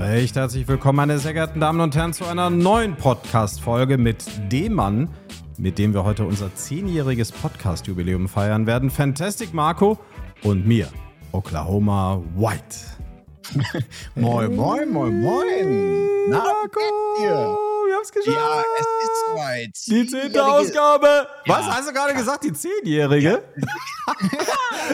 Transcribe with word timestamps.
Recht 0.00 0.34
herzlich 0.34 0.66
willkommen, 0.66 0.96
meine 0.96 1.18
sehr 1.18 1.34
geehrten 1.34 1.60
Damen 1.60 1.78
und 1.82 1.94
Herren, 1.94 2.14
zu 2.14 2.24
einer 2.24 2.48
neuen 2.48 2.96
Podcast-Folge 2.96 3.98
mit 3.98 4.24
dem 4.50 4.72
Mann, 4.72 5.10
mit 5.58 5.76
dem 5.76 5.92
wir 5.92 6.04
heute 6.04 6.24
unser 6.24 6.54
zehnjähriges 6.54 7.30
Podcast-Jubiläum 7.30 8.26
feiern 8.26 8.66
werden. 8.66 8.88
Fantastic 8.88 9.52
Marco 9.52 9.98
und 10.42 10.66
mir, 10.66 10.88
Oklahoma 11.32 12.22
White. 12.34 12.78
moin, 14.14 14.56
moin, 14.56 14.90
moin, 14.90 15.20
moin. 15.20 16.08
Na, 16.30 16.38
Marco, 16.38 16.80
wir 17.18 17.94
haben 17.94 18.02
es 18.02 18.10
geschafft. 18.10 18.38
Ja, 18.38 18.62
es 18.78 18.86
ist 19.04 19.26
soweit. 19.28 19.70
Die 19.86 20.06
zehnte 20.06 20.46
Ausgabe. 20.46 21.26
Was 21.44 21.66
hast 21.66 21.90
du 21.90 21.92
gerade 21.92 22.14
gesagt? 22.14 22.44
Die 22.44 22.54
zehnjährige? 22.54 23.42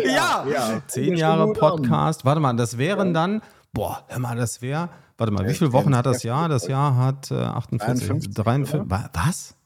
Ja. 0.03 0.05
ja. 0.05 0.47
ja. 0.51 0.83
Zehn 0.89 1.15
Jahre 1.15 1.53
Podcast. 1.53 2.25
Warte 2.25 2.41
mal, 2.41 2.55
das 2.55 2.77
wären 2.77 3.15
dann, 3.15 3.41
boah, 3.77 4.05
hör 4.09 4.19
mal, 4.19 4.37
das 4.37 4.63
wäre, 4.63 4.89
warte 5.19 5.33
mal, 5.33 5.47
wie 5.47 5.55
viele 5.55 5.73
Wochen 5.73 5.95
hat 5.95 6.07
das 6.07 6.23
Jahr? 6.23 6.49
Das 6.49 6.67
Jahr 6.67 6.97
hat 6.97 7.31
äh, 7.31 7.35
48, 7.35 8.09
53, 8.09 8.35
53, 8.35 8.81
was? 9.13 9.57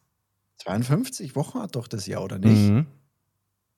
52 0.58 1.36
Wochen 1.36 1.60
hat 1.60 1.76
doch 1.76 1.86
das 1.86 2.06
Jahr, 2.06 2.24
oder 2.24 2.38
nicht? 2.38 2.70
Mhm. 2.70 2.86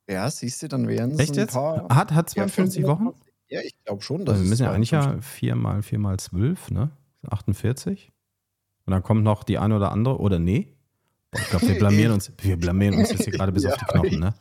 Ja, 0.09 0.28
siehst 0.30 0.62
du, 0.62 0.68
dann 0.68 0.88
wären 0.88 1.12
es 1.12 1.18
Echt 1.20 1.37
jetzt? 1.37 1.54
Hat, 1.54 2.12
hat 2.12 2.30
52 2.30 2.82
ja, 2.82 2.88
Wochen? 2.88 3.10
Ja, 3.48 3.60
ich 3.60 3.74
glaube 3.84 4.02
schon. 4.02 4.24
Dass 4.24 4.40
wir 4.40 4.48
müssen 4.48 4.64
ja 4.64 4.73
eigentlich 4.73 4.90
ja 4.90 5.20
4 5.20 5.54
mal 5.54 5.82
4 5.82 5.98
mal 5.98 6.18
12, 6.18 6.70
ne? 6.70 6.90
48. 7.30 8.10
Und 8.87 8.90
dann 8.90 9.02
kommt 9.02 9.23
noch 9.23 9.45
die 9.45 9.59
eine 9.59 9.76
oder 9.76 9.92
andere, 9.92 10.18
oder 10.18 10.38
nee? 10.38 10.74
Boah, 11.30 11.40
ich 11.40 11.51
glaube, 11.51 11.68
wir 11.68 11.74
blamieren 11.78 12.12
uns, 12.12 12.32
wir 12.38 12.56
blamieren 12.56 12.96
uns 12.96 13.10
jetzt 13.10 13.24
hier 13.24 13.32
gerade 13.32 13.52
bis 13.52 13.64
ja, 13.64 13.70
auf 13.70 13.76
die 13.76 13.84
Knochen, 13.84 14.18
ne? 14.18 14.34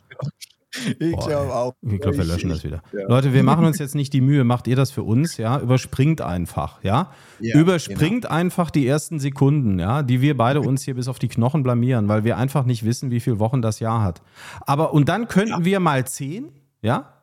Ich 1.00 1.18
glaube 1.18 1.54
auch. 1.54 1.76
Ich 1.82 2.00
glaube, 2.00 2.18
wir 2.18 2.24
löschen 2.24 2.50
das 2.50 2.64
wieder. 2.64 2.82
Ja. 2.94 3.08
Leute, 3.08 3.34
wir 3.34 3.44
machen 3.44 3.66
uns 3.66 3.77
jetzt 3.77 3.94
nicht 3.94 4.14
die 4.14 4.22
Mühe, 4.22 4.44
macht 4.44 4.68
ihr 4.68 4.76
das 4.76 4.91
für 4.91 5.04
uns, 5.04 5.38
ja? 5.38 5.60
Überspringt 5.60 6.22
einfach, 6.22 6.82
ja? 6.84 7.12
ja 7.40 7.58
Überspringt 7.58 8.24
genau. 8.24 8.34
einfach 8.34 8.72
die 8.72 8.88
ersten 8.88 9.20
Sekunden, 9.20 9.80
ja, 9.80 10.02
die 10.02 10.22
wir 10.22 10.38
beide 10.38 10.62
uns 10.62 10.84
hier 10.84 10.96
bis 10.96 11.08
auf 11.08 11.20
die 11.20 11.28
Knochen 11.28 11.63
blamieren, 11.63 12.08
weil 12.08 12.24
wir 12.24 12.38
einfach 12.38 12.66
nicht 12.66 12.86
wissen, 12.86 13.12
wie 13.12 13.20
viele 13.20 13.40
Wochen 13.40 13.62
das 13.62 13.80
Jahr 13.80 14.02
hat. 14.02 14.22
Aber 14.62 14.94
und 14.94 15.10
dann 15.10 15.28
könnten 15.28 15.52
ja. 15.52 15.66
wir 15.66 15.80
mal 15.82 16.08
zehn, 16.08 16.52
ja? 16.82 17.13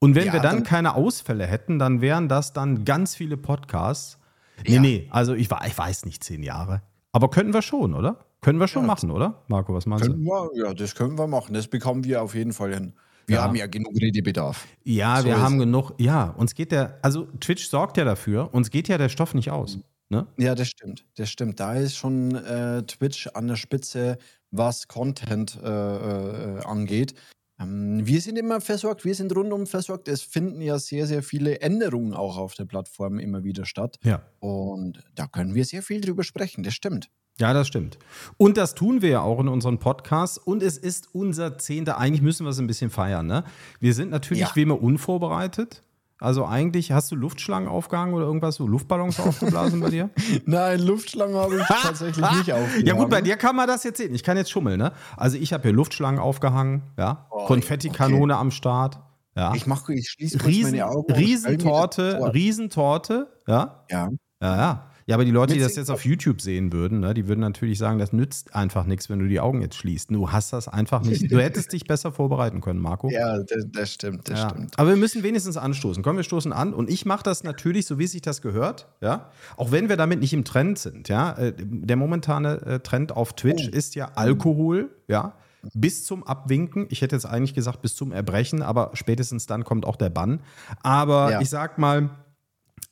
Und 0.00 0.16
wenn 0.16 0.32
wir 0.32 0.40
dann, 0.40 0.56
dann, 0.56 0.64
keine 0.64 0.96
Ausfälle 0.96 1.46
hätten, 1.46 1.78
dann 1.78 2.00
wären 2.00 2.28
das 2.28 2.52
dann 2.52 2.84
ganz 2.84 3.14
viele 3.14 3.36
Podcasts. 3.36 4.18
Nee, 4.66 4.80
nee, 4.80 5.08
also 5.10 5.34
ich, 5.34 5.48
ich 5.66 5.78
weiß 5.78 6.04
nicht 6.04 6.24
zehn 6.24 6.42
Jahre. 6.42 6.82
Aber 7.12 7.30
könnten 7.30 7.54
wir 7.54 7.62
schon, 7.62 7.94
oder? 7.94 8.18
Können 8.42 8.58
wir 8.58 8.68
schon 8.68 8.82
ja, 8.82 8.88
machen, 8.88 9.10
oder? 9.10 9.42
Marco, 9.46 9.72
was 9.72 9.86
meinst 9.86 10.06
du? 10.06 10.16
Wir, 10.16 10.50
ja, 10.54 10.74
das 10.74 10.94
können 10.96 11.16
wir 11.16 11.28
machen. 11.28 11.54
Das 11.54 11.68
bekommen 11.68 12.04
wir 12.04 12.22
auf 12.22 12.34
jeden 12.34 12.52
Fall 12.52 12.74
hin. 12.74 12.92
Wir 13.26 13.36
ja. 13.36 13.42
haben 13.44 13.54
ja 13.54 13.68
genug 13.68 13.94
Redebedarf. 13.94 14.66
Ja, 14.82 15.20
so 15.20 15.26
wir 15.26 15.40
haben 15.40 15.60
genug. 15.60 15.92
Ja, 15.98 16.30
uns 16.30 16.54
geht 16.54 16.72
der, 16.72 16.98
also 17.02 17.28
Twitch 17.38 17.68
sorgt 17.68 17.96
ja 17.96 18.04
dafür, 18.04 18.52
uns 18.52 18.70
geht 18.70 18.88
ja 18.88 18.98
der 18.98 19.08
Stoff 19.08 19.34
nicht 19.34 19.52
aus. 19.52 19.78
Ne? 20.08 20.26
Ja, 20.36 20.56
das 20.56 20.68
stimmt. 20.68 21.06
Das 21.14 21.30
stimmt. 21.30 21.60
Da 21.60 21.74
ist 21.74 21.96
schon 21.96 22.34
äh, 22.34 22.82
Twitch 22.82 23.28
an 23.28 23.46
der 23.46 23.56
Spitze, 23.56 24.18
was 24.50 24.88
Content 24.88 25.58
äh, 25.62 25.68
äh, 25.68 26.64
angeht. 26.64 27.14
Ähm, 27.62 28.06
wir 28.06 28.20
sind 28.20 28.38
immer 28.38 28.60
versorgt, 28.60 29.04
wir 29.04 29.14
sind 29.14 29.34
rundum 29.34 29.66
versorgt. 29.66 30.08
Es 30.08 30.22
finden 30.22 30.60
ja 30.60 30.78
sehr, 30.78 31.06
sehr 31.06 31.22
viele 31.22 31.60
Änderungen 31.60 32.14
auch 32.14 32.36
auf 32.36 32.54
der 32.54 32.64
Plattform 32.64 33.18
immer 33.18 33.44
wieder 33.44 33.64
statt. 33.64 33.98
Ja. 34.02 34.22
Und 34.40 35.02
da 35.14 35.26
können 35.26 35.54
wir 35.54 35.64
sehr 35.64 35.82
viel 35.82 36.00
drüber 36.00 36.24
sprechen. 36.24 36.62
Das 36.62 36.74
stimmt. 36.74 37.10
Ja, 37.38 37.52
das 37.54 37.66
stimmt. 37.66 37.98
Und 38.36 38.56
das 38.56 38.74
tun 38.74 39.00
wir 39.00 39.08
ja 39.08 39.20
auch 39.22 39.40
in 39.40 39.48
unseren 39.48 39.78
Podcasts. 39.78 40.38
Und 40.38 40.62
es 40.62 40.76
ist 40.76 41.14
unser 41.14 41.58
Zehnter. 41.58 41.98
Eigentlich 41.98 42.22
müssen 42.22 42.44
wir 42.44 42.50
es 42.50 42.58
ein 42.58 42.66
bisschen 42.66 42.90
feiern. 42.90 43.26
Ne? 43.26 43.44
Wir 43.80 43.94
sind 43.94 44.10
natürlich 44.10 44.42
ja. 44.42 44.52
wie 44.54 44.62
immer 44.62 44.80
unvorbereitet. 44.80 45.82
Also 46.22 46.46
eigentlich 46.46 46.92
hast 46.92 47.10
du 47.10 47.16
Luftschlangen 47.16 47.68
aufgehangen 47.68 48.14
oder 48.14 48.26
irgendwas, 48.26 48.54
so 48.54 48.68
Luftballons 48.68 49.18
aufgeblasen 49.18 49.80
bei 49.80 49.90
dir? 49.90 50.10
Nein, 50.46 50.78
Luftschlangen 50.78 51.34
habe 51.34 51.56
ich 51.56 51.66
tatsächlich 51.66 52.24
nicht 52.30 52.52
aufgehangen. 52.52 52.86
Ja 52.86 52.94
gut, 52.94 53.10
bei 53.10 53.20
dir 53.20 53.36
kann 53.36 53.56
man 53.56 53.66
das 53.66 53.82
jetzt 53.82 53.98
sehen. 53.98 54.14
Ich 54.14 54.22
kann 54.22 54.36
jetzt 54.36 54.50
schummeln, 54.52 54.78
ne? 54.78 54.92
Also 55.16 55.36
ich 55.36 55.52
habe 55.52 55.64
hier 55.64 55.72
Luftschlangen 55.72 56.20
aufgehangen, 56.20 56.82
ja. 56.96 57.26
Oh, 57.28 57.46
Konfettikanone 57.46 58.34
okay. 58.34 58.40
am 58.40 58.50
Start. 58.52 59.00
Ja. 59.34 59.52
Ich 59.54 59.66
mache, 59.66 59.94
ich 59.94 60.10
schließe 60.10 60.46
Riesen, 60.46 60.70
meine 60.70 60.86
Augen. 60.86 61.12
Riesentorte, 61.12 62.30
Riesentorte, 62.32 63.26
ja. 63.48 63.84
Ja. 63.90 64.10
Ja, 64.40 64.56
ja. 64.56 64.90
Ja, 65.06 65.16
aber 65.16 65.24
die 65.24 65.30
Leute, 65.30 65.54
die 65.54 65.60
das 65.60 65.76
jetzt 65.76 65.90
auf 65.90 66.04
YouTube 66.04 66.40
sehen 66.40 66.72
würden, 66.72 67.00
ne, 67.00 67.14
die 67.14 67.28
würden 67.28 67.40
natürlich 67.40 67.78
sagen, 67.78 67.98
das 67.98 68.12
nützt 68.12 68.54
einfach 68.54 68.84
nichts, 68.84 69.10
wenn 69.10 69.18
du 69.18 69.28
die 69.28 69.40
Augen 69.40 69.62
jetzt 69.62 69.76
schließt. 69.76 70.10
Du 70.10 70.30
hast 70.30 70.52
das 70.52 70.68
einfach 70.68 71.02
nicht. 71.02 71.30
Du 71.30 71.38
hättest 71.40 71.72
dich 71.72 71.84
besser 71.84 72.12
vorbereiten 72.12 72.60
können, 72.60 72.80
Marco. 72.80 73.10
Ja, 73.10 73.38
das, 73.38 73.66
das 73.72 73.92
stimmt, 73.92 74.28
das 74.28 74.40
ja. 74.40 74.50
stimmt. 74.50 74.78
Aber 74.78 74.90
wir 74.90 74.96
müssen 74.96 75.22
wenigstens 75.22 75.56
anstoßen. 75.56 76.02
Komm, 76.02 76.16
wir 76.16 76.24
stoßen 76.24 76.52
an. 76.52 76.74
Und 76.74 76.90
ich 76.90 77.04
mache 77.04 77.22
das 77.22 77.44
natürlich, 77.44 77.86
so 77.86 77.98
wie 77.98 78.06
sich 78.06 78.22
das 78.22 78.42
gehört, 78.42 78.88
ja. 79.00 79.30
Auch 79.56 79.72
wenn 79.72 79.88
wir 79.88 79.96
damit 79.96 80.20
nicht 80.20 80.32
im 80.32 80.44
Trend 80.44 80.78
sind, 80.78 81.08
ja. 81.08 81.32
Äh, 81.32 81.52
der 81.56 81.96
momentane 81.96 82.60
äh, 82.62 82.80
Trend 82.80 83.12
auf 83.12 83.34
Twitch 83.34 83.68
oh. 83.72 83.76
ist 83.76 83.94
ja 83.94 84.12
Alkohol, 84.14 84.90
ja 85.08 85.34
bis 85.74 86.04
zum 86.04 86.24
Abwinken. 86.24 86.86
Ich 86.90 87.02
hätte 87.02 87.14
jetzt 87.14 87.26
eigentlich 87.26 87.54
gesagt 87.54 87.82
bis 87.82 87.94
zum 87.94 88.12
Erbrechen, 88.12 88.62
aber 88.62 88.90
spätestens 88.94 89.46
dann 89.46 89.64
kommt 89.64 89.86
auch 89.86 89.96
der 89.96 90.10
Bann. 90.10 90.40
Aber 90.82 91.30
ja. 91.30 91.40
ich 91.40 91.50
sag 91.50 91.78
mal, 91.78 92.10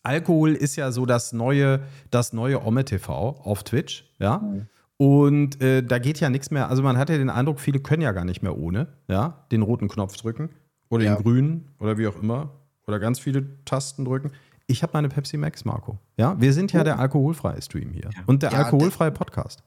Alkohol 0.02 0.54
ist 0.54 0.76
ja 0.76 0.92
so 0.92 1.06
das 1.06 1.32
neue, 1.32 1.80
das 2.10 2.32
neue 2.32 2.64
Omme 2.64 2.84
TV 2.84 3.40
auf 3.42 3.64
Twitch, 3.64 4.10
ja. 4.18 4.38
Mhm. 4.38 4.66
Und 4.96 5.62
äh, 5.62 5.82
da 5.82 5.98
geht 5.98 6.20
ja 6.20 6.28
nichts 6.28 6.50
mehr. 6.50 6.68
Also 6.68 6.82
man 6.82 6.98
hat 6.98 7.08
ja 7.08 7.16
den 7.16 7.30
Eindruck, 7.30 7.58
viele 7.58 7.80
können 7.80 8.02
ja 8.02 8.12
gar 8.12 8.26
nicht 8.26 8.42
mehr 8.42 8.58
ohne, 8.58 8.88
ja, 9.08 9.46
den 9.50 9.62
roten 9.62 9.88
Knopf 9.88 10.16
drücken 10.16 10.50
oder 10.90 11.04
ja. 11.04 11.14
den 11.14 11.22
grünen 11.22 11.68
oder 11.78 11.96
wie 11.96 12.06
auch 12.06 12.20
immer 12.20 12.50
oder 12.86 12.98
ganz 12.98 13.18
viele 13.18 13.64
Tasten 13.64 14.04
drücken. 14.04 14.32
Ich 14.66 14.82
habe 14.82 14.92
meine 14.92 15.08
Pepsi 15.08 15.36
Max, 15.36 15.64
Marco. 15.64 15.98
Ja, 16.16 16.38
wir 16.40 16.52
sind 16.52 16.72
ja 16.72 16.82
oh. 16.82 16.84
der 16.84 16.98
alkoholfreie 16.98 17.60
Stream 17.62 17.92
hier 17.92 18.10
ja. 18.14 18.22
und 18.26 18.42
der 18.42 18.52
ja, 18.52 18.58
alkoholfreie 18.58 19.10
Podcast. 19.10 19.62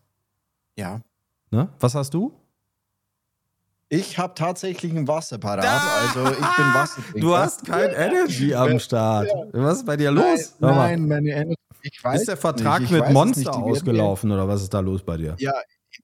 Ja. 0.78 1.02
Ne? 1.52 1.70
Was 1.80 1.96
hast 1.96 2.14
du? 2.14 2.34
Ich 3.94 4.18
habe 4.18 4.34
tatsächlich 4.34 4.92
ein 4.92 5.08
Wasser 5.08 5.38
parat, 5.38 5.64
also 5.66 6.32
ich 6.32 6.38
bin 6.38 6.74
Wassertrinker. 6.74 7.20
Du 7.20 7.38
hast 7.38 7.64
kein 7.64 7.92
Energy 7.92 8.56
am 8.56 8.80
Start. 8.80 9.30
Was 9.52 9.78
ist 9.78 9.86
bei 9.86 9.96
dir 9.96 10.10
los? 10.10 10.56
Nein, 10.58 10.76
nein 10.76 11.08
meine 11.08 11.30
Energy. 11.30 11.62
Ich 11.84 12.04
weiß 12.04 12.22
ist 12.22 12.28
der 12.28 12.38
Vertrag 12.38 12.82
nicht, 12.82 12.92
mit 12.92 13.12
Monster 13.12 13.56
ausgelaufen 13.56 14.32
oder 14.32 14.48
was 14.48 14.64
ist 14.64 14.74
da 14.74 14.80
los 14.80 15.04
bei 15.04 15.18
dir? 15.18 15.36
Ja, 15.38 15.54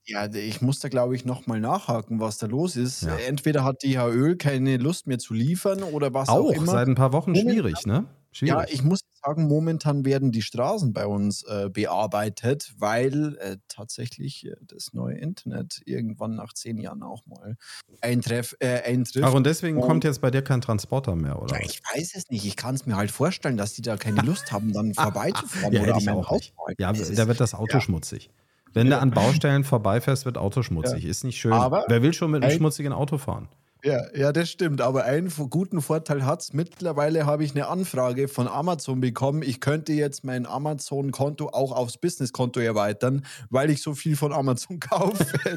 ja, 0.04 0.32
ich 0.32 0.62
muss 0.62 0.78
da, 0.78 0.88
glaube 0.88 1.16
ich, 1.16 1.24
nochmal 1.24 1.58
nachhaken, 1.58 2.20
was 2.20 2.38
da 2.38 2.46
los 2.46 2.76
ist. 2.76 3.02
Ja. 3.02 3.16
Entweder 3.16 3.64
hat 3.64 3.82
DHÖ 3.82 4.36
keine 4.36 4.76
Lust 4.76 5.08
mehr 5.08 5.18
zu 5.18 5.34
liefern 5.34 5.82
oder 5.82 6.14
was 6.14 6.28
auch, 6.28 6.50
auch 6.50 6.52
immer. 6.52 6.70
seit 6.70 6.86
ein 6.86 6.94
paar 6.94 7.12
Wochen 7.12 7.34
schwierig, 7.34 7.86
ne? 7.86 8.04
Schwierig. 8.32 8.68
Ja, 8.68 8.74
ich 8.74 8.84
muss 8.84 9.00
sagen, 9.24 9.48
momentan 9.48 10.04
werden 10.04 10.30
die 10.30 10.42
Straßen 10.42 10.92
bei 10.92 11.06
uns 11.06 11.42
äh, 11.42 11.68
bearbeitet, 11.68 12.72
weil 12.78 13.36
äh, 13.38 13.56
tatsächlich 13.68 14.46
äh, 14.46 14.54
das 14.62 14.92
neue 14.92 15.16
Internet 15.16 15.82
irgendwann 15.84 16.36
nach 16.36 16.52
zehn 16.52 16.78
Jahren 16.78 17.02
auch 17.02 17.26
mal 17.26 17.56
eintreff, 18.00 18.56
äh, 18.60 18.82
eintrifft. 18.82 19.24
Ach, 19.24 19.34
und 19.34 19.46
deswegen 19.46 19.78
und, 19.78 19.86
kommt 19.86 20.04
jetzt 20.04 20.20
bei 20.20 20.30
dir 20.30 20.42
kein 20.42 20.60
Transporter 20.60 21.16
mehr, 21.16 21.42
oder? 21.42 21.56
Ja, 21.56 21.64
ich 21.64 21.80
weiß 21.94 22.14
es 22.14 22.30
nicht. 22.30 22.44
Ich 22.44 22.56
kann 22.56 22.74
es 22.76 22.86
mir 22.86 22.96
halt 22.96 23.10
vorstellen, 23.10 23.56
dass 23.56 23.74
die 23.74 23.82
da 23.82 23.96
keine 23.96 24.22
Lust 24.22 24.52
haben, 24.52 24.72
dann 24.72 24.94
vorbeizufahren 24.94 25.72
ja, 25.72 25.82
oder 25.82 25.96
an 25.96 26.04
meinem 26.04 26.28
Haus. 26.28 26.52
Ja, 26.78 26.92
da 26.92 27.28
wird 27.28 27.40
das 27.40 27.54
Auto 27.54 27.74
ja. 27.74 27.80
schmutzig. 27.80 28.30
Wenn 28.72 28.88
du 28.88 28.98
an 28.98 29.10
Baustellen 29.10 29.64
vorbeifährst, 29.64 30.24
wird 30.24 30.38
Auto 30.38 30.62
schmutzig. 30.62 31.04
Ist 31.04 31.24
nicht 31.24 31.40
schön. 31.40 31.52
Aber 31.52 31.84
Wer 31.88 32.02
will 32.02 32.12
schon 32.12 32.30
mit 32.30 32.44
einem 32.44 32.56
schmutzigen 32.56 32.92
Auto 32.92 33.18
fahren? 33.18 33.48
Ja, 33.84 34.02
ja, 34.14 34.32
das 34.32 34.50
stimmt. 34.50 34.80
Aber 34.80 35.04
einen 35.04 35.30
guten 35.50 35.80
Vorteil 35.80 36.24
hat 36.24 36.42
es. 36.42 36.52
Mittlerweile 36.52 37.26
habe 37.26 37.44
ich 37.44 37.52
eine 37.52 37.68
Anfrage 37.68 38.28
von 38.28 38.48
Amazon 38.48 39.00
bekommen. 39.00 39.42
Ich 39.42 39.60
könnte 39.60 39.92
jetzt 39.92 40.24
mein 40.24 40.46
Amazon-Konto 40.46 41.48
auch 41.48 41.72
aufs 41.72 41.96
Business-Konto 41.96 42.60
erweitern, 42.60 43.24
weil 43.48 43.70
ich 43.70 43.82
so 43.82 43.94
viel 43.94 44.16
von 44.16 44.32
Amazon 44.32 44.80
kaufe. 44.80 45.24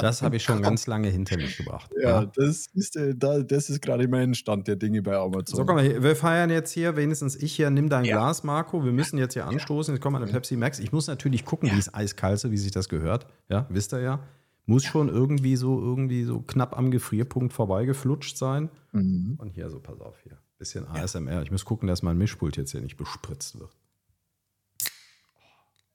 das 0.00 0.22
habe 0.22 0.36
ich 0.36 0.42
schon 0.42 0.62
ganz 0.62 0.86
lange 0.86 1.08
hinter 1.08 1.36
mich 1.36 1.56
gebracht. 1.56 1.90
Ja, 2.00 2.22
ja. 2.22 2.32
das 2.34 2.66
ist, 2.74 2.98
das 3.16 3.70
ist 3.70 3.82
gerade 3.82 4.08
mein 4.08 4.34
Stand 4.34 4.68
der 4.68 4.76
Dinge 4.76 5.02
bei 5.02 5.16
Amazon. 5.16 5.56
So, 5.56 5.64
komm 5.64 5.76
mal, 5.76 6.02
wir 6.02 6.16
feiern 6.16 6.50
jetzt 6.50 6.72
hier, 6.72 6.96
wenigstens 6.96 7.36
ich 7.36 7.54
hier, 7.54 7.70
nimm 7.70 7.88
dein 7.88 8.04
ja. 8.04 8.16
Glas, 8.16 8.42
Marco. 8.42 8.84
Wir 8.84 8.92
müssen 8.92 9.18
jetzt 9.18 9.34
hier 9.34 9.46
anstoßen. 9.46 9.94
Jetzt 9.94 10.02
kommt 10.02 10.16
eine 10.16 10.26
Pepsi 10.26 10.56
Max. 10.56 10.78
Ich 10.78 10.92
muss 10.92 11.06
natürlich 11.06 11.44
gucken, 11.44 11.70
wie 11.72 11.78
es 11.78 11.92
eiskalt 11.92 12.36
ist, 12.36 12.50
wie 12.50 12.56
sich 12.56 12.72
das 12.72 12.88
gehört. 12.88 13.26
Ja, 13.48 13.66
wisst 13.68 13.92
ihr 13.92 14.00
ja. 14.00 14.20
Muss 14.66 14.84
schon 14.84 15.08
irgendwie 15.08 15.56
so, 15.56 15.80
irgendwie 15.80 16.24
so 16.24 16.40
knapp 16.40 16.76
am 16.76 16.90
Gefrierpunkt 16.90 17.52
vorbeigeflutscht 17.52 18.36
sein. 18.36 18.68
Mhm. 18.92 19.36
Und 19.38 19.50
hier 19.50 19.70
so, 19.70 19.78
pass 19.78 20.00
auf 20.00 20.18
hier. 20.22 20.38
Bisschen 20.58 20.86
ASMR. 20.88 21.42
Ich 21.42 21.50
muss 21.50 21.64
gucken, 21.64 21.86
dass 21.86 22.02
mein 22.02 22.18
Mischpult 22.18 22.56
jetzt 22.56 22.72
hier 22.72 22.80
nicht 22.80 22.96
bespritzt 22.96 23.58
wird. 23.60 23.70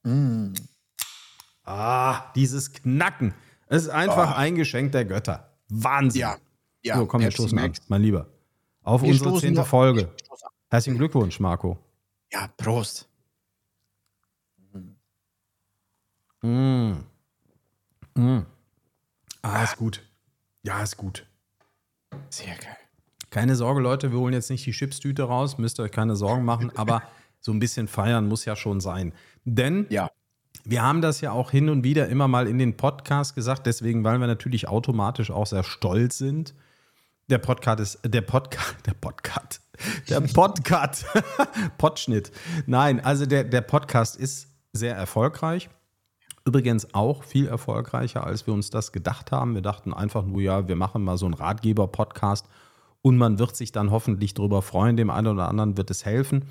Mhm. 0.04 0.54
Ah, 1.64 2.32
dieses 2.34 2.72
Knacken. 2.72 3.34
Es 3.66 3.84
ist 3.84 3.88
einfach 3.90 4.32
oh. 4.32 4.36
ein 4.36 4.54
Geschenk 4.54 4.92
der 4.92 5.04
Götter. 5.04 5.52
Wahnsinn. 5.68 6.20
Ja. 6.20 6.36
ja. 6.82 6.96
So, 6.96 7.06
komm, 7.06 7.20
wir 7.22 7.30
stoßen 7.30 7.58
an. 7.58 7.72
Mein 7.88 8.02
Lieber. 8.02 8.26
Auf 8.82 9.02
wir 9.02 9.10
unsere 9.10 9.38
zehnte 9.38 9.64
Folge. 9.64 10.10
Herzlichen 10.68 10.98
Glückwunsch, 10.98 11.38
Marco. 11.38 11.78
Ja, 12.32 12.48
Prost. 12.56 13.08
Mm. 16.42 16.94
Mm. 18.14 18.40
Ah, 19.42 19.64
ist 19.64 19.76
gut. 19.76 20.02
Ja, 20.62 20.82
ist 20.82 20.96
gut. 20.96 21.26
Sehr 22.30 22.54
geil. 22.56 22.76
Keine 23.30 23.56
Sorge, 23.56 23.80
Leute, 23.80 24.12
wir 24.12 24.18
holen 24.18 24.34
jetzt 24.34 24.50
nicht 24.50 24.64
die 24.66 24.72
Chipstüte 24.72 25.24
raus, 25.24 25.58
müsst 25.58 25.80
ihr 25.80 25.84
euch 25.84 25.90
keine 25.92 26.16
Sorgen 26.16 26.44
machen, 26.44 26.70
aber 26.76 27.02
so 27.40 27.52
ein 27.52 27.58
bisschen 27.58 27.88
feiern 27.88 28.28
muss 28.28 28.44
ja 28.44 28.54
schon 28.56 28.80
sein. 28.80 29.12
Denn 29.44 29.86
Ja. 29.90 30.10
wir 30.64 30.82
haben 30.82 31.00
das 31.02 31.20
ja 31.20 31.32
auch 31.32 31.50
hin 31.50 31.68
und 31.68 31.82
wieder 31.82 32.08
immer 32.08 32.28
mal 32.28 32.46
in 32.46 32.58
den 32.58 32.76
Podcast 32.76 33.34
gesagt, 33.34 33.66
deswegen, 33.66 34.04
weil 34.04 34.18
wir 34.18 34.26
natürlich 34.26 34.68
automatisch 34.68 35.30
auch 35.30 35.46
sehr 35.46 35.64
stolz 35.64 36.18
sind. 36.18 36.54
Der 37.28 37.38
Podcast 37.38 37.80
ist, 37.80 37.98
der 38.04 38.20
Podcast, 38.20 38.76
der 38.86 38.94
Podcast, 38.94 39.60
der 40.08 40.20
Podcast, 40.34 41.06
Podschnitt. 41.78 42.30
Nein, 42.66 43.00
also 43.04 43.26
der, 43.26 43.44
der 43.44 43.62
Podcast 43.62 44.16
ist 44.16 44.48
sehr 44.72 44.94
erfolgreich. 44.94 45.68
Übrigens 46.44 46.92
auch 46.94 47.22
viel 47.22 47.46
erfolgreicher, 47.46 48.26
als 48.26 48.46
wir 48.46 48.54
uns 48.54 48.70
das 48.70 48.90
gedacht 48.92 49.30
haben. 49.30 49.54
Wir 49.54 49.62
dachten 49.62 49.92
einfach 49.94 50.24
nur, 50.24 50.40
ja, 50.40 50.66
wir 50.66 50.76
machen 50.76 51.04
mal 51.04 51.16
so 51.16 51.26
einen 51.26 51.34
Ratgeber-Podcast 51.34 52.46
und 53.00 53.16
man 53.16 53.38
wird 53.38 53.54
sich 53.56 53.70
dann 53.72 53.90
hoffentlich 53.90 54.34
darüber 54.34 54.60
freuen. 54.62 54.96
Dem 54.96 55.10
einen 55.10 55.28
oder 55.28 55.48
anderen 55.48 55.76
wird 55.76 55.90
es 55.90 56.04
helfen. 56.04 56.44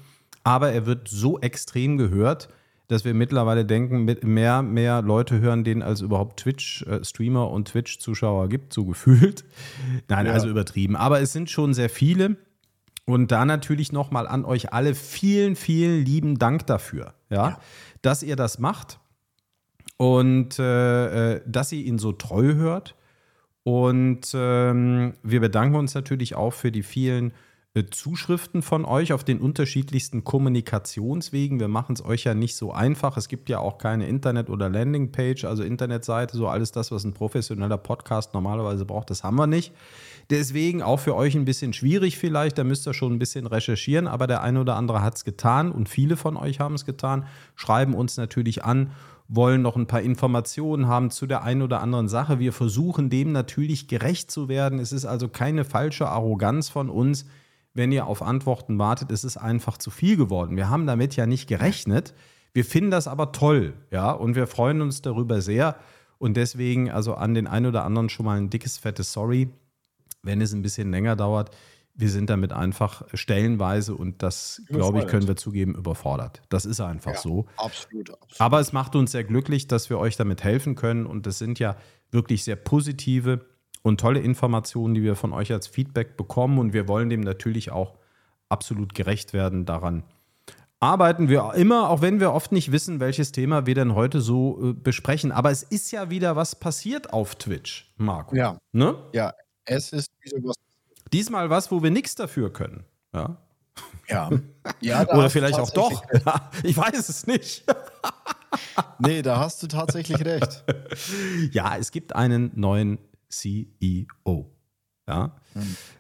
Aber 0.43 0.71
er 0.71 0.85
wird 0.85 1.07
so 1.09 1.39
extrem 1.39 1.97
gehört, 1.97 2.49
dass 2.87 3.05
wir 3.05 3.13
mittlerweile 3.13 3.65
denken, 3.65 4.03
mit 4.03 4.23
mehr, 4.23 4.61
mehr 4.61 5.01
Leute 5.01 5.39
hören 5.39 5.63
den, 5.63 5.81
als 5.81 6.01
überhaupt 6.01 6.39
Twitch-Streamer 6.39 7.49
und 7.49 7.67
Twitch-Zuschauer 7.69 8.49
gibt, 8.49 8.73
so 8.73 8.85
gefühlt. 8.85 9.43
Nein, 10.07 10.25
Ja. 10.25 10.33
also 10.33 10.49
übertrieben. 10.49 10.95
Aber 10.95 11.21
es 11.21 11.31
sind 11.33 11.49
schon 11.49 11.73
sehr 11.73 11.89
viele. 11.89 12.37
Und 13.05 13.31
da 13.31 13.45
natürlich 13.45 13.91
nochmal 13.91 14.27
an 14.27 14.45
euch 14.45 14.73
alle 14.73 14.95
vielen, 14.95 15.55
vielen 15.55 16.05
lieben 16.05 16.37
Dank 16.37 16.65
dafür, 16.67 17.13
ja, 17.29 17.59
dass 18.01 18.23
ihr 18.23 18.35
das 18.37 18.59
macht 18.59 18.99
und 20.01 20.57
äh, 20.57 21.35
äh, 21.35 21.41
dass 21.45 21.71
ihr 21.71 21.85
ihn 21.85 21.99
so 21.99 22.11
treu 22.11 22.55
hört. 22.55 22.95
Und 23.61 24.31
ähm, 24.33 25.13
wir 25.21 25.39
bedanken 25.39 25.75
uns 25.75 25.93
natürlich 25.93 26.33
auch 26.33 26.53
für 26.53 26.71
die 26.71 26.81
vielen 26.81 27.33
äh, 27.75 27.83
Zuschriften 27.91 28.63
von 28.63 28.83
euch 28.83 29.13
auf 29.13 29.23
den 29.23 29.39
unterschiedlichsten 29.39 30.23
Kommunikationswegen. 30.23 31.59
Wir 31.59 31.67
machen 31.67 31.93
es 31.93 32.03
euch 32.03 32.23
ja 32.23 32.33
nicht 32.33 32.55
so 32.55 32.73
einfach. 32.73 33.15
Es 33.15 33.27
gibt 33.27 33.47
ja 33.47 33.59
auch 33.59 33.77
keine 33.77 34.07
Internet- 34.07 34.49
oder 34.49 34.69
Landingpage, 34.69 35.45
also 35.45 35.61
Internetseite, 35.61 36.35
so 36.35 36.47
alles 36.47 36.71
das, 36.71 36.91
was 36.91 37.03
ein 37.03 37.13
professioneller 37.13 37.77
Podcast 37.77 38.33
normalerweise 38.33 38.85
braucht, 38.85 39.11
das 39.11 39.23
haben 39.23 39.35
wir 39.35 39.45
nicht. 39.45 39.71
Deswegen 40.31 40.81
auch 40.81 40.99
für 40.99 41.15
euch 41.15 41.35
ein 41.35 41.45
bisschen 41.45 41.73
schwierig 41.73 42.17
vielleicht, 42.17 42.57
da 42.57 42.63
müsst 42.63 42.87
ihr 42.87 42.95
schon 42.95 43.13
ein 43.13 43.19
bisschen 43.19 43.45
recherchieren, 43.45 44.07
aber 44.07 44.25
der 44.25 44.41
eine 44.41 44.61
oder 44.61 44.77
andere 44.77 45.03
hat 45.03 45.17
es 45.17 45.25
getan 45.25 45.71
und 45.71 45.89
viele 45.89 46.17
von 46.17 46.37
euch 46.37 46.59
haben 46.59 46.73
es 46.73 46.85
getan, 46.85 47.27
schreiben 47.55 47.93
uns 47.93 48.17
natürlich 48.17 48.63
an, 48.63 48.89
wollen 49.33 49.61
noch 49.61 49.77
ein 49.77 49.87
paar 49.87 50.01
Informationen 50.01 50.87
haben 50.87 51.09
zu 51.09 51.25
der 51.25 51.43
einen 51.43 51.61
oder 51.61 51.81
anderen 51.81 52.09
Sache. 52.09 52.39
Wir 52.39 52.51
versuchen 52.51 53.09
dem 53.09 53.31
natürlich 53.31 53.87
gerecht 53.87 54.29
zu 54.29 54.49
werden. 54.49 54.77
Es 54.77 54.91
ist 54.91 55.05
also 55.05 55.29
keine 55.29 55.63
falsche 55.63 56.09
Arroganz 56.09 56.67
von 56.67 56.89
uns, 56.89 57.25
wenn 57.73 57.93
ihr 57.93 58.07
auf 58.07 58.21
Antworten 58.21 58.77
wartet. 58.77 59.09
Es 59.09 59.23
ist 59.23 59.37
einfach 59.37 59.77
zu 59.77 59.89
viel 59.89 60.17
geworden. 60.17 60.57
Wir 60.57 60.69
haben 60.69 60.85
damit 60.85 61.15
ja 61.15 61.25
nicht 61.25 61.47
gerechnet. 61.47 62.13
Wir 62.53 62.65
finden 62.65 62.91
das 62.91 63.07
aber 63.07 63.31
toll, 63.31 63.73
ja, 63.89 64.11
und 64.11 64.35
wir 64.35 64.47
freuen 64.47 64.81
uns 64.81 65.01
darüber 65.01 65.41
sehr. 65.41 65.77
Und 66.17 66.35
deswegen 66.35 66.91
also 66.91 67.13
an 67.15 67.33
den 67.33 67.47
einen 67.47 67.67
oder 67.67 67.85
anderen 67.85 68.09
schon 68.09 68.25
mal 68.25 68.37
ein 68.37 68.49
dickes, 68.49 68.77
fettes 68.77 69.13
Sorry, 69.13 69.49
wenn 70.23 70.41
es 70.41 70.53
ein 70.53 70.61
bisschen 70.61 70.91
länger 70.91 71.15
dauert. 71.15 71.55
Wir 71.93 72.09
sind 72.09 72.29
damit 72.29 72.53
einfach 72.53 73.03
stellenweise 73.13 73.95
und 73.95 74.23
das, 74.23 74.61
glaube 74.67 74.99
ich, 74.99 75.07
können 75.07 75.27
wir 75.27 75.35
zugeben, 75.35 75.75
überfordert. 75.75 76.41
Das 76.49 76.65
ist 76.65 76.79
einfach 76.79 77.15
so. 77.15 77.45
Absolut, 77.57 78.11
absolut. 78.11 78.39
Aber 78.39 78.59
es 78.59 78.73
macht 78.73 78.95
uns 78.95 79.11
sehr 79.11 79.23
glücklich, 79.23 79.67
dass 79.67 79.89
wir 79.89 79.99
euch 79.99 80.15
damit 80.15 80.43
helfen 80.43 80.75
können. 80.75 81.05
Und 81.05 81.25
das 81.25 81.37
sind 81.37 81.59
ja 81.59 81.75
wirklich 82.11 82.43
sehr 82.43 82.55
positive 82.55 83.45
und 83.81 83.99
tolle 83.99 84.19
Informationen, 84.19 84.93
die 84.93 85.03
wir 85.03 85.15
von 85.15 85.33
euch 85.33 85.51
als 85.51 85.67
Feedback 85.67 86.17
bekommen. 86.17 86.59
Und 86.59 86.73
wir 86.73 86.87
wollen 86.87 87.09
dem 87.09 87.21
natürlich 87.21 87.71
auch 87.71 87.97
absolut 88.49 88.93
gerecht 88.93 89.33
werden. 89.33 89.65
Daran 89.65 90.03
arbeiten 90.81 91.29
wir 91.29 91.53
immer, 91.55 91.89
auch 91.89 92.01
wenn 92.01 92.19
wir 92.19 92.33
oft 92.33 92.51
nicht 92.51 92.71
wissen, 92.71 92.99
welches 92.99 93.31
Thema 93.31 93.65
wir 93.65 93.75
denn 93.75 93.95
heute 93.95 94.19
so 94.19 94.71
äh, 94.71 94.73
besprechen. 94.73 95.31
Aber 95.31 95.51
es 95.51 95.63
ist 95.63 95.91
ja 95.91 96.09
wieder 96.09 96.35
was 96.35 96.55
passiert 96.55 97.13
auf 97.13 97.35
Twitch, 97.35 97.93
Marco. 97.97 98.35
Ja. 98.35 98.57
Ne? 98.71 98.95
Ja, 99.13 99.33
es 99.65 99.93
ist 99.93 100.09
wieder 100.21 100.37
was. 100.43 100.55
Diesmal 101.13 101.49
was, 101.49 101.71
wo 101.71 101.83
wir 101.83 101.91
nichts 101.91 102.15
dafür 102.15 102.51
können. 102.51 102.85
Ja. 103.13 103.37
Ja. 104.07 104.29
ja 104.81 105.07
Oder 105.09 105.29
vielleicht 105.29 105.59
auch 105.59 105.71
doch. 105.71 106.03
Ja, 106.25 106.49
ich 106.63 106.77
weiß 106.77 107.09
es 107.09 107.27
nicht. 107.27 107.63
Nee, 108.99 109.21
da 109.21 109.39
hast 109.39 109.63
du 109.63 109.67
tatsächlich 109.67 110.23
recht. 110.25 110.63
Ja, 111.51 111.77
es 111.77 111.91
gibt 111.91 112.13
einen 112.15 112.51
neuen 112.55 112.99
CEO. 113.29 114.51
Ja. 115.07 115.35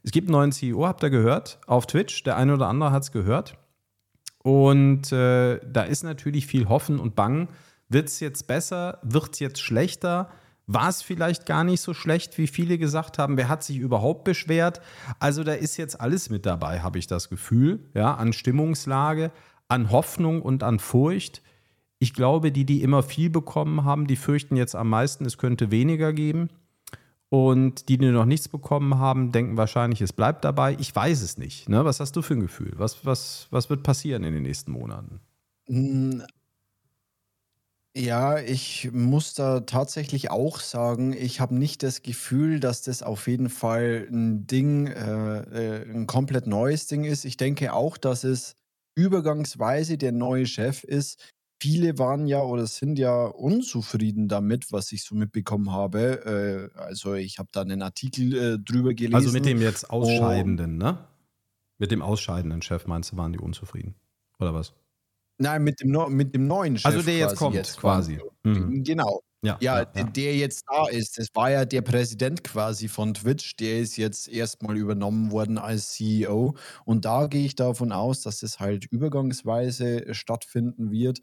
Es 0.03 0.11
gibt 0.11 0.27
einen 0.27 0.33
neuen 0.33 0.51
CEO, 0.51 0.85
habt 0.85 1.01
ihr 1.03 1.09
gehört, 1.09 1.59
auf 1.65 1.87
Twitch. 1.87 2.23
Der 2.23 2.35
eine 2.37 2.53
oder 2.53 2.67
andere 2.67 2.91
hat 2.91 3.03
es 3.03 3.11
gehört. 3.11 3.57
Und 4.43 5.11
äh, 5.11 5.59
da 5.65 5.83
ist 5.83 6.03
natürlich 6.03 6.45
viel 6.45 6.67
Hoffen 6.67 6.99
und 6.99 7.15
Bangen. 7.15 7.47
Wird 7.89 8.09
es 8.09 8.19
jetzt 8.19 8.47
besser? 8.47 8.99
Wird 9.01 9.33
es 9.33 9.39
jetzt 9.39 9.61
schlechter? 9.61 10.29
War 10.73 10.89
es 10.89 11.01
vielleicht 11.01 11.45
gar 11.45 11.63
nicht 11.63 11.81
so 11.81 11.93
schlecht, 11.93 12.37
wie 12.37 12.47
viele 12.47 12.77
gesagt 12.77 13.17
haben? 13.17 13.35
Wer 13.35 13.49
hat 13.49 13.63
sich 13.63 13.77
überhaupt 13.77 14.23
beschwert? 14.23 14.81
Also 15.19 15.43
da 15.43 15.53
ist 15.53 15.77
jetzt 15.77 15.99
alles 15.99 16.29
mit 16.29 16.45
dabei, 16.45 16.79
habe 16.79 16.97
ich 16.97 17.07
das 17.07 17.29
Gefühl, 17.29 17.89
ja, 17.93 18.13
an 18.13 18.31
Stimmungslage, 18.31 19.31
an 19.67 19.91
Hoffnung 19.91 20.41
und 20.41 20.63
an 20.63 20.79
Furcht. 20.79 21.41
Ich 21.99 22.13
glaube, 22.13 22.51
die, 22.51 22.65
die 22.65 22.83
immer 22.83 23.03
viel 23.03 23.29
bekommen 23.29 23.83
haben, 23.83 24.07
die 24.07 24.15
fürchten 24.15 24.55
jetzt 24.55 24.75
am 24.75 24.89
meisten, 24.89 25.25
es 25.25 25.37
könnte 25.37 25.71
weniger 25.71 26.13
geben. 26.13 26.49
Und 27.29 27.87
die, 27.87 27.97
die 27.97 28.11
noch 28.11 28.25
nichts 28.25 28.49
bekommen 28.49 28.97
haben, 28.97 29.31
denken 29.31 29.55
wahrscheinlich, 29.55 30.01
es 30.01 30.11
bleibt 30.11 30.43
dabei. 30.43 30.75
Ich 30.79 30.93
weiß 30.93 31.21
es 31.21 31.37
nicht. 31.37 31.69
Ne? 31.69 31.85
Was 31.85 32.01
hast 32.01 32.15
du 32.17 32.21
für 32.21 32.33
ein 32.33 32.41
Gefühl? 32.41 32.73
Was, 32.75 33.05
was, 33.05 33.47
was 33.51 33.69
wird 33.69 33.83
passieren 33.83 34.25
in 34.25 34.33
den 34.33 34.43
nächsten 34.43 34.71
Monaten? 34.73 35.21
Ja, 37.95 38.39
ich 38.39 38.89
muss 38.93 39.33
da 39.33 39.61
tatsächlich 39.61 40.31
auch 40.31 40.61
sagen, 40.61 41.11
ich 41.11 41.41
habe 41.41 41.55
nicht 41.55 41.83
das 41.83 42.01
Gefühl, 42.01 42.61
dass 42.61 42.83
das 42.83 43.03
auf 43.03 43.27
jeden 43.27 43.49
Fall 43.49 44.07
ein 44.09 44.47
Ding, 44.47 44.87
äh, 44.87 45.81
äh, 45.81 45.91
ein 45.91 46.07
komplett 46.07 46.47
neues 46.47 46.87
Ding 46.87 47.03
ist. 47.03 47.25
Ich 47.25 47.35
denke 47.35 47.73
auch, 47.73 47.97
dass 47.97 48.23
es 48.23 48.55
übergangsweise 48.95 49.97
der 49.97 50.13
neue 50.13 50.45
Chef 50.45 50.85
ist. 50.85 51.31
Viele 51.61 51.99
waren 51.99 52.27
ja 52.27 52.41
oder 52.41 52.65
sind 52.65 52.97
ja 52.97 53.25
unzufrieden 53.25 54.29
damit, 54.29 54.71
was 54.71 54.93
ich 54.93 55.03
so 55.03 55.13
mitbekommen 55.13 55.71
habe. 55.73 56.71
Äh, 56.73 56.79
also 56.79 57.13
ich 57.15 57.39
habe 57.39 57.49
da 57.51 57.61
einen 57.61 57.81
Artikel 57.81 58.33
äh, 58.37 58.57
drüber 58.57 58.93
gelesen. 58.93 59.15
Also 59.15 59.31
mit 59.33 59.45
dem 59.45 59.61
jetzt 59.61 59.89
Ausscheidenden, 59.89 60.77
ne? 60.77 61.07
Mit 61.77 61.91
dem 61.91 62.01
ausscheidenden 62.01 62.61
Chef, 62.61 62.87
meinst 62.87 63.11
du, 63.11 63.17
waren 63.17 63.33
die 63.33 63.39
unzufrieden? 63.39 63.95
Oder 64.39 64.53
was? 64.53 64.73
Nein, 65.37 65.63
mit 65.63 65.81
dem, 65.81 65.91
mit 66.15 66.35
dem 66.35 66.47
neuen 66.47 66.77
Chef. 66.77 66.85
Also 66.85 67.01
der 67.01 67.17
jetzt 67.17 67.35
kommt, 67.35 67.77
quasi. 67.77 68.19
Mhm. 68.43 68.83
Genau. 68.83 69.21
Ja, 69.43 69.57
Ja, 69.59 69.79
ja, 69.79 69.85
der, 69.85 70.03
der 70.03 70.35
jetzt 70.35 70.65
da 70.67 70.87
ist, 70.87 71.17
das 71.17 71.29
war 71.33 71.49
ja 71.49 71.65
der 71.65 71.81
Präsident 71.81 72.43
quasi 72.43 72.87
von 72.87 73.15
Twitch, 73.15 73.55
der 73.55 73.79
ist 73.79 73.97
jetzt 73.97 74.27
erstmal 74.27 74.77
übernommen 74.77 75.31
worden 75.31 75.57
als 75.57 75.93
CEO. 75.93 76.55
Und 76.85 77.05
da 77.05 77.25
gehe 77.25 77.45
ich 77.45 77.55
davon 77.55 77.91
aus, 77.91 78.21
dass 78.21 78.43
es 78.43 78.59
halt 78.59 78.85
übergangsweise 78.85 80.13
stattfinden 80.13 80.91
wird, 80.91 81.21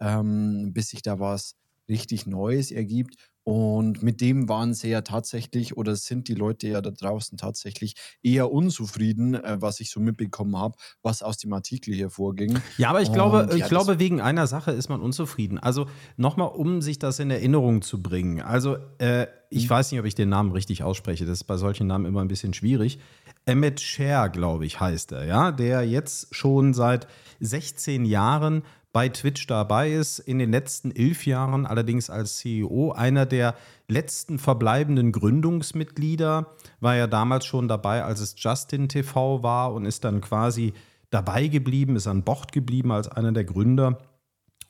ähm, 0.00 0.72
bis 0.72 0.88
sich 0.88 1.02
da 1.02 1.20
was 1.20 1.56
richtig 1.90 2.26
Neues 2.26 2.70
ergibt. 2.70 3.16
Und 3.48 4.02
mit 4.02 4.20
dem 4.20 4.46
waren 4.50 4.74
sie 4.74 4.90
ja 4.90 5.00
tatsächlich 5.00 5.74
oder 5.74 5.96
sind 5.96 6.28
die 6.28 6.34
Leute 6.34 6.68
ja 6.68 6.82
da 6.82 6.90
draußen 6.90 7.38
tatsächlich 7.38 7.94
eher 8.22 8.52
unzufrieden, 8.52 9.32
äh, 9.36 9.56
was 9.58 9.80
ich 9.80 9.90
so 9.90 10.00
mitbekommen 10.00 10.54
habe, 10.54 10.76
was 11.02 11.22
aus 11.22 11.38
dem 11.38 11.54
Artikel 11.54 11.94
hervorging. 11.94 12.58
Ja, 12.76 12.90
aber 12.90 13.00
ich 13.00 13.10
glaube, 13.10 13.44
Und 13.44 13.54
ich 13.54 13.60
ja, 13.60 13.68
glaube, 13.68 13.98
wegen 13.98 14.20
einer 14.20 14.46
Sache 14.46 14.72
ist 14.72 14.90
man 14.90 15.00
unzufrieden. 15.00 15.58
Also 15.58 15.86
nochmal, 16.18 16.48
um 16.48 16.82
sich 16.82 16.98
das 16.98 17.20
in 17.20 17.30
Erinnerung 17.30 17.80
zu 17.80 18.02
bringen. 18.02 18.42
Also, 18.42 18.76
äh, 18.98 19.28
ich 19.48 19.64
Mhm. 19.64 19.70
weiß 19.70 19.92
nicht, 19.92 20.00
ob 20.00 20.04
ich 20.04 20.14
den 20.14 20.28
Namen 20.28 20.52
richtig 20.52 20.82
ausspreche. 20.82 21.24
Das 21.24 21.38
ist 21.38 21.44
bei 21.44 21.56
solchen 21.56 21.86
Namen 21.86 22.04
immer 22.04 22.20
ein 22.20 22.28
bisschen 22.28 22.52
schwierig. 22.52 22.98
Emmett 23.46 23.80
Share, 23.80 24.28
glaube 24.28 24.66
ich, 24.66 24.78
heißt 24.78 25.12
er, 25.12 25.24
ja, 25.24 25.52
der 25.52 25.84
jetzt 25.88 26.34
schon 26.34 26.74
seit 26.74 27.06
16 27.40 28.04
Jahren 28.04 28.62
bei 28.92 29.08
Twitch 29.08 29.46
dabei 29.46 29.92
ist, 29.92 30.18
in 30.18 30.38
den 30.38 30.50
letzten 30.50 30.90
elf 30.90 31.26
Jahren 31.26 31.66
allerdings 31.66 32.10
als 32.10 32.38
CEO, 32.38 32.92
einer 32.92 33.26
der 33.26 33.54
letzten 33.86 34.38
verbleibenden 34.38 35.12
Gründungsmitglieder, 35.12 36.46
war 36.80 36.96
ja 36.96 37.06
damals 37.06 37.44
schon 37.46 37.68
dabei, 37.68 38.02
als 38.04 38.20
es 38.20 38.34
Justin 38.36 38.88
TV 38.88 39.42
war 39.42 39.72
und 39.74 39.84
ist 39.84 40.04
dann 40.04 40.20
quasi 40.20 40.72
dabei 41.10 41.48
geblieben, 41.48 41.96
ist 41.96 42.06
an 42.06 42.24
Bord 42.24 42.52
geblieben 42.52 42.92
als 42.92 43.08
einer 43.08 43.32
der 43.32 43.44
Gründer. 43.44 43.98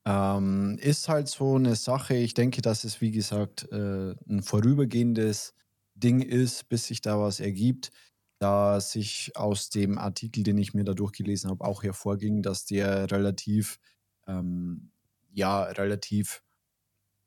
Ähm, 0.08 0.78
ist 0.80 1.10
halt 1.10 1.28
so 1.28 1.56
eine 1.56 1.76
Sache. 1.76 2.16
Ich 2.16 2.36
denke, 2.36 2.62
dass 2.62 2.84
es, 2.84 3.02
wie 3.02 3.12
gesagt, 3.12 3.68
äh, 3.72 4.16
ein 4.30 4.44
vorübergehendes 4.44 5.54
Ding 5.96 6.22
ist, 6.22 6.70
bis 6.70 6.88
sich 6.88 7.02
da 7.02 7.20
was 7.20 7.40
ergibt. 7.40 7.92
Da 8.38 8.82
sich 8.82 9.32
aus 9.36 9.70
dem 9.70 9.98
Artikel, 9.98 10.44
den 10.44 10.58
ich 10.58 10.74
mir 10.74 10.84
da 10.84 10.94
durchgelesen 10.94 11.50
habe, 11.50 11.64
auch 11.64 11.84
hervorging, 11.84 12.44
dass 12.44 12.66
der 12.66 13.10
relativ, 13.10 13.80
ähm, 14.28 14.92
ja, 15.32 15.64
relativ 15.64 16.44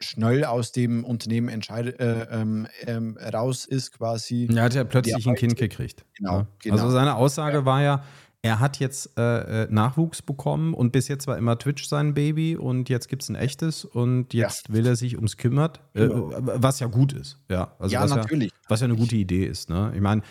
schnell 0.01 0.45
aus 0.45 0.71
dem 0.71 1.05
Unternehmen 1.05 1.49
entscheid, 1.49 1.99
äh, 1.99 2.27
ähm, 2.31 2.69
ähm, 2.87 3.19
raus 3.19 3.65
ist 3.65 3.93
quasi. 3.93 4.49
Er 4.55 4.63
hat 4.63 4.75
ja 4.75 4.85
plötzlich 4.85 5.27
ein 5.27 5.35
Kind 5.35 5.57
gekriegt. 5.57 6.05
Genau, 6.15 6.41
ja. 6.41 6.47
genau. 6.61 6.75
Also 6.77 6.91
seine 6.91 7.17
Aussage 7.17 7.59
ja. 7.59 7.65
war 7.65 7.83
ja, 7.83 8.05
er 8.43 8.61
hat 8.61 8.79
jetzt 8.79 9.19
äh, 9.19 9.65
äh, 9.65 9.69
Nachwuchs 9.71 10.23
bekommen 10.23 10.73
und 10.73 10.93
bis 10.93 11.09
jetzt 11.09 11.27
war 11.27 11.37
immer 11.37 11.59
Twitch 11.59 11.87
sein 11.87 12.15
Baby 12.15 12.57
und 12.57 12.89
jetzt 12.89 13.09
gibt 13.09 13.23
es 13.23 13.29
ein 13.29 13.35
echtes 13.35 13.85
und 13.85 14.33
jetzt 14.33 14.69
ja. 14.69 14.75
will 14.75 14.87
er 14.87 14.95
sich 14.95 15.17
ums 15.17 15.37
kümmert, 15.37 15.81
äh, 15.95 16.09
was 16.09 16.79
ja 16.79 16.87
gut 16.87 17.13
ist. 17.13 17.39
Ja, 17.51 17.75
also 17.79 17.93
ja 17.93 18.03
was 18.03 18.15
natürlich. 18.15 18.53
Ja, 18.53 18.59
was 18.69 18.81
ja 18.81 18.85
eine 18.85 18.97
gute 18.97 19.17
Idee 19.17 19.45
ist. 19.45 19.71
Ne? 19.71 19.93
Ich 19.95 20.01
meine, 20.01 20.23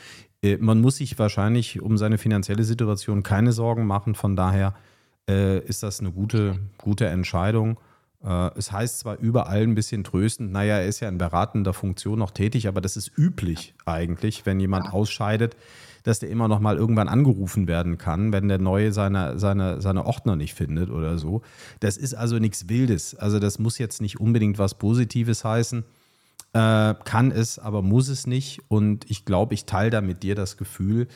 äh, 0.42 0.58
man 0.58 0.80
muss 0.80 0.98
sich 0.98 1.20
wahrscheinlich 1.20 1.82
um 1.82 1.98
seine 1.98 2.18
finanzielle 2.18 2.64
Situation 2.64 3.24
keine 3.24 3.52
Sorgen 3.52 3.86
machen. 3.86 4.16
Von 4.16 4.38
daher 4.38 4.74
äh, 5.30 5.60
ist 5.60 5.84
das 5.84 6.00
eine 6.00 6.12
gute, 6.12 6.60
gute 6.78 7.08
Entscheidung. 7.08 7.78
Äh, 8.24 8.50
es 8.56 8.72
heißt 8.72 9.00
zwar 9.00 9.18
überall 9.18 9.62
ein 9.64 9.76
bisschen 9.76 10.04
tröstend, 10.04 10.52
naja, 10.52 10.78
er 10.78 10.88
ist 10.88 11.00
ja 11.00 11.10
in 11.10 11.18
beratender 11.18 11.74
Funktion 11.74 12.20
noch 12.20 12.32
tätig, 12.32 12.68
aber 12.68 12.82
das 12.82 12.98
ist 12.98 13.12
üblich 13.18 13.74
eigentlich, 13.86 14.46
wenn 14.46 14.60
jemand 14.60 14.92
ausscheidet 14.94 15.56
dass 16.08 16.20
der 16.20 16.30
immer 16.30 16.48
noch 16.48 16.62
mal 16.62 16.78
irgendwann 16.78 17.10
angerufen 17.10 17.68
werden 17.68 17.98
kann, 17.98 18.32
wenn 18.32 18.48
der 18.48 18.60
Neue 18.60 18.94
seine, 18.94 19.38
seine, 19.38 19.82
seine 19.82 20.06
Ordner 20.06 20.38
nicht 20.38 20.54
findet 20.54 20.90
oder 20.90 21.18
so. 21.18 21.42
Das 21.82 21.98
ist 21.98 22.14
also 22.14 22.40
nichts 22.40 22.70
Wildes. 22.70 23.14
Also 23.14 23.40
das 23.40 23.60
muss 23.60 23.78
jetzt 23.78 24.02
nicht 24.02 24.18
unbedingt 24.18 24.58
was 24.58 24.76
Positives 24.76 25.44
heißen. 25.44 25.84
Äh, 26.54 26.94
kann 27.04 27.32
es, 27.32 27.60
aber 27.60 27.82
muss 27.82 28.08
es 28.08 28.26
nicht. 28.26 28.62
Und 28.70 29.04
ich 29.12 29.26
glaube, 29.26 29.54
ich 29.54 29.66
teile 29.66 29.90
da 29.90 30.00
mit 30.00 30.24
dir 30.24 30.34
das 30.34 30.56
Gefühl, 30.56 31.10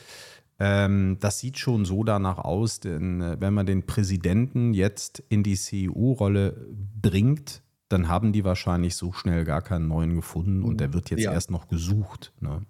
das 1.18 1.38
sieht 1.38 1.58
schon 1.58 1.84
so 1.84 2.04
danach 2.04 2.38
aus, 2.38 2.80
denn 2.80 3.20
äh, 3.20 3.36
wenn 3.40 3.54
man 3.54 3.66
den 3.66 3.84
Präsidenten 3.84 4.74
jetzt 4.74 5.22
in 5.28 5.42
die 5.42 5.56
CEO-Rolle 5.56 6.68
bringt, 7.00 7.62
dann 7.88 8.08
haben 8.08 8.32
die 8.32 8.44
wahrscheinlich 8.44 8.96
so 8.96 9.12
schnell 9.12 9.44
gar 9.44 9.62
keinen 9.62 9.88
neuen 9.88 10.14
gefunden 10.14 10.62
und 10.62 10.80
der 10.80 10.92
wird 10.92 11.10
jetzt 11.10 11.22
ja. 11.22 11.32
erst 11.32 11.50
noch 11.50 11.68
gesucht. 11.68 12.32
Ne? 12.40 12.64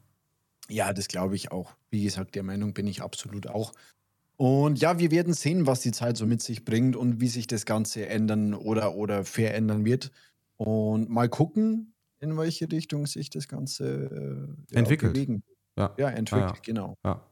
Ja, 0.68 0.92
das 0.92 1.08
glaube 1.08 1.36
ich 1.36 1.52
auch. 1.52 1.74
Wie 1.90 2.02
gesagt, 2.02 2.34
der 2.34 2.42
Meinung 2.42 2.72
bin 2.72 2.86
ich 2.86 3.02
absolut 3.02 3.46
auch. 3.46 3.72
Und 4.36 4.80
ja, 4.80 4.98
wir 4.98 5.10
werden 5.10 5.34
sehen, 5.34 5.66
was 5.66 5.80
die 5.80 5.92
Zeit 5.92 6.16
so 6.16 6.26
mit 6.26 6.42
sich 6.42 6.64
bringt 6.64 6.96
und 6.96 7.20
wie 7.20 7.28
sich 7.28 7.46
das 7.46 7.66
Ganze 7.66 8.08
ändern 8.08 8.54
oder, 8.54 8.96
oder 8.96 9.24
verändern 9.24 9.84
wird. 9.84 10.10
Und 10.56 11.10
mal 11.10 11.28
gucken, 11.28 11.94
in 12.18 12.36
welche 12.36 12.70
Richtung 12.70 13.06
sich 13.06 13.30
das 13.30 13.48
Ganze 13.48 14.56
äh, 14.72 14.76
entwickelt. 14.76 15.12
Bewegen. 15.12 15.42
Ja. 15.78 15.94
ja, 15.96 16.08
entwickelt, 16.10 16.50
ah, 16.50 16.54
ja. 16.54 16.60
genau. 16.62 16.96
Ja. 17.04 17.26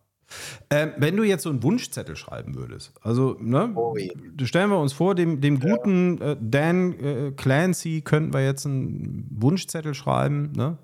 Ähm, 0.70 0.92
wenn 0.96 1.16
du 1.16 1.24
jetzt 1.24 1.42
so 1.42 1.50
einen 1.50 1.62
Wunschzettel 1.62 2.16
schreiben 2.16 2.54
würdest, 2.54 2.92
also 3.02 3.36
ne, 3.40 3.72
oh, 3.74 3.96
stellen 4.44 4.70
wir 4.70 4.78
uns 4.78 4.92
vor, 4.92 5.14
dem, 5.14 5.40
dem 5.40 5.60
guten 5.60 6.20
äh, 6.20 6.36
Dan 6.40 6.92
äh, 7.00 7.32
Clancy 7.32 8.02
könnten 8.02 8.32
wir 8.32 8.44
jetzt 8.44 8.66
einen 8.66 9.26
Wunschzettel 9.30 9.94
schreiben, 9.94 10.52
ne? 10.52 10.78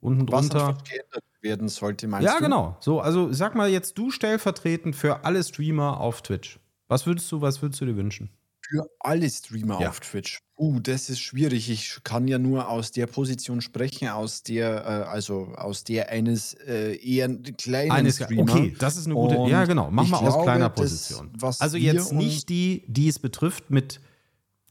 Unten 0.00 0.26
drunter. 0.26 0.76
Was 0.76 0.84
geändert 0.84 1.24
werden 1.40 1.68
sollte, 1.68 2.06
meinst 2.06 2.26
ja, 2.26 2.32
du? 2.32 2.36
Ja, 2.36 2.48
genau. 2.48 2.76
So, 2.80 3.00
also 3.00 3.32
sag 3.32 3.54
mal 3.54 3.68
jetzt 3.68 3.98
du 3.98 4.10
stellvertretend 4.10 4.94
für 4.94 5.24
alle 5.24 5.42
Streamer 5.42 6.00
auf 6.00 6.22
Twitch. 6.22 6.60
Was 6.88 7.06
würdest 7.06 7.30
du, 7.32 7.40
was 7.40 7.62
würdest 7.62 7.80
du 7.80 7.86
dir 7.86 7.96
wünschen? 7.96 8.30
Für 8.68 8.90
alle 9.00 9.30
Streamer 9.30 9.80
ja. 9.80 9.88
auf 9.90 10.00
Twitch. 10.00 10.40
Uh, 10.58 10.80
das 10.80 11.08
ist 11.08 11.20
schwierig. 11.20 11.70
Ich 11.70 11.98
kann 12.02 12.26
ja 12.26 12.38
nur 12.38 12.68
aus 12.68 12.90
der 12.90 13.06
Position 13.06 13.60
sprechen, 13.60 14.08
aus 14.08 14.42
der, 14.42 14.84
äh, 14.84 15.08
also 15.08 15.52
aus 15.56 15.84
der 15.84 16.08
eines 16.08 16.54
äh, 16.54 16.96
eher 16.96 17.28
kleinen 17.58 17.92
eines, 17.92 18.16
Streamer. 18.16 18.42
Okay, 18.42 18.74
das 18.78 18.96
ist 18.96 19.06
eine 19.06 19.14
gute. 19.14 19.36
Und 19.36 19.50
ja, 19.50 19.64
genau. 19.66 19.90
Mach 19.90 20.08
mal 20.08 20.18
aus 20.18 20.42
kleiner 20.42 20.70
Position. 20.70 21.30
Das, 21.38 21.60
also 21.60 21.76
jetzt 21.76 22.12
nicht 22.12 22.48
die, 22.48 22.84
die 22.88 23.08
es 23.08 23.18
betrifft 23.18 23.70
mit, 23.70 24.00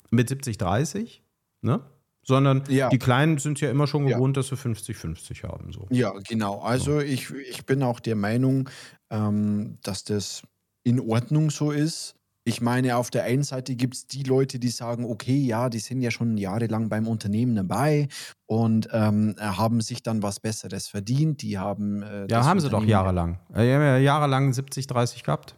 mit 0.10 0.28
70, 0.28 0.58
30, 0.58 1.24
ne? 1.62 1.82
sondern 2.26 2.64
ja. 2.68 2.90
die 2.90 2.98
Kleinen 2.98 3.38
sind 3.38 3.62
ja 3.62 3.70
immer 3.70 3.86
schon 3.86 4.08
gewohnt, 4.08 4.36
ja. 4.36 4.42
dass 4.42 4.50
sie 4.50 4.56
50-50 4.56 5.44
haben. 5.44 5.72
So. 5.72 5.88
Ja, 5.92 6.12
genau. 6.28 6.60
Also 6.60 7.00
ich, 7.00 7.30
ich 7.32 7.66
bin 7.66 7.84
auch 7.84 8.00
der 8.00 8.16
Meinung, 8.16 8.70
ähm, 9.12 9.78
dass 9.84 10.04
das 10.04 10.42
in 10.84 11.00
Ordnung 11.00 11.52
so 11.52 11.72
ist. 11.72 12.15
Ich 12.48 12.62
meine, 12.62 12.96
auf 12.96 13.10
der 13.10 13.24
einen 13.24 13.42
Seite 13.42 13.76
gibt 13.76 13.96
es 13.96 14.06
die 14.06 14.22
Leute, 14.22 14.60
die 14.60 14.70
sagen, 14.70 15.04
okay, 15.04 15.36
ja, 15.36 15.68
die 15.68 15.80
sind 15.80 16.02
ja 16.02 16.12
schon 16.12 16.38
jahrelang 16.38 16.90
beim 16.90 17.08
Unternehmen 17.08 17.56
dabei 17.56 18.08
und 18.46 18.88
ähm, 18.92 19.36
haben 19.40 19.82
sich 19.82 20.04
dann 20.04 20.22
was 20.22 20.40
Besseres 20.40 20.88
verdient. 20.88 21.42
Die 21.42 21.58
haben. 21.58 22.04
Äh, 22.04 22.28
ja, 22.30 22.46
haben 22.46 22.60
sie 22.60 22.70
doch 22.70 22.86
jahrelang. 22.86 23.40
Haben 23.52 23.66
ja 23.66 23.98
jahrelang 23.98 24.52
70-30 24.52 25.24
gehabt. 25.24 25.56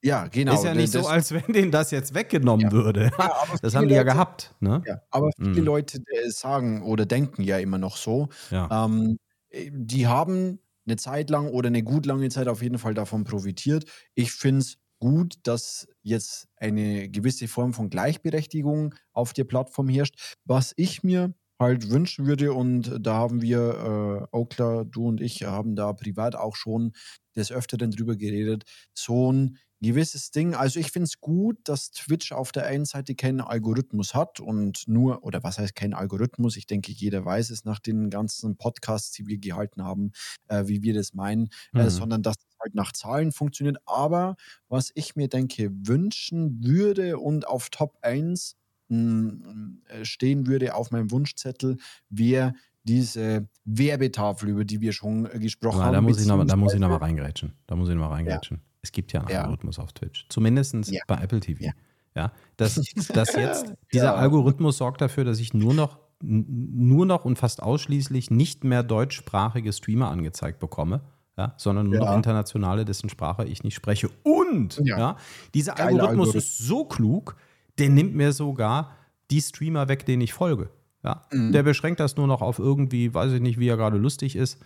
Ja, 0.00 0.28
genau. 0.28 0.54
Ist 0.54 0.62
ja 0.62 0.74
nicht 0.74 0.94
das, 0.94 1.02
so, 1.02 1.08
als 1.08 1.32
wenn 1.32 1.52
denen 1.52 1.72
das 1.72 1.90
jetzt 1.90 2.14
weggenommen 2.14 2.66
ja. 2.66 2.72
würde. 2.72 3.10
Ja, 3.18 3.32
das 3.62 3.74
haben 3.74 3.88
die 3.88 3.94
ja 3.94 4.04
gehabt. 4.04 4.54
Ne? 4.60 4.80
Ja, 4.86 5.00
aber 5.10 5.30
viele 5.36 5.60
mhm. 5.60 5.64
Leute 5.64 6.00
sagen 6.28 6.82
oder 6.82 7.04
denken 7.04 7.42
ja 7.42 7.58
immer 7.58 7.78
noch 7.78 7.96
so. 7.96 8.28
Ähm, 8.52 9.18
die 9.50 10.06
haben 10.06 10.60
eine 10.86 10.96
Zeit 10.96 11.30
lang 11.30 11.48
oder 11.48 11.66
eine 11.66 11.82
gut 11.82 12.06
lange 12.06 12.28
Zeit 12.28 12.46
auf 12.46 12.62
jeden 12.62 12.78
Fall 12.78 12.94
davon 12.94 13.24
profitiert. 13.24 13.86
Ich 14.14 14.32
finde 14.32 14.60
es 14.60 14.78
gut, 14.98 15.36
dass 15.42 15.86
jetzt 16.02 16.48
eine 16.56 17.08
gewisse 17.08 17.48
Form 17.48 17.72
von 17.72 17.90
Gleichberechtigung 17.90 18.94
auf 19.12 19.32
der 19.32 19.44
Plattform 19.44 19.88
herrscht. 19.88 20.36
Was 20.44 20.72
ich 20.76 21.02
mir 21.02 21.34
halt 21.58 21.90
wünschen 21.90 22.26
würde, 22.26 22.52
und 22.52 22.98
da 23.00 23.14
haben 23.14 23.42
wir, 23.42 24.28
äh, 24.32 24.36
Okla, 24.36 24.84
du 24.84 25.08
und 25.08 25.20
ich 25.20 25.44
haben 25.44 25.74
da 25.74 25.92
privat 25.92 26.36
auch 26.36 26.54
schon 26.54 26.92
des 27.36 27.50
Öfteren 27.50 27.90
drüber 27.90 28.16
geredet, 28.16 28.64
so 28.94 29.32
ein 29.32 29.58
gewisses 29.80 30.30
Ding. 30.30 30.54
Also 30.54 30.80
ich 30.80 30.90
finde 30.90 31.04
es 31.04 31.20
gut, 31.20 31.56
dass 31.64 31.90
Twitch 31.90 32.32
auf 32.32 32.52
der 32.52 32.66
einen 32.66 32.84
Seite 32.84 33.14
keinen 33.14 33.40
Algorithmus 33.40 34.14
hat 34.14 34.40
und 34.40 34.86
nur, 34.88 35.24
oder 35.24 35.42
was 35.44 35.58
heißt 35.58 35.74
kein 35.74 35.94
Algorithmus? 35.94 36.56
Ich 36.56 36.66
denke, 36.66 36.92
jeder 36.92 37.24
weiß 37.24 37.50
es 37.50 37.64
nach 37.64 37.78
den 37.78 38.10
ganzen 38.10 38.56
Podcasts, 38.56 39.12
die 39.12 39.26
wir 39.26 39.38
gehalten 39.38 39.84
haben, 39.84 40.12
äh, 40.48 40.64
wie 40.66 40.82
wir 40.82 40.94
das 40.94 41.14
meinen, 41.14 41.46
äh, 41.74 41.78
mhm. 41.78 41.80
äh, 41.80 41.90
sondern 41.90 42.22
dass 42.22 42.36
halt 42.68 42.74
nach 42.74 42.92
Zahlen 42.92 43.32
funktioniert. 43.32 43.78
Aber 43.86 44.36
was 44.68 44.90
ich 44.94 45.16
mir 45.16 45.28
denke, 45.28 45.70
wünschen 45.72 46.64
würde 46.64 47.18
und 47.18 47.46
auf 47.46 47.70
Top 47.70 47.98
1 48.02 48.56
mh, 48.88 48.96
hm, 48.96 49.82
äh, 49.88 50.04
stehen 50.04 50.46
würde 50.46 50.74
auf 50.74 50.90
meinem 50.90 51.10
Wunschzettel, 51.10 51.78
wäre 52.10 52.54
diese 52.84 53.48
Werbetafel, 53.64 54.48
über 54.48 54.64
die 54.64 54.80
wir 54.80 54.92
schon 54.92 55.26
äh, 55.26 55.38
gesprochen 55.38 55.80
ja, 55.80 55.86
haben. 55.86 55.94
Da 55.94 56.00
muss, 56.00 56.20
ich 56.20 56.26
noch, 56.26 56.44
da 56.44 56.56
muss 56.56 56.74
ich 56.74 56.80
noch 56.80 56.88
mal 56.88 56.96
reingrätschen. 56.96 57.52
Da 57.66 57.76
muss 57.76 57.88
ich 57.88 57.94
noch 57.94 58.08
mal 58.08 58.14
reingrätschen. 58.14 58.58
Ja. 58.58 58.62
Es 58.82 58.92
gibt 58.92 59.12
ja 59.12 59.20
einen 59.20 59.30
ja. 59.30 59.40
Algorithmus 59.42 59.78
auf 59.78 59.92
Twitch. 59.92 60.26
Zumindest 60.28 60.74
bei 61.06 61.16
Apple 61.16 61.40
TV. 61.40 61.64
Ja. 61.64 61.72
ja 62.14 62.32
dass, 62.56 62.80
dass 63.08 63.34
jetzt 63.34 63.74
dieser 63.92 64.16
Algorithmus 64.16 64.78
sorgt 64.78 65.00
dafür, 65.00 65.24
dass 65.24 65.40
ich 65.40 65.52
nur 65.52 65.74
noch, 65.74 65.98
nur 66.20 67.04
noch 67.04 67.24
und 67.24 67.36
fast 67.36 67.62
ausschließlich 67.62 68.30
nicht 68.30 68.64
mehr 68.64 68.82
deutschsprachige 68.82 69.72
Streamer 69.72 70.10
angezeigt 70.10 70.60
bekomme. 70.60 71.02
Ja, 71.38 71.54
sondern 71.56 71.88
nur 71.88 72.00
noch 72.00 72.14
internationale, 72.14 72.84
dessen 72.84 73.08
Sprache 73.08 73.44
ich 73.44 73.62
nicht 73.62 73.76
spreche. 73.76 74.10
Und 74.24 74.80
ja. 74.84 75.16
dieser 75.54 75.78
Algorithmus, 75.78 76.08
Algorithmus 76.08 76.34
ist 76.34 76.58
so 76.58 76.84
klug, 76.84 77.36
der 77.78 77.88
nimmt 77.90 78.14
mir 78.14 78.32
sogar 78.32 78.96
die 79.30 79.40
Streamer 79.40 79.88
weg, 79.88 80.04
denen 80.04 80.20
ich 80.20 80.34
folge. 80.34 80.68
Ja? 81.04 81.26
Mhm. 81.32 81.52
Der 81.52 81.62
beschränkt 81.62 82.00
das 82.00 82.16
nur 82.16 82.26
noch 82.26 82.42
auf 82.42 82.58
irgendwie, 82.58 83.14
weiß 83.14 83.32
ich 83.34 83.40
nicht, 83.40 83.60
wie 83.60 83.68
er 83.68 83.76
gerade 83.76 83.98
lustig 83.98 84.34
ist 84.34 84.58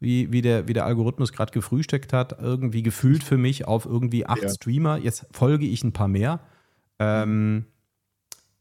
wie, 0.00 0.32
wie, 0.32 0.40
der, 0.40 0.66
wie 0.66 0.72
der 0.72 0.86
Algorithmus 0.86 1.32
gerade 1.32 1.52
gefrühstückt 1.52 2.12
hat, 2.12 2.40
irgendwie 2.40 2.82
gefühlt 2.82 3.22
für 3.22 3.36
mich 3.36 3.68
auf 3.68 3.84
irgendwie 3.84 4.26
acht 4.26 4.42
ja. 4.42 4.48
Streamer. 4.48 4.96
Jetzt 4.96 5.26
folge 5.30 5.66
ich 5.66 5.84
ein 5.84 5.92
paar 5.92 6.08
mehr. 6.08 6.40
Ähm, 6.98 7.66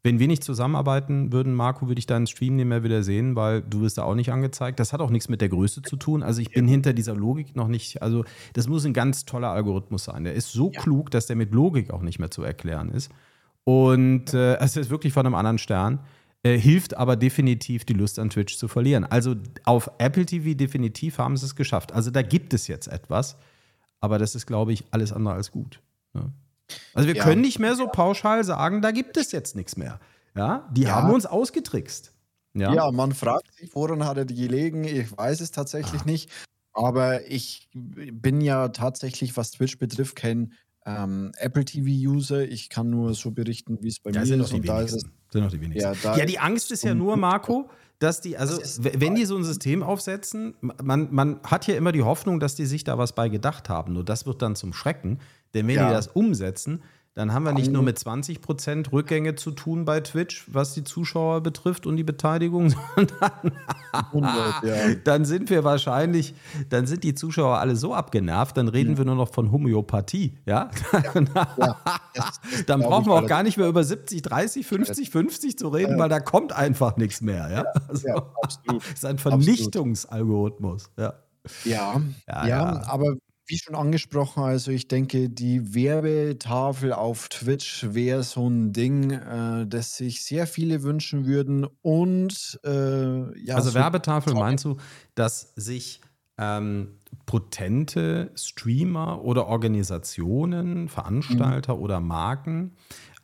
wenn 0.01 0.19
wir 0.19 0.27
nicht 0.27 0.43
zusammenarbeiten 0.43 1.33
würden, 1.33 1.53
Marco, 1.53 1.87
würde 1.87 1.99
ich 1.99 2.05
deinen 2.05 2.27
Stream 2.27 2.55
nicht 2.55 2.65
mehr 2.65 2.83
wieder 2.83 3.03
sehen, 3.03 3.35
weil 3.35 3.61
du 3.61 3.81
wirst 3.81 3.97
da 3.97 4.03
auch 4.03 4.15
nicht 4.15 4.31
angezeigt. 4.31 4.79
Das 4.79 4.93
hat 4.93 5.01
auch 5.01 5.09
nichts 5.09 5.27
mit 5.27 5.41
der 5.41 5.49
Größe 5.49 5.81
zu 5.81 5.97
tun. 5.97 6.23
Also 6.23 6.41
ich 6.41 6.51
bin 6.51 6.67
hinter 6.67 6.93
dieser 6.93 7.15
Logik 7.15 7.55
noch 7.55 7.67
nicht, 7.67 8.01
also 8.01 8.23
das 8.53 8.67
muss 8.67 8.85
ein 8.85 8.93
ganz 8.93 9.25
toller 9.25 9.49
Algorithmus 9.49 10.05
sein. 10.05 10.23
Der 10.23 10.33
ist 10.33 10.53
so 10.53 10.71
ja. 10.73 10.81
klug, 10.81 11.11
dass 11.11 11.25
der 11.25 11.35
mit 11.35 11.53
Logik 11.53 11.91
auch 11.91 12.01
nicht 12.01 12.19
mehr 12.19 12.31
zu 12.31 12.43
erklären 12.43 12.89
ist. 12.89 13.11
Und 13.65 14.33
äh, 14.33 14.55
es 14.57 14.77
ist 14.77 14.89
wirklich 14.89 15.11
von 15.11 15.25
einem 15.25 15.35
anderen 15.35 15.57
Stern. 15.57 15.99
Äh, 16.41 16.57
hilft 16.57 16.95
aber 16.95 17.17
definitiv, 17.17 17.83
die 17.83 17.93
Lust 17.93 18.17
an 18.17 18.29
Twitch 18.29 18.57
zu 18.57 18.69
verlieren. 18.69 19.03
Also 19.03 19.35
auf 19.65 19.91
Apple 19.97 20.25
TV 20.25 20.55
definitiv 20.55 21.17
haben 21.17 21.35
sie 21.35 21.45
es 21.45 21.55
geschafft. 21.55 21.91
Also 21.91 22.11
da 22.11 22.21
gibt 22.21 22.53
es 22.53 22.67
jetzt 22.67 22.87
etwas, 22.87 23.35
aber 23.99 24.17
das 24.17 24.35
ist, 24.35 24.45
glaube 24.45 24.71
ich, 24.71 24.85
alles 24.91 25.11
andere 25.11 25.33
als 25.33 25.51
gut. 25.51 25.81
Ne? 26.13 26.31
Also 26.93 27.07
wir 27.07 27.15
ja. 27.15 27.23
können 27.23 27.41
nicht 27.41 27.59
mehr 27.59 27.75
so 27.75 27.87
pauschal 27.87 28.43
sagen, 28.43 28.81
da 28.81 28.91
gibt 28.91 29.17
es 29.17 29.31
jetzt 29.31 29.55
nichts 29.55 29.77
mehr. 29.77 29.99
Ja, 30.35 30.69
die 30.71 30.83
ja. 30.83 30.95
haben 30.95 31.11
uns 31.11 31.25
ausgetrickst. 31.25 32.13
Ja. 32.53 32.73
ja, 32.73 32.91
man 32.91 33.13
fragt 33.13 33.53
sich, 33.55 33.73
woran 33.75 34.05
hat 34.05 34.17
er 34.17 34.25
die 34.25 34.35
gelegen? 34.35 34.83
Ich 34.83 35.15
weiß 35.15 35.41
es 35.41 35.51
tatsächlich 35.51 36.01
ah. 36.01 36.05
nicht. 36.05 36.29
Aber 36.73 37.27
ich 37.27 37.69
bin 37.73 38.41
ja 38.41 38.69
tatsächlich, 38.69 39.35
was 39.37 39.51
Twitch 39.51 39.77
betrifft, 39.79 40.15
kein 40.15 40.53
ähm, 40.85 41.31
Apple 41.37 41.65
TV-User. 41.65 42.47
Ich 42.47 42.69
kann 42.69 42.89
nur 42.89 43.13
so 43.13 43.31
berichten, 43.31 43.79
wie 43.81 43.89
es 43.89 43.99
bei 43.99 44.11
da 44.11 44.21
mir 44.21 44.35
ist. 44.35 44.53
Und 44.53 44.67
da 44.67 44.81
ist 44.81 44.93
es. 44.93 45.03
Sind 45.31 45.43
noch 45.43 45.51
die 45.51 45.61
wenigsten. 45.61 45.95
Ja, 46.03 46.25
die 46.25 46.39
Angst 46.39 46.71
ist 46.71 46.83
ja 46.83 46.95
nur, 46.95 47.17
Marco, 47.17 47.69
dass 47.99 48.21
die, 48.21 48.37
also 48.37 48.59
wenn 48.81 49.13
die 49.13 49.25
so 49.25 49.37
ein 49.37 49.43
System 49.43 49.83
aufsetzen, 49.83 50.55
man, 50.61 51.09
man 51.11 51.39
hat 51.43 51.67
ja 51.67 51.75
immer 51.75 51.91
die 51.91 52.01
Hoffnung, 52.01 52.39
dass 52.39 52.55
die 52.55 52.65
sich 52.65 52.83
da 52.83 52.97
was 52.97 53.13
bei 53.13 53.29
gedacht 53.29 53.69
haben. 53.69 53.93
Nur 53.93 54.05
das 54.05 54.25
wird 54.25 54.41
dann 54.41 54.55
zum 54.55 54.73
Schrecken. 54.73 55.19
Denn 55.53 55.67
wenn 55.67 55.75
ja. 55.75 55.87
die 55.87 55.93
das 55.93 56.07
umsetzen, 56.07 56.81
dann 57.19 57.33
haben 57.33 57.43
wir 57.43 57.51
nicht 57.51 57.69
nur 57.69 57.83
mit 57.83 57.97
20% 57.97 58.93
Rückgänge 58.93 59.35
zu 59.35 59.51
tun 59.51 59.83
bei 59.83 59.99
Twitch, 59.99 60.45
was 60.47 60.73
die 60.73 60.85
Zuschauer 60.85 61.41
betrifft 61.41 61.85
und 61.85 61.97
die 61.97 62.05
Beteiligung, 62.05 62.69
sondern 62.95 63.57
100, 63.91 64.63
ja. 64.63 64.95
dann 65.03 65.25
sind 65.25 65.49
wir 65.49 65.65
wahrscheinlich, 65.65 66.33
dann 66.69 66.87
sind 66.87 67.03
die 67.03 67.15
Zuschauer 67.15 67.57
alle 67.57 67.75
so 67.75 67.93
abgenervt, 67.93 68.55
dann 68.55 68.69
reden 68.69 68.93
mhm. 68.93 68.97
wir 68.99 69.05
nur 69.05 69.15
noch 69.15 69.33
von 69.33 69.51
Homöopathie. 69.51 70.37
Ja? 70.45 70.69
ja. 70.93 71.77
Das, 72.15 72.39
das 72.41 72.65
dann 72.65 72.81
brauchen 72.81 73.05
wir 73.07 73.13
auch 73.13 73.27
gar 73.27 73.43
nicht 73.43 73.57
mehr 73.57 73.67
über 73.67 73.83
70, 73.83 74.21
30, 74.21 74.65
50, 74.65 75.09
50 75.09 75.57
zu 75.57 75.67
reden, 75.67 75.97
weil 75.99 76.09
da 76.09 76.19
kommt 76.19 76.53
einfach 76.53 76.97
nichts 76.97 77.21
mehr. 77.21 77.49
Ja? 77.51 77.65
Also, 77.87 78.07
ja, 78.07 78.15
absolut. 78.41 78.81
Das 78.81 78.89
ist 78.93 79.05
ein 79.05 79.17
Vernichtungsalgorithmus. 79.17 80.89
Ja. 80.97 81.13
Ja, 81.63 82.01
ja, 82.27 82.47
ja, 82.47 82.81
aber 82.87 83.15
wie 83.49 83.57
schon 83.57 83.75
angesprochen, 83.75 84.43
also 84.43 84.71
ich 84.71 84.87
denke, 84.87 85.29
die 85.29 85.73
Werbetafel 85.73 86.93
auf 86.93 87.29
Twitch 87.29 87.87
wäre 87.91 88.23
so 88.23 88.47
ein 88.47 88.73
Ding, 88.73 89.11
äh, 89.11 89.65
das 89.67 89.97
sich 89.97 90.23
sehr 90.23 90.45
viele 90.45 90.83
wünschen 90.83 91.25
würden. 91.25 91.65
Und 91.81 92.59
äh, 92.63 93.43
ja. 93.43 93.55
Also 93.55 93.71
so 93.71 93.75
Werbetafel 93.75 94.33
meinst 94.35 94.65
du, 94.65 94.77
dass 95.15 95.53
sich 95.55 96.01
ähm, 96.37 96.99
potente 97.25 98.31
Streamer 98.35 99.23
oder 99.23 99.47
Organisationen, 99.47 100.87
Veranstalter 100.87 101.75
mhm. 101.75 101.81
oder 101.81 101.99
Marken 101.99 102.75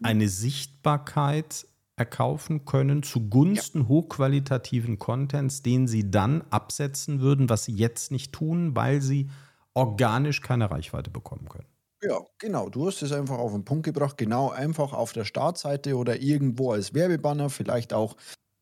eine 0.01 0.27
Sichtbarkeit 0.27 1.67
erkaufen 1.97 2.65
können 2.65 3.03
zugunsten 3.03 3.81
ja. 3.81 3.87
hochqualitativen 3.87 4.99
Contents, 4.99 5.61
den 5.61 5.87
sie 5.87 6.11
dann 6.11 6.43
absetzen 6.49 7.21
würden, 7.21 7.49
was 7.49 7.65
sie 7.65 7.73
jetzt 7.73 8.11
nicht 8.11 8.33
tun, 8.33 8.75
weil 8.75 9.01
sie 9.01 9.29
organisch 9.75 10.41
keine 10.41 10.71
Reichweite 10.71 11.11
bekommen 11.11 11.47
können. 11.49 11.67
Ja, 12.01 12.19
genau. 12.37 12.69
Du 12.69 12.87
hast 12.87 13.01
es 13.01 13.11
einfach 13.11 13.37
auf 13.37 13.51
den 13.53 13.65
Punkt 13.65 13.85
gebracht. 13.85 14.17
Genau, 14.17 14.49
einfach 14.49 14.93
auf 14.93 15.13
der 15.13 15.25
Startseite 15.25 15.95
oder 15.97 16.21
irgendwo 16.21 16.71
als 16.71 16.93
Werbebanner, 16.93 17.49
vielleicht 17.49 17.93
auch, 17.93 18.15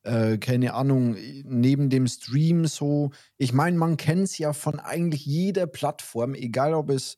äh, 0.04 0.38
keine 0.38 0.74
Ahnung, 0.74 1.16
neben 1.44 1.90
dem 1.90 2.08
Stream 2.08 2.66
so. 2.68 3.12
Ich 3.38 3.54
meine, 3.54 3.78
man 3.78 3.98
kennt 3.98 4.24
es 4.24 4.38
ja 4.38 4.54
von 4.54 4.80
eigentlich 4.80 5.26
jeder 5.26 5.68
Plattform, 5.68 6.36
egal 6.36 6.74
ob 6.74 6.90
es, 6.90 7.18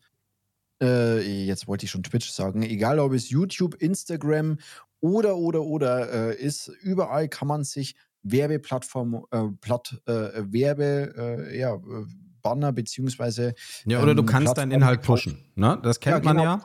äh, 0.82 1.22
jetzt 1.46 1.68
wollte 1.68 1.86
ich 1.86 1.92
schon 1.92 2.04
Twitch 2.04 2.32
sagen, 2.32 2.64
egal 2.64 3.00
ob 3.00 3.14
es 3.14 3.30
YouTube, 3.30 3.76
Instagram 3.76 4.58
oder, 5.02 5.38
oder, 5.38 5.62
oder 5.64 6.32
äh, 6.32 6.36
ist, 6.42 6.68
überall 6.82 7.30
kann 7.30 7.48
man 7.48 7.64
sich 7.64 7.96
Werbeplattform, 8.24 9.26
äh, 9.32 9.44
Platt, 9.62 10.02
äh, 10.08 10.44
Werbe, 10.52 11.14
äh, 11.18 11.60
ja, 11.60 11.80
Banner 12.46 12.72
beziehungsweise. 12.72 13.56
Ja, 13.86 14.02
oder 14.02 14.12
ähm, 14.12 14.18
du 14.18 14.24
kannst 14.24 14.58
deinen 14.58 14.72
Inhalt 14.72 15.02
pushen. 15.02 15.40
Ne? 15.56 15.80
Das 15.82 16.00
kennt 16.00 16.24
ja, 16.24 16.34
man 16.34 16.38
genau, 16.38 16.60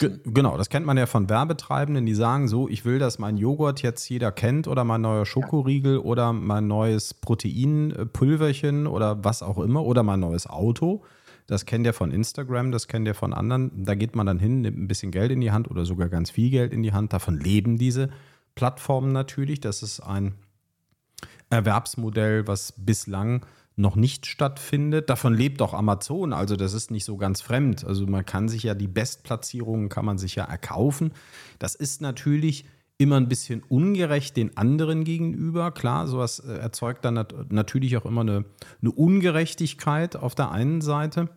ja. 0.00 0.08
genau, 0.24 0.56
das 0.56 0.68
kennt 0.68 0.86
man 0.86 0.96
ja 0.96 1.06
von 1.06 1.28
Werbetreibenden, 1.28 2.06
die 2.06 2.14
sagen 2.14 2.46
so, 2.46 2.68
ich 2.68 2.84
will, 2.84 3.00
dass 3.00 3.18
mein 3.18 3.36
Joghurt 3.36 3.82
jetzt 3.82 4.08
jeder 4.08 4.30
kennt 4.30 4.68
oder 4.68 4.84
mein 4.84 5.00
neuer 5.00 5.26
Schokoriegel 5.26 5.94
ja. 5.94 6.00
oder 6.00 6.32
mein 6.32 6.68
neues 6.68 7.12
Proteinpulverchen 7.12 8.86
oder 8.86 9.24
was 9.24 9.42
auch 9.42 9.58
immer 9.58 9.84
oder 9.84 10.04
mein 10.04 10.20
neues 10.20 10.46
Auto. 10.46 11.02
Das 11.46 11.66
kennt 11.66 11.84
ihr 11.84 11.92
von 11.92 12.12
Instagram, 12.12 12.70
das 12.72 12.86
kennt 12.86 13.06
ihr 13.06 13.14
von 13.14 13.34
anderen. 13.34 13.84
Da 13.84 13.96
geht 13.96 14.14
man 14.14 14.26
dann 14.26 14.38
hin, 14.38 14.60
nimmt 14.60 14.78
ein 14.78 14.88
bisschen 14.88 15.10
Geld 15.10 15.32
in 15.32 15.40
die 15.40 15.50
Hand 15.50 15.70
oder 15.70 15.84
sogar 15.84 16.08
ganz 16.08 16.30
viel 16.30 16.50
Geld 16.50 16.72
in 16.72 16.82
die 16.82 16.92
Hand. 16.92 17.12
Davon 17.12 17.38
leben 17.38 17.78
diese 17.78 18.10
Plattformen 18.54 19.12
natürlich. 19.12 19.60
Das 19.60 19.82
ist 19.82 20.00
ein 20.00 20.34
Erwerbsmodell, 21.50 22.46
was 22.46 22.72
bislang 22.76 23.44
noch 23.76 23.96
nicht 23.96 24.26
stattfindet. 24.26 25.10
Davon 25.10 25.34
lebt 25.34 25.60
auch 25.60 25.74
Amazon, 25.74 26.32
also 26.32 26.56
das 26.56 26.74
ist 26.74 26.90
nicht 26.90 27.04
so 27.04 27.16
ganz 27.16 27.40
fremd. 27.40 27.84
Also 27.84 28.06
man 28.06 28.24
kann 28.24 28.48
sich 28.48 28.62
ja 28.62 28.74
die 28.74 28.88
Bestplatzierungen 28.88 29.88
kann 29.88 30.04
man 30.04 30.18
sich 30.18 30.36
ja 30.36 30.44
erkaufen. 30.44 31.12
Das 31.58 31.74
ist 31.74 32.00
natürlich 32.00 32.66
immer 32.96 33.16
ein 33.16 33.28
bisschen 33.28 33.62
ungerecht 33.62 34.36
den 34.36 34.56
anderen 34.56 35.04
gegenüber. 35.04 35.72
Klar, 35.72 36.06
sowas 36.06 36.38
äh, 36.38 36.52
erzeugt 36.52 37.04
dann 37.04 37.14
nat 37.14 37.52
natürlich 37.52 37.96
auch 37.96 38.06
immer 38.06 38.20
eine, 38.20 38.44
eine 38.80 38.92
Ungerechtigkeit 38.92 40.16
auf 40.16 40.34
der 40.34 40.52
einen 40.52 40.80
Seite. 40.80 41.28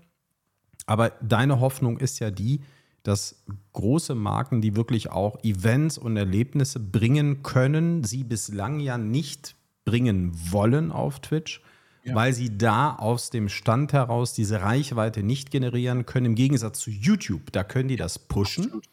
Aber 0.86 1.12
deine 1.22 1.60
Hoffnung 1.60 1.98
ist 1.98 2.20
ja 2.20 2.30
die, 2.30 2.62
dass 3.02 3.44
große 3.74 4.16
Marken, 4.16 4.62
die 4.62 4.76
wirklich 4.76 5.10
auch 5.10 5.44
Events 5.44 5.98
und 5.98 6.18
Erlebnisse 6.18 6.80
bringen 6.80 7.42
können, 7.42 8.04
sie 8.04 8.24
bislang 8.24 8.80
ja 8.80 8.98
nicht 8.98 9.56
bringen 9.86 10.32
wollen 10.52 10.92
auf 10.92 11.20
Twitch, 11.22 11.62
ja. 12.08 12.16
weil 12.16 12.34
sie 12.34 12.58
da 12.58 12.96
aus 12.96 13.30
dem 13.30 13.50
Stand 13.50 13.94
heraus 13.94 14.34
diese 14.34 14.62
Reichweite 14.62 15.24
nicht 15.24 15.52
generieren 15.52 16.06
können. 16.06 16.28
Im 16.28 16.36
Gegensatz 16.36 16.80
zu 16.80 16.90
YouTube, 16.90 17.52
da 17.52 17.64
können 17.64 17.90
die 17.90 17.96
das 17.96 18.20
pushen. 18.20 18.66
Absolut. 18.66 18.88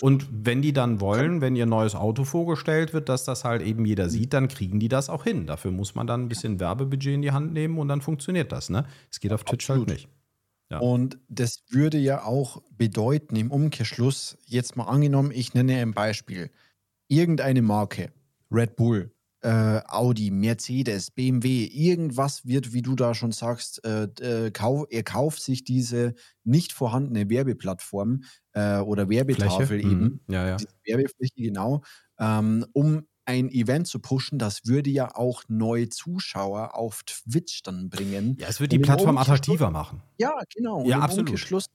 Und 0.00 0.26
wenn 0.30 0.62
die 0.62 0.72
dann 0.72 1.00
wollen, 1.00 1.40
wenn 1.40 1.56
ihr 1.56 1.66
neues 1.66 1.94
Auto 1.94 2.24
vorgestellt 2.24 2.94
wird, 2.94 3.08
dass 3.08 3.24
das 3.24 3.44
halt 3.44 3.60
eben 3.60 3.84
jeder 3.84 4.08
sieht, 4.08 4.32
dann 4.32 4.48
kriegen 4.48 4.80
die 4.80 4.88
das 4.88 5.10
auch 5.10 5.24
hin. 5.24 5.46
Dafür 5.46 5.72
muss 5.72 5.94
man 5.94 6.06
dann 6.06 6.22
ein 6.22 6.28
bisschen 6.28 6.58
Werbebudget 6.58 7.14
in 7.14 7.22
die 7.22 7.32
Hand 7.32 7.52
nehmen 7.52 7.78
und 7.78 7.88
dann 7.88 8.00
funktioniert 8.00 8.50
das. 8.50 8.70
Ne? 8.70 8.86
Es 9.10 9.20
geht 9.20 9.32
auf 9.32 9.44
Twitch 9.44 9.68
halt 9.68 9.80
Absolut. 9.82 9.88
halt 9.90 9.98
nicht. 9.98 10.08
Ja. 10.70 10.78
Und 10.78 11.18
das 11.28 11.64
würde 11.68 11.98
ja 11.98 12.22
auch 12.22 12.62
bedeuten, 12.70 13.36
im 13.36 13.50
Umkehrschluss, 13.50 14.38
jetzt 14.46 14.76
mal 14.76 14.84
angenommen, 14.84 15.32
ich 15.34 15.52
nenne 15.52 15.76
ein 15.76 15.92
Beispiel. 15.92 16.50
Irgendeine 17.08 17.60
Marke, 17.60 18.12
Red 18.52 18.76
Bull, 18.76 19.10
äh, 19.42 19.80
Audi, 19.86 20.30
Mercedes, 20.30 21.10
BMW, 21.10 21.64
irgendwas 21.64 22.44
wird, 22.44 22.72
wie 22.72 22.82
du 22.82 22.94
da 22.94 23.14
schon 23.14 23.32
sagst, 23.32 23.84
äh, 23.84 24.04
äh, 24.20 24.50
kauf, 24.50 24.86
er 24.90 25.02
kauft 25.02 25.42
sich 25.42 25.64
diese 25.64 26.14
nicht 26.44 26.72
vorhandene 26.72 27.30
Werbeplattform 27.30 28.22
äh, 28.52 28.78
oder 28.78 29.08
Werbetafel 29.08 29.66
Fläche. 29.66 29.88
eben, 29.88 30.00
mhm. 30.00 30.20
ja, 30.28 30.46
ja. 30.46 30.56
Werbefläche 30.84 31.34
genau, 31.36 31.82
ähm, 32.18 32.66
um 32.72 33.06
ein 33.24 33.48
Event 33.50 33.86
zu 33.86 34.00
pushen, 34.00 34.38
das 34.38 34.66
würde 34.66 34.90
ja 34.90 35.14
auch 35.14 35.44
neue 35.48 35.88
Zuschauer 35.88 36.74
auf 36.74 37.02
Twitch 37.04 37.62
dann 37.62 37.88
bringen. 37.88 38.36
Ja, 38.40 38.48
es 38.48 38.58
würde 38.58 38.76
die 38.76 38.78
Plattform 38.80 39.18
attraktiver 39.18 39.70
machen. 39.70 40.02
Ja, 40.18 40.32
genau. 40.54 40.84
Ja, 40.84 40.98
absolut. 40.98 41.30
Äh, 41.30 41.68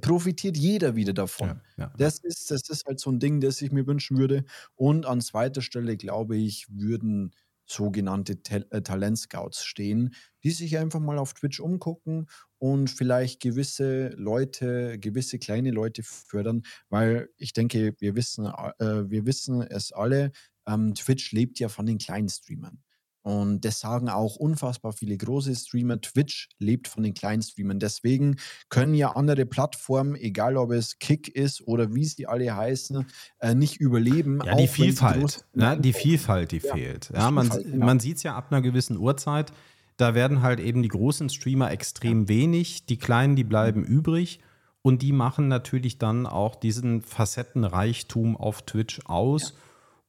profitiert 0.00 0.56
jeder 0.56 0.96
wieder 0.96 1.12
davon. 1.12 1.48
Ja, 1.48 1.84
ja. 1.84 1.92
Das, 1.96 2.18
ist, 2.18 2.50
das 2.50 2.68
ist 2.68 2.86
halt 2.86 3.00
so 3.00 3.10
ein 3.10 3.20
Ding, 3.20 3.40
das 3.40 3.60
ich 3.62 3.72
mir 3.72 3.86
wünschen 3.86 4.18
würde. 4.18 4.44
Und 4.74 5.06
an 5.06 5.20
zweiter 5.20 5.62
Stelle, 5.62 5.96
glaube 5.96 6.36
ich, 6.36 6.66
würden 6.70 7.32
sogenannte 7.68 8.42
Ta 8.42 8.56
äh, 8.70 8.82
Talentscouts 8.82 9.64
stehen, 9.64 10.14
die 10.42 10.50
sich 10.50 10.78
einfach 10.78 11.00
mal 11.00 11.18
auf 11.18 11.34
Twitch 11.34 11.60
umgucken 11.60 12.26
und 12.58 12.90
vielleicht 12.90 13.40
gewisse 13.40 14.08
Leute, 14.16 14.98
gewisse 14.98 15.38
kleine 15.38 15.70
Leute 15.70 16.02
fördern, 16.02 16.62
weil 16.88 17.28
ich 17.36 17.52
denke, 17.52 17.94
wir 17.98 18.16
wissen, 18.16 18.46
äh, 18.46 19.10
wir 19.10 19.26
wissen 19.26 19.60
es 19.62 19.92
alle, 19.92 20.32
ähm, 20.66 20.94
Twitch 20.94 21.32
lebt 21.32 21.58
ja 21.58 21.68
von 21.68 21.86
den 21.86 21.98
kleinen 21.98 22.28
Streamern. 22.28 22.82
Und 23.28 23.66
das 23.66 23.80
sagen 23.80 24.08
auch 24.08 24.36
unfassbar 24.36 24.94
viele 24.94 25.14
große 25.18 25.54
Streamer. 25.54 26.00
Twitch 26.00 26.48
lebt 26.58 26.88
von 26.88 27.02
den 27.02 27.12
kleinen 27.12 27.42
Streamern. 27.42 27.78
Deswegen 27.78 28.36
können 28.70 28.94
ja 28.94 29.16
andere 29.16 29.44
Plattformen, 29.44 30.16
egal 30.16 30.56
ob 30.56 30.70
es 30.70 30.98
Kick 30.98 31.28
ist 31.28 31.60
oder 31.68 31.94
wie 31.94 32.06
sie 32.06 32.26
alle 32.26 32.56
heißen, 32.56 33.04
äh, 33.40 33.54
nicht 33.54 33.76
überleben. 33.82 34.40
Ja, 34.46 34.54
die 34.56 34.66
Vielfalt. 34.66 35.44
Ne? 35.52 35.78
Die 35.78 35.92
Vielfalt, 35.92 36.52
die 36.52 36.60
ja, 36.60 36.74
fehlt. 36.74 37.10
Ja, 37.12 37.30
man 37.30 37.50
genau. 37.50 37.84
man 37.84 38.00
sieht 38.00 38.16
es 38.16 38.22
ja 38.22 38.34
ab 38.34 38.46
einer 38.50 38.62
gewissen 38.62 38.96
Uhrzeit. 38.96 39.52
Da 39.98 40.14
werden 40.14 40.40
halt 40.40 40.58
eben 40.58 40.82
die 40.82 40.88
großen 40.88 41.28
Streamer 41.28 41.70
extrem 41.70 42.30
wenig, 42.30 42.86
die 42.86 42.96
kleinen, 42.96 43.36
die 43.36 43.44
bleiben 43.44 43.80
mhm. 43.80 43.88
übrig. 43.88 44.40
Und 44.80 45.02
die 45.02 45.12
machen 45.12 45.48
natürlich 45.48 45.98
dann 45.98 46.24
auch 46.24 46.56
diesen 46.56 47.02
Facettenreichtum 47.02 48.38
auf 48.38 48.62
Twitch 48.62 49.00
aus. 49.04 49.52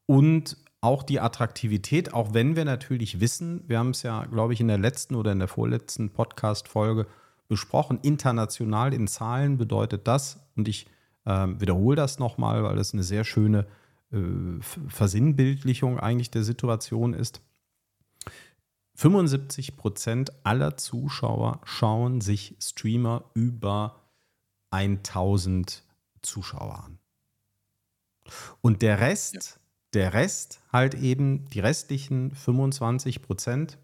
Und 0.06 0.56
auch 0.82 1.04
die 1.04 1.20
Attraktivität, 1.20 2.14
auch 2.14 2.34
wenn 2.34 2.56
wir 2.56 2.66
natürlich 2.66 3.20
wissen, 3.20 3.64
wir 3.68 3.80
haben 3.80 3.90
es 3.90 4.04
ja, 4.04 4.26
glaube 4.26 4.54
ich, 4.54 4.62
in 4.62 4.68
der 4.68 4.78
letzten 4.78 5.16
oder 5.16 5.32
in 5.32 5.40
der 5.40 5.48
vorletzten 5.48 6.12
Podcast-Folge 6.12 7.06
besprochen, 7.48 8.00
international 8.02 8.94
in 8.94 9.08
Zahlen 9.08 9.58
bedeutet 9.58 10.08
das, 10.08 10.40
und 10.56 10.68
ich 10.68 10.88
äh, 11.26 11.48
wiederhole 11.60 11.96
das 11.96 12.20
nochmal, 12.20 12.64
weil 12.64 12.76
das 12.76 12.94
eine 12.94 13.04
sehr 13.04 13.24
schöne 13.26 13.66
äh, 14.12 14.18
Versinnbildlichung 14.88 16.00
eigentlich 16.00 16.32
der 16.32 16.44
Situation 16.44 17.14
ist. 17.14 17.42
75 18.96 19.78
Prozent 19.78 20.32
aller 20.46 20.78
Zuschauer 20.78 21.62
schauen 21.64 22.20
sich 22.22 22.56
Streamer 22.62 23.24
über 23.34 23.96
1000 24.72 25.84
Zuschauer 26.22 26.84
an. 26.86 27.00
Und 28.62 28.82
der 28.82 29.00
Rest. 29.00 29.59
Der 29.94 30.14
Rest 30.14 30.62
halt 30.72 30.94
eben, 30.94 31.48
die 31.50 31.60
restlichen 31.60 32.32
25 32.32 33.22
Prozent, 33.22 33.78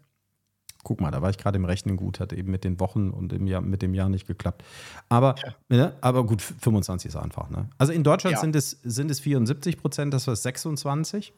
guck 0.84 1.00
mal, 1.00 1.10
da 1.10 1.20
war 1.20 1.30
ich 1.30 1.38
gerade 1.38 1.56
im 1.56 1.64
Rechnen 1.64 1.96
gut, 1.96 2.20
hat 2.20 2.32
eben 2.32 2.50
mit 2.50 2.62
den 2.62 2.78
Wochen 2.78 3.10
und 3.10 3.32
im 3.32 3.48
Jahr, 3.48 3.60
mit 3.60 3.82
dem 3.82 3.92
Jahr 3.92 4.08
nicht 4.08 4.26
geklappt. 4.26 4.62
Aber, 5.08 5.34
ja. 5.44 5.54
ne, 5.68 5.96
aber 6.00 6.24
gut, 6.24 6.42
25 6.42 7.08
ist 7.08 7.16
einfach. 7.16 7.50
Ne? 7.50 7.68
Also 7.76 7.92
in 7.92 8.04
Deutschland 8.04 8.34
ja. 8.34 8.40
sind, 8.40 8.54
es, 8.54 8.78
sind 8.84 9.10
es 9.10 9.18
74 9.18 9.78
Prozent, 9.78 10.14
das 10.14 10.28
war 10.28 10.36
26. 10.36 11.32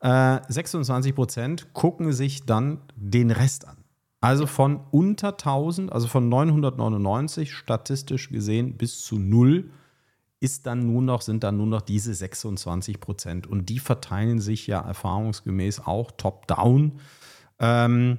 Äh, 0.00 0.40
26 0.46 1.14
Prozent 1.14 1.72
gucken 1.72 2.12
sich 2.12 2.44
dann 2.44 2.78
den 2.94 3.30
Rest 3.30 3.66
an. 3.66 3.78
Also 4.20 4.46
von 4.46 4.80
unter 4.90 5.30
1000, 5.30 5.90
also 5.90 6.06
von 6.06 6.28
999 6.28 7.54
statistisch 7.54 8.28
gesehen 8.28 8.76
bis 8.76 9.00
zu 9.00 9.18
null 9.18 9.70
ist 10.42 10.66
dann 10.66 10.92
nur 10.92 11.02
noch, 11.02 11.22
sind 11.22 11.44
dann 11.44 11.56
nur 11.56 11.68
noch 11.68 11.82
diese 11.82 12.12
26 12.12 12.98
Prozent. 12.98 13.46
Und 13.46 13.68
die 13.68 13.78
verteilen 13.78 14.40
sich 14.40 14.66
ja 14.66 14.80
erfahrungsgemäß 14.80 15.86
auch 15.86 16.10
top-down. 16.10 16.98
Ähm, 17.60 18.18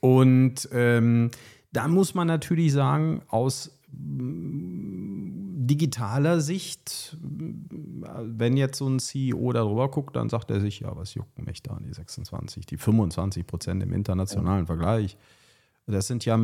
und 0.00 0.68
ähm, 0.70 1.32
da 1.72 1.88
muss 1.88 2.14
man 2.14 2.28
natürlich 2.28 2.72
sagen, 2.72 3.22
aus 3.26 3.76
mm, 3.90 5.66
digitaler 5.66 6.40
Sicht, 6.40 7.16
wenn 7.20 8.56
jetzt 8.56 8.78
so 8.78 8.88
ein 8.88 9.00
CEO 9.00 9.52
darüber 9.52 9.90
guckt, 9.90 10.14
dann 10.14 10.28
sagt 10.28 10.48
er 10.52 10.60
sich, 10.60 10.78
ja, 10.80 10.94
was 10.94 11.14
jucken 11.14 11.44
mich 11.44 11.60
da 11.60 11.72
an 11.72 11.82
die 11.82 11.92
26, 11.92 12.66
die 12.66 12.76
25 12.76 13.44
Prozent 13.48 13.82
im 13.82 13.92
internationalen 13.92 14.66
Vergleich. 14.66 15.16
Das 15.86 16.06
sind 16.06 16.24
ja 16.24 16.38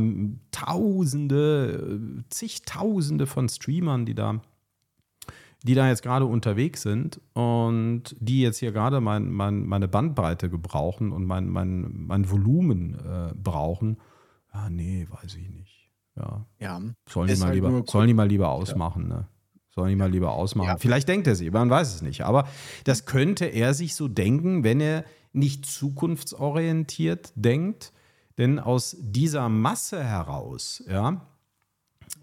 Tausende, 0.50 2.00
zigtausende 2.30 3.28
von 3.28 3.48
Streamern, 3.48 4.04
die 4.04 4.16
da 4.16 4.40
die 5.64 5.74
da 5.74 5.88
jetzt 5.88 6.02
gerade 6.02 6.24
unterwegs 6.24 6.82
sind 6.82 7.20
und 7.34 8.14
die 8.20 8.42
jetzt 8.42 8.58
hier 8.58 8.72
gerade 8.72 9.00
mein, 9.00 9.30
mein, 9.30 9.66
meine 9.66 9.88
Bandbreite 9.88 10.48
gebrauchen 10.50 11.12
und 11.12 11.24
mein, 11.24 11.48
mein, 11.48 11.92
mein 12.06 12.30
Volumen 12.30 12.94
äh, 12.94 13.34
brauchen, 13.34 13.98
ja, 14.54 14.70
nee, 14.70 15.06
weiß 15.10 15.34
ich 15.34 15.50
nicht. 15.50 15.90
Ja. 16.16 16.46
ja 16.58 16.80
sollen, 17.08 17.28
die 17.28 17.36
mal, 17.36 17.46
halt 17.46 17.54
lieber, 17.54 17.82
sollen 17.86 18.08
die 18.08 18.14
mal 18.14 18.28
lieber 18.28 18.50
ausmachen, 18.50 19.08
ja. 19.08 19.16
ne? 19.16 19.28
Sollen 19.70 19.90
die 19.90 19.96
mal 19.96 20.10
lieber 20.10 20.32
ausmachen. 20.32 20.70
Ja. 20.70 20.76
Vielleicht 20.78 21.08
denkt 21.08 21.28
er 21.28 21.36
sie, 21.36 21.50
man 21.50 21.70
weiß 21.70 21.94
es 21.94 22.02
nicht. 22.02 22.22
Aber 22.22 22.48
das 22.82 23.06
könnte 23.06 23.44
er 23.44 23.74
sich 23.74 23.94
so 23.94 24.08
denken, 24.08 24.64
wenn 24.64 24.80
er 24.80 25.04
nicht 25.32 25.66
zukunftsorientiert 25.66 27.32
denkt. 27.36 27.92
Denn 28.38 28.58
aus 28.58 28.96
dieser 28.98 29.48
Masse 29.48 30.02
heraus, 30.02 30.82
ja, 30.88 31.26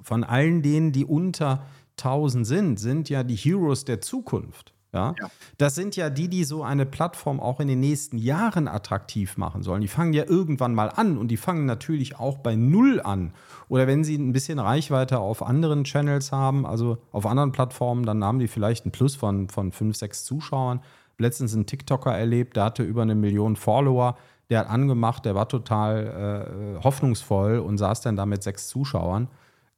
von 0.01 0.25
allen 0.25 0.63
denen, 0.63 0.91
die 0.91 1.05
unter 1.05 1.65
1000 1.97 2.45
sind, 2.45 2.79
sind 2.79 3.09
ja 3.09 3.23
die 3.23 3.35
Heroes 3.35 3.85
der 3.85 4.01
Zukunft. 4.01 4.75
Ja? 4.95 5.13
ja? 5.19 5.27
Das 5.57 5.75
sind 5.75 5.95
ja 5.95 6.09
die, 6.09 6.29
die 6.29 6.45
so 6.45 6.63
eine 6.63 6.85
Plattform 6.85 7.39
auch 7.39 7.59
in 7.59 7.67
den 7.67 7.81
nächsten 7.81 8.17
Jahren 8.17 8.67
attraktiv 8.67 9.37
machen 9.37 9.61
sollen. 9.61 9.81
Die 9.81 9.87
fangen 9.87 10.13
ja 10.13 10.23
irgendwann 10.25 10.73
mal 10.73 10.87
an 10.87 11.17
und 11.17 11.27
die 11.27 11.37
fangen 11.37 11.65
natürlich 11.65 12.17
auch 12.17 12.37
bei 12.37 12.55
Null 12.55 13.01
an. 13.01 13.33
Oder 13.67 13.87
wenn 13.87 14.03
sie 14.03 14.15
ein 14.15 14.31
bisschen 14.31 14.57
Reichweite 14.57 15.19
auf 15.19 15.43
anderen 15.43 15.83
Channels 15.83 16.31
haben, 16.31 16.65
also 16.65 16.97
auf 17.11 17.25
anderen 17.25 17.51
Plattformen, 17.51 18.05
dann 18.05 18.23
haben 18.23 18.39
die 18.39 18.47
vielleicht 18.47 18.85
einen 18.85 18.91
Plus 18.93 19.15
von, 19.15 19.49
von 19.49 19.71
5, 19.71 19.95
6 19.95 20.23
Zuschauern. 20.23 20.79
Letztens 21.17 21.53
einen 21.53 21.65
TikToker 21.65 22.15
erlebt, 22.17 22.55
der 22.55 22.65
hatte 22.65 22.83
über 22.83 23.01
eine 23.01 23.15
Million 23.15 23.55
Follower. 23.55 24.17
Der 24.49 24.59
hat 24.59 24.69
angemacht, 24.69 25.25
der 25.25 25.33
war 25.33 25.49
total 25.49 26.77
äh, 26.77 26.83
hoffnungsvoll 26.83 27.59
und 27.59 27.77
saß 27.77 28.01
dann 28.01 28.15
da 28.15 28.25
mit 28.25 28.43
sechs 28.43 28.67
Zuschauern. 28.67 29.27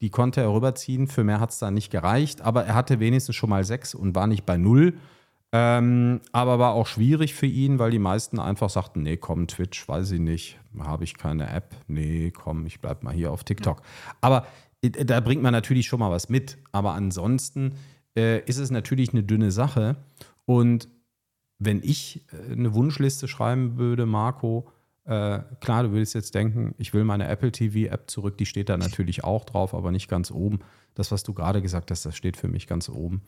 Die 0.01 0.09
konnte 0.09 0.41
er 0.41 0.53
rüberziehen. 0.53 1.07
Für 1.07 1.23
mehr 1.23 1.39
hat 1.39 1.51
es 1.51 1.59
dann 1.59 1.73
nicht 1.73 1.91
gereicht, 1.91 2.41
aber 2.41 2.65
er 2.65 2.75
hatte 2.75 2.99
wenigstens 2.99 3.35
schon 3.35 3.49
mal 3.49 3.63
sechs 3.63 3.95
und 3.95 4.15
war 4.15 4.27
nicht 4.27 4.45
bei 4.45 4.57
null. 4.57 4.93
Ähm, 5.53 6.19
aber 6.33 6.59
war 6.59 6.73
auch 6.73 6.87
schwierig 6.87 7.33
für 7.33 7.45
ihn, 7.45 7.79
weil 7.79 7.91
die 7.91 7.99
meisten 7.99 8.39
einfach 8.39 8.69
sagten: 8.69 9.03
Nee, 9.03 9.17
komm, 9.17 9.47
Twitch, 9.47 9.87
weiß 9.87 10.11
ich 10.11 10.19
nicht, 10.19 10.59
habe 10.79 11.03
ich 11.03 11.17
keine 11.17 11.49
App. 11.49 11.75
Nee, 11.87 12.31
komm, 12.31 12.65
ich 12.65 12.81
bleib 12.81 13.03
mal 13.03 13.13
hier 13.13 13.31
auf 13.31 13.43
TikTok. 13.43 13.81
Aber 14.19 14.45
äh, 14.81 14.89
da 14.89 15.19
bringt 15.19 15.41
man 15.41 15.53
natürlich 15.53 15.87
schon 15.87 15.99
mal 15.99 16.11
was 16.11 16.29
mit. 16.29 16.57
Aber 16.71 16.93
ansonsten 16.93 17.75
äh, 18.15 18.41
ist 18.45 18.57
es 18.57 18.71
natürlich 18.71 19.13
eine 19.13 19.23
dünne 19.23 19.51
Sache. 19.51 19.95
Und 20.45 20.89
wenn 21.59 21.81
ich 21.81 22.25
äh, 22.31 22.51
eine 22.51 22.73
Wunschliste 22.73 23.27
schreiben 23.27 23.77
würde, 23.77 24.05
Marco, 24.05 24.69
äh, 25.07 25.39
klar, 25.61 25.83
du 25.83 25.91
würdest 25.91 26.13
jetzt 26.15 26.35
denken, 26.35 26.75
ich 26.77 26.93
will 26.93 27.05
meine 27.05 27.27
Apple 27.27 27.51
TV-App 27.51 28.09
zurück, 28.11 28.37
die 28.37 28.45
steht 28.45 28.67
da 28.67 28.77
natürlich 28.77 29.23
auch 29.23 29.45
drauf, 29.45 29.73
aber 29.73 29.91
nicht 29.91 30.09
ganz 30.09 30.31
oben. 30.31 30.59
Das, 30.95 31.11
was 31.11 31.23
du 31.23 31.33
gerade 31.33 31.61
gesagt 31.61 31.91
hast, 31.91 32.05
das 32.05 32.17
steht 32.17 32.35
für 32.35 32.49
mich 32.49 32.67
ganz 32.67 32.89
oben. 32.89 33.21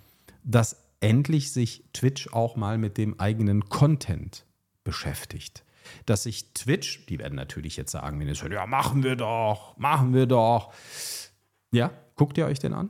Dass 0.43 0.83
endlich 0.99 1.53
sich 1.53 1.85
Twitch 1.93 2.33
auch 2.33 2.57
mal 2.57 2.77
mit 2.77 2.97
dem 2.97 3.17
eigenen 3.19 3.69
Content 3.69 4.45
beschäftigt. 4.83 5.63
Dass 6.05 6.23
sich 6.23 6.53
Twitch, 6.53 7.05
die 7.05 7.17
werden 7.17 7.35
natürlich 7.35 7.77
jetzt 7.77 7.93
sagen, 7.93 8.19
wenn 8.19 8.27
ihr 8.27 8.35
hört, 8.35 8.51
ja, 8.51 8.65
machen 8.65 9.03
wir 9.03 9.15
doch, 9.15 9.77
machen 9.77 10.13
wir 10.13 10.25
doch. 10.25 10.73
Ja, 11.71 11.91
guckt 12.15 12.37
ihr 12.37 12.45
euch 12.45 12.59
den 12.59 12.73
an? 12.73 12.89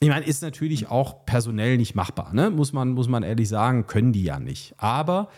Ich 0.00 0.08
meine, 0.08 0.26
ist 0.26 0.42
natürlich 0.42 0.88
auch 0.88 1.24
personell 1.24 1.76
nicht 1.76 1.94
machbar, 1.94 2.32
ne? 2.32 2.50
muss, 2.50 2.72
man, 2.72 2.90
muss 2.90 3.08
man 3.08 3.22
ehrlich 3.22 3.48
sagen, 3.48 3.86
können 3.86 4.12
die 4.12 4.24
ja 4.24 4.40
nicht. 4.40 4.74
Aber 4.76 5.28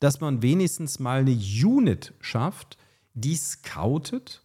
dass 0.00 0.20
man 0.20 0.42
wenigstens 0.42 0.98
mal 0.98 1.20
eine 1.20 1.38
Unit 1.64 2.14
schafft, 2.20 2.76
die 3.14 3.36
scoutet 3.36 4.42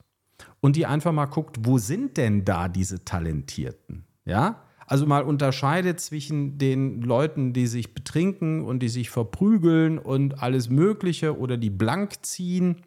und 0.60 0.76
die 0.76 0.86
einfach 0.86 1.12
mal 1.12 1.26
guckt, 1.26 1.58
wo 1.62 1.78
sind 1.78 2.18
denn 2.18 2.46
da 2.46 2.68
diese 2.68 3.04
Talentierten? 3.04 4.06
Ja, 4.26 4.64
also 4.88 5.06
mal 5.06 5.24
unterscheidet 5.24 6.00
zwischen 6.00 6.58
den 6.58 7.02
Leuten, 7.02 7.54
die 7.54 7.68
sich 7.68 7.94
betrinken 7.94 8.64
und 8.64 8.80
die 8.80 8.90
sich 8.90 9.10
verprügeln 9.10 9.98
und 9.98 10.44
alles 10.44 10.70
Mögliche 10.70 11.38
oder 11.38 11.58
die 11.58 11.70
blank 11.70 12.26
ziehen. 12.26 12.82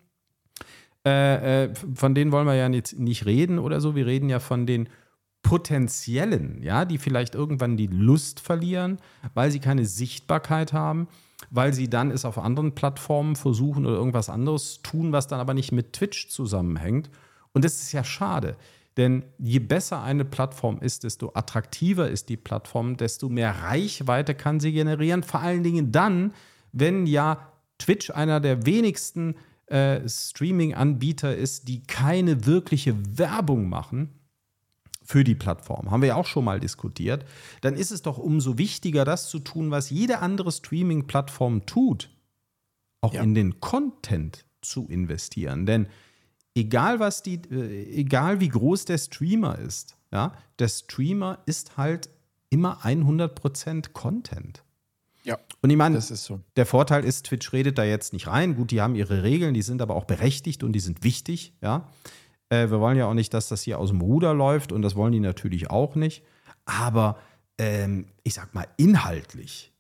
Äh, 1.06 1.64
äh, 1.64 1.74
von 1.94 2.14
denen 2.14 2.32
wollen 2.32 2.46
wir 2.46 2.54
ja 2.54 2.68
nicht, 2.68 2.98
nicht 2.98 3.26
reden 3.26 3.58
oder 3.58 3.80
so. 3.80 3.94
Wir 3.94 4.06
reden 4.06 4.28
ja 4.28 4.38
von 4.38 4.66
den 4.66 4.88
potenziellen, 5.42 6.62
ja, 6.62 6.84
die 6.84 6.98
vielleicht 6.98 7.34
irgendwann 7.34 7.76
die 7.76 7.86
Lust 7.86 8.40
verlieren, 8.40 8.98
weil 9.34 9.50
sie 9.50 9.60
keine 9.60 9.84
Sichtbarkeit 9.84 10.72
haben 10.72 11.08
weil 11.50 11.72
sie 11.72 11.88
dann 11.88 12.10
es 12.10 12.24
auf 12.24 12.38
anderen 12.38 12.74
Plattformen 12.74 13.36
versuchen 13.36 13.86
oder 13.86 13.96
irgendwas 13.96 14.28
anderes 14.28 14.80
tun, 14.82 15.12
was 15.12 15.26
dann 15.26 15.40
aber 15.40 15.54
nicht 15.54 15.72
mit 15.72 15.92
Twitch 15.92 16.28
zusammenhängt. 16.28 17.10
Und 17.52 17.64
das 17.64 17.80
ist 17.80 17.92
ja 17.92 18.04
schade. 18.04 18.56
Denn 18.96 19.24
je 19.38 19.58
besser 19.58 20.02
eine 20.02 20.24
Plattform 20.24 20.78
ist, 20.80 21.04
desto 21.04 21.32
attraktiver 21.34 22.08
ist 22.08 22.28
die 22.28 22.36
Plattform, 22.36 22.96
desto 22.96 23.28
mehr 23.28 23.62
Reichweite 23.62 24.34
kann 24.34 24.60
sie 24.60 24.72
generieren. 24.72 25.22
Vor 25.22 25.40
allen 25.40 25.64
Dingen 25.64 25.90
dann, 25.90 26.32
wenn 26.72 27.06
ja 27.06 27.52
Twitch 27.78 28.10
einer 28.10 28.40
der 28.40 28.66
wenigsten 28.66 29.34
äh, 29.66 30.08
Streaming-Anbieter 30.08 31.36
ist, 31.36 31.66
die 31.66 31.82
keine 31.82 32.46
wirkliche 32.46 32.94
Werbung 33.18 33.68
machen 33.68 34.10
für 35.04 35.22
die 35.22 35.34
Plattform, 35.34 35.90
haben 35.90 36.00
wir 36.00 36.08
ja 36.08 36.14
auch 36.16 36.26
schon 36.26 36.44
mal 36.44 36.58
diskutiert, 36.58 37.24
dann 37.60 37.74
ist 37.74 37.90
es 37.90 38.02
doch 38.02 38.18
umso 38.18 38.58
wichtiger, 38.58 39.04
das 39.04 39.28
zu 39.28 39.38
tun, 39.38 39.70
was 39.70 39.90
jede 39.90 40.20
andere 40.20 40.50
Streaming-Plattform 40.50 41.66
tut, 41.66 42.10
auch 43.02 43.12
ja. 43.12 43.22
in 43.22 43.34
den 43.34 43.60
Content 43.60 44.46
zu 44.62 44.88
investieren. 44.88 45.66
Denn 45.66 45.88
egal 46.54 47.00
was 47.00 47.22
die, 47.22 47.34
äh, 47.50 48.00
egal 48.00 48.40
wie 48.40 48.48
groß 48.48 48.86
der 48.86 48.98
Streamer 48.98 49.58
ist, 49.58 49.96
ja, 50.10 50.32
der 50.58 50.68
Streamer 50.68 51.40
ist 51.44 51.76
halt 51.76 52.08
immer 52.48 52.84
100% 52.84 53.92
Content. 53.92 54.62
Ja. 55.24 55.38
Und 55.62 55.70
ich 55.70 55.76
meine, 55.76 56.00
so. 56.00 56.40
der 56.56 56.66
Vorteil 56.66 57.04
ist, 57.04 57.26
Twitch 57.26 57.52
redet 57.52 57.78
da 57.78 57.84
jetzt 57.84 58.12
nicht 58.12 58.26
rein. 58.26 58.54
Gut, 58.56 58.70
die 58.70 58.80
haben 58.80 58.94
ihre 58.94 59.22
Regeln, 59.22 59.54
die 59.54 59.62
sind 59.62 59.82
aber 59.82 59.96
auch 59.96 60.04
berechtigt 60.04 60.62
und 60.62 60.72
die 60.72 60.80
sind 60.80 61.02
wichtig, 61.02 61.54
ja. 61.62 61.88
Äh, 62.54 62.70
wir 62.70 62.80
wollen 62.80 62.96
ja 62.96 63.06
auch 63.06 63.14
nicht, 63.14 63.34
dass 63.34 63.48
das 63.48 63.62
hier 63.62 63.78
aus 63.78 63.90
dem 63.90 64.00
Ruder 64.00 64.34
läuft 64.34 64.72
und 64.72 64.82
das 64.82 64.94
wollen 64.94 65.12
die 65.12 65.20
natürlich 65.20 65.70
auch 65.70 65.94
nicht. 65.94 66.24
Aber 66.64 67.18
ähm, 67.58 68.06
ich 68.22 68.34
sag 68.34 68.54
mal, 68.54 68.66
inhaltlich 68.76 69.72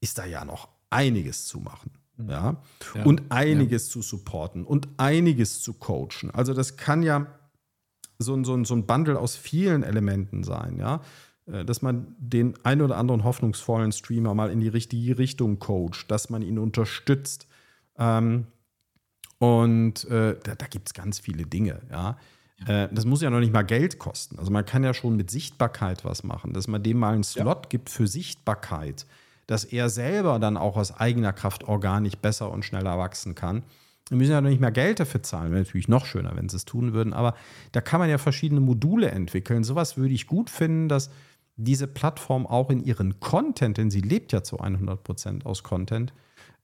ist 0.00 0.18
da 0.18 0.26
ja 0.26 0.44
noch 0.44 0.68
einiges 0.90 1.46
zu 1.46 1.60
machen. 1.60 1.92
Mhm. 2.16 2.30
Ja? 2.30 2.56
ja. 2.94 3.04
Und 3.04 3.22
einiges 3.30 3.86
ja. 3.86 3.92
zu 3.92 4.02
supporten 4.02 4.64
und 4.64 4.88
einiges 4.96 5.60
zu 5.62 5.74
coachen. 5.74 6.30
Also, 6.32 6.54
das 6.54 6.76
kann 6.76 7.02
ja 7.02 7.26
so, 8.18 8.42
so, 8.44 8.62
so 8.64 8.74
ein 8.74 8.86
Bundle 8.86 9.18
aus 9.18 9.36
vielen 9.36 9.82
Elementen 9.82 10.42
sein. 10.42 10.78
Ja? 10.78 11.00
äh, 11.46 11.64
dass 11.64 11.82
man 11.82 12.14
den 12.18 12.54
ein 12.64 12.82
oder 12.82 12.96
anderen 12.96 13.24
hoffnungsvollen 13.24 13.92
Streamer 13.92 14.34
mal 14.34 14.50
in 14.50 14.60
die 14.60 14.68
richtige 14.68 15.18
Richtung 15.18 15.58
coacht, 15.58 16.10
dass 16.10 16.30
man 16.30 16.42
ihn 16.42 16.58
unterstützt. 16.58 17.46
Ähm, 17.98 18.46
und 19.38 20.04
äh, 20.04 20.36
da, 20.42 20.54
da 20.54 20.66
gibt 20.66 20.88
es 20.88 20.94
ganz 20.94 21.18
viele 21.18 21.46
Dinge, 21.46 21.80
ja. 21.90 22.16
Äh, 22.66 22.88
das 22.90 23.04
muss 23.04 23.22
ja 23.22 23.30
noch 23.30 23.40
nicht 23.40 23.52
mal 23.52 23.62
Geld 23.62 23.98
kosten. 23.98 24.38
Also 24.38 24.50
man 24.50 24.64
kann 24.64 24.82
ja 24.82 24.94
schon 24.94 25.16
mit 25.16 25.30
Sichtbarkeit 25.30 26.04
was 26.04 26.24
machen, 26.24 26.52
dass 26.52 26.68
man 26.68 26.82
dem 26.82 26.98
mal 26.98 27.14
einen 27.14 27.24
Slot 27.24 27.64
ja. 27.64 27.68
gibt 27.68 27.90
für 27.90 28.06
Sichtbarkeit, 28.06 29.06
dass 29.46 29.64
er 29.64 29.88
selber 29.88 30.38
dann 30.38 30.56
auch 30.56 30.76
aus 30.76 30.98
eigener 30.98 31.32
Kraft 31.32 31.64
organisch 31.64 32.16
besser 32.16 32.50
und 32.50 32.64
schneller 32.64 32.98
wachsen 32.98 33.34
kann. 33.34 33.62
Wir 34.08 34.18
müssen 34.18 34.30
ja 34.30 34.40
noch 34.40 34.50
nicht 34.50 34.60
mehr 34.60 34.72
Geld 34.72 35.00
dafür 35.00 35.22
zahlen. 35.22 35.50
Wäre 35.50 35.64
natürlich 35.64 35.88
noch 35.88 36.06
schöner, 36.06 36.36
wenn 36.36 36.48
sie 36.48 36.56
es 36.56 36.64
tun 36.64 36.92
würden. 36.92 37.12
Aber 37.12 37.34
da 37.72 37.80
kann 37.80 37.98
man 37.98 38.08
ja 38.08 38.18
verschiedene 38.18 38.60
Module 38.60 39.10
entwickeln. 39.10 39.64
Sowas 39.64 39.96
würde 39.96 40.14
ich 40.14 40.28
gut 40.28 40.48
finden, 40.48 40.88
dass 40.88 41.10
diese 41.56 41.88
Plattform 41.88 42.46
auch 42.46 42.70
in 42.70 42.84
ihren 42.84 43.18
Content, 43.18 43.78
denn 43.78 43.90
sie 43.90 44.02
lebt 44.02 44.32
ja 44.32 44.42
zu 44.42 44.60
100 44.60 45.02
Prozent 45.02 45.46
aus 45.46 45.62
Content, 45.64 46.12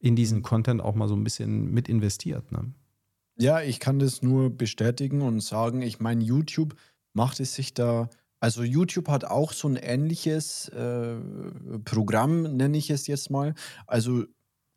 in 0.02 0.16
diesen 0.16 0.42
Content 0.42 0.82
auch 0.82 0.94
mal 0.94 1.08
so 1.08 1.14
ein 1.14 1.24
bisschen 1.24 1.70
mit 1.72 1.88
investiert. 1.88 2.50
Ne? 2.52 2.74
Ja, 3.38 3.62
ich 3.62 3.80
kann 3.80 4.00
das 4.00 4.20
nur 4.20 4.50
bestätigen 4.50 5.22
und 5.22 5.40
sagen, 5.40 5.80
ich 5.80 6.00
meine, 6.00 6.22
YouTube 6.22 6.74
macht 7.14 7.40
es 7.40 7.54
sich 7.54 7.72
da, 7.72 8.10
also 8.40 8.64
YouTube 8.64 9.08
hat 9.08 9.24
auch 9.24 9.52
so 9.52 9.68
ein 9.68 9.76
ähnliches 9.76 10.68
äh, 10.70 11.16
Programm, 11.84 12.42
nenne 12.42 12.76
ich 12.76 12.90
es 12.90 13.06
jetzt 13.06 13.30
mal. 13.30 13.54
Also 13.86 14.24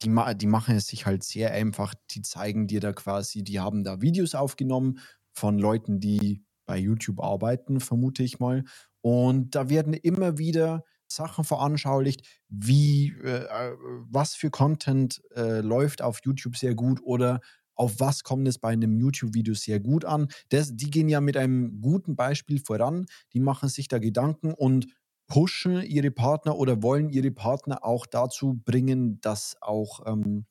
die, 0.03 0.13
die 0.35 0.47
machen 0.47 0.75
es 0.75 0.88
sich 0.88 1.07
halt 1.07 1.23
sehr 1.23 1.51
einfach. 1.51 1.95
Die 2.11 2.21
zeigen 2.21 2.67
dir 2.67 2.79
da 2.79 2.93
quasi, 2.93 3.43
die 3.43 3.59
haben 3.59 3.83
da 3.83 4.01
Videos 4.01 4.35
aufgenommen 4.35 4.99
von 5.33 5.57
Leuten, 5.57 5.99
die 5.99 6.43
bei 6.67 6.77
YouTube 6.77 7.19
arbeiten, 7.19 7.79
vermute 7.79 8.21
ich 8.21 8.39
mal. 8.39 8.63
Und 9.01 9.55
da 9.55 9.69
werden 9.69 9.93
immer 9.93 10.38
wieder 10.38 10.83
Sachen 11.07 11.43
veranschaulicht, 11.43 12.21
wie, 12.49 13.13
äh, 13.23 13.45
äh 13.45 13.75
was 14.09 14.35
für 14.35 14.49
Content 14.49 15.21
äh, 15.35 15.61
läuft 15.61 16.01
auf 16.01 16.19
YouTube 16.23 16.57
sehr 16.57 16.75
gut 16.75 16.99
oder 17.03 17.41
auf 17.75 17.99
was 17.99 18.23
kommt 18.23 18.47
es 18.47 18.57
bei 18.57 18.69
einem 18.69 18.97
YouTube-Video 18.97 19.53
sehr 19.53 19.79
gut 19.79 20.05
an. 20.05 20.29
Das, 20.49 20.75
die 20.75 20.89
gehen 20.89 21.09
ja 21.09 21.21
mit 21.21 21.37
einem 21.37 21.81
guten 21.81 22.15
Beispiel 22.15 22.59
voran, 22.59 23.05
die 23.33 23.39
machen 23.39 23.69
sich 23.69 23.87
da 23.87 23.99
Gedanken 23.99 24.53
und 24.53 24.87
pushen 25.27 25.81
ihre 25.83 26.11
Partner 26.11 26.57
oder 26.57 26.81
wollen 26.83 27.09
ihre 27.09 27.31
Partner 27.31 27.83
auch 27.83 28.05
dazu 28.05 28.61
bringen, 28.63 29.19
dass 29.21 29.57
auch 29.61 30.05
ähm, 30.05 30.45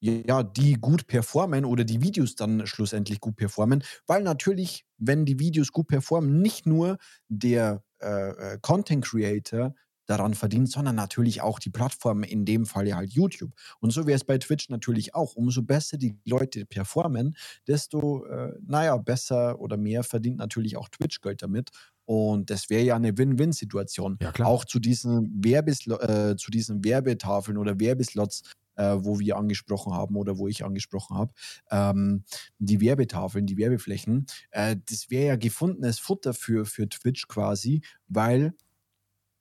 ja, 0.00 0.42
die 0.42 0.74
gut 0.74 1.06
performen 1.06 1.64
oder 1.64 1.84
die 1.84 2.02
Videos 2.02 2.36
dann 2.36 2.66
schlussendlich 2.66 3.20
gut 3.20 3.36
performen, 3.36 3.82
weil 4.06 4.22
natürlich, 4.22 4.84
wenn 4.96 5.24
die 5.24 5.38
Videos 5.38 5.72
gut 5.72 5.88
performen, 5.88 6.40
nicht 6.40 6.66
nur 6.66 6.98
der 7.28 7.82
äh, 8.00 8.54
äh 8.54 8.58
Content 8.60 9.04
Creator 9.04 9.74
daran 10.08 10.34
verdient, 10.34 10.70
sondern 10.70 10.96
natürlich 10.96 11.42
auch 11.42 11.58
die 11.58 11.70
Plattform, 11.70 12.22
in 12.22 12.44
dem 12.44 12.64
Fall 12.66 12.88
ja 12.88 12.96
halt 12.96 13.12
YouTube. 13.12 13.52
Und 13.80 13.90
so 13.90 14.06
wäre 14.06 14.16
es 14.16 14.24
bei 14.24 14.38
Twitch 14.38 14.70
natürlich 14.70 15.14
auch. 15.14 15.34
Umso 15.34 15.62
besser 15.62 15.98
die 15.98 16.16
Leute 16.24 16.64
performen, 16.64 17.36
desto, 17.66 18.24
äh, 18.24 18.54
naja, 18.66 18.96
besser 18.96 19.60
oder 19.60 19.76
mehr 19.76 20.02
verdient 20.02 20.38
natürlich 20.38 20.76
auch 20.76 20.88
Twitch 20.88 21.20
Geld 21.20 21.42
damit. 21.42 21.70
Und 22.06 22.48
das 22.48 22.70
wäre 22.70 22.82
ja 22.82 22.96
eine 22.96 23.16
Win-Win-Situation. 23.18 24.18
Ja, 24.22 24.32
auch 24.46 24.64
zu 24.64 24.78
diesen, 24.78 25.44
Werbeslo 25.44 25.98
äh, 25.98 26.36
zu 26.36 26.50
diesen 26.50 26.82
Werbetafeln 26.82 27.58
oder 27.58 27.78
Werbeslots, 27.78 28.44
äh, 28.78 28.96
wo 29.04 29.18
wir 29.18 29.36
angesprochen 29.36 29.92
haben 29.92 30.16
oder 30.16 30.38
wo 30.38 30.48
ich 30.48 30.64
angesprochen 30.64 31.16
habe, 31.16 31.32
ähm, 31.70 32.24
die 32.58 32.80
Werbetafeln, 32.80 33.46
die 33.46 33.58
Werbeflächen, 33.58 34.26
äh, 34.50 34.76
das 34.88 35.10
wäre 35.10 35.26
ja 35.26 35.36
gefundenes 35.36 35.98
Futter 35.98 36.32
für, 36.32 36.64
für 36.64 36.88
Twitch 36.88 37.28
quasi, 37.28 37.82
weil 38.06 38.54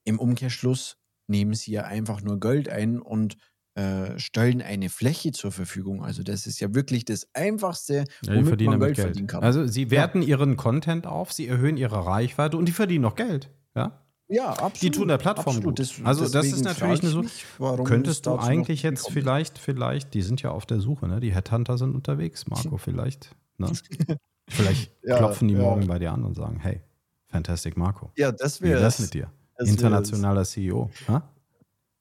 im 0.03 0.19
Umkehrschluss 0.19 0.97
nehmen 1.27 1.53
sie 1.53 1.71
ja 1.71 1.83
einfach 1.83 2.21
nur 2.21 2.39
Geld 2.39 2.67
ein 2.67 2.99
und 2.99 3.37
äh, 3.75 4.17
stellen 4.17 4.61
eine 4.61 4.89
Fläche 4.89 5.33
zur 5.33 5.51
Verfügung. 5.51 6.03
Also 6.03 6.23
das 6.23 6.47
ist 6.47 6.59
ja 6.59 6.73
wirklich 6.73 7.05
das 7.05 7.27
Einfachste, 7.33 8.05
ja, 8.23 8.35
womit 8.35 8.61
man 8.61 8.79
Geld, 8.79 8.95
Geld, 8.95 9.07
verdienen 9.07 9.27
kann. 9.27 9.43
Also 9.43 9.67
sie 9.67 9.91
werten 9.91 10.23
ja. 10.23 10.29
ihren 10.29 10.57
Content 10.57 11.05
auf, 11.05 11.31
sie 11.31 11.47
erhöhen 11.47 11.77
ihre 11.77 12.05
Reichweite 12.05 12.57
und 12.57 12.65
die 12.65 12.71
verdienen 12.71 13.03
noch 13.03 13.15
Geld. 13.15 13.51
Ja, 13.75 14.06
ja 14.27 14.49
absolut. 14.49 14.81
Die 14.81 14.91
tun 14.91 15.07
der 15.07 15.17
Plattform 15.17 15.57
absolut. 15.57 15.77
gut. 15.77 16.01
also 16.03 16.27
das 16.27 16.45
ist 16.45 16.63
natürlich 16.63 17.01
eine 17.01 17.11
so. 17.11 17.21
Mich, 17.21 17.45
könntest 17.83 18.25
du 18.25 18.37
eigentlich 18.37 18.83
jetzt 18.83 19.09
vielleicht, 19.09 19.57
vielleicht, 19.57 20.13
die 20.13 20.21
sind 20.21 20.41
ja 20.41 20.51
auf 20.51 20.65
der 20.65 20.79
Suche, 20.79 21.07
ne? 21.07 21.19
Die 21.19 21.33
Headhunter 21.33 21.77
sind 21.77 21.95
unterwegs, 21.95 22.47
Marco, 22.47 22.77
vielleicht. 22.77 23.35
Ne? 23.57 23.71
vielleicht 24.49 24.91
ja, 25.03 25.17
klopfen 25.17 25.47
die 25.47 25.55
morgen 25.55 25.87
bei 25.87 25.99
dir 25.99 26.11
an 26.11 26.23
und 26.23 26.35
sagen, 26.35 26.59
hey, 26.59 26.81
Fantastic 27.27 27.77
Marco. 27.77 28.11
Ja, 28.15 28.31
das 28.31 28.61
wäre 28.61 28.81
das 28.81 28.99
mit 28.99 29.13
dir. 29.13 29.31
Internationaler 29.59 30.45
CEO. 30.45 30.89
Ha? 31.07 31.23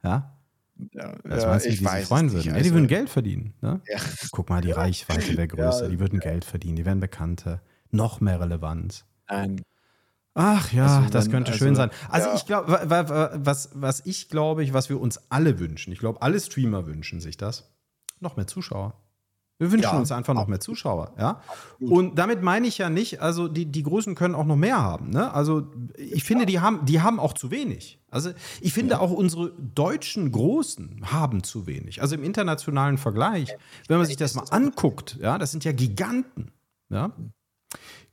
Ja? 0.02 0.32
Ja, 0.92 1.16
das 1.24 1.42
ja, 1.42 1.48
meinst 1.48 1.66
du, 1.66 1.70
wie 1.70 1.76
die 1.76 1.84
sich 1.86 2.04
freuen 2.04 2.32
würden? 2.32 2.48
Also, 2.48 2.56
ja, 2.58 2.62
die 2.62 2.72
würden 2.72 2.86
Geld 2.86 3.08
verdienen. 3.08 3.54
Ne? 3.62 3.80
Ja. 3.88 3.98
Guck 4.30 4.50
mal, 4.50 4.60
die 4.60 4.72
Reichweite 4.72 5.36
wäre 5.36 5.48
größer. 5.48 5.88
die 5.88 5.98
würden 5.98 6.20
Geld 6.20 6.44
verdienen, 6.44 6.76
die 6.76 6.84
wären 6.84 7.00
bekannter. 7.00 7.62
Noch 7.90 8.20
mehr 8.20 8.40
Relevanz. 8.40 9.04
Nein. 9.28 9.62
Ach 10.38 10.70
ja, 10.70 10.99
also, 10.99 11.11
das 11.11 11.31
könnte 11.31 11.53
also, 11.53 11.64
schön 11.64 11.75
sein. 11.75 11.88
Also 12.11 12.29
ich 12.35 12.44
glaube, 12.44 12.79
was, 12.87 13.70
was 13.72 14.03
ich 14.05 14.29
glaube, 14.29 14.70
was 14.75 14.90
wir 14.90 15.01
uns 15.01 15.18
alle 15.31 15.59
wünschen, 15.59 15.94
ich 15.94 15.99
glaube, 15.99 16.20
alle 16.20 16.38
Streamer 16.38 16.87
wünschen 16.87 17.20
sich 17.20 17.38
das, 17.38 17.72
noch 18.20 18.37
mehr 18.37 18.46
Zuschauer. 18.46 18.92
Wir 19.59 19.72
wünschen 19.72 19.92
ja, 19.92 19.99
uns 19.99 20.12
einfach 20.12 20.35
noch 20.35 20.49
mehr 20.49 20.61
Zuschauer, 20.61 21.14
ja. 21.18 21.40
Und 21.81 22.18
damit 22.18 22.42
meine 22.42 22.66
ich 22.66 22.77
ja 22.77 22.90
nicht, 22.90 23.22
also 23.22 23.49
die, 23.49 23.64
die 23.64 23.83
Großen 23.83 24.14
können 24.14 24.35
auch 24.35 24.44
noch 24.44 24.57
mehr 24.57 24.83
haben. 24.83 25.09
Ne? 25.09 25.33
Also 25.33 25.68
ich 25.96 26.25
finde, 26.25 26.44
die 26.44 26.61
haben, 26.61 26.85
die 26.85 27.01
haben 27.01 27.18
auch 27.18 27.33
zu 27.33 27.51
wenig. 27.51 27.99
Also 28.11 28.33
ich 28.61 28.75
finde 28.75 29.01
auch 29.01 29.12
unsere 29.12 29.53
deutschen 29.53 30.31
Großen 30.31 31.01
haben 31.11 31.42
zu 31.42 31.66
wenig. 31.66 32.03
Also 32.03 32.14
im 32.14 32.25
internationalen 32.25 32.99
Vergleich, 32.99 33.57
wenn 33.88 33.96
man 33.96 34.07
sich 34.07 34.18
das 34.18 34.35
mal 34.35 34.44
anguckt, 34.51 35.16
ja, 35.22 35.38
das 35.38 35.53
sind 35.53 35.64
ja 35.64 35.72
Giganten. 35.72 36.51
Ja. 36.90 37.12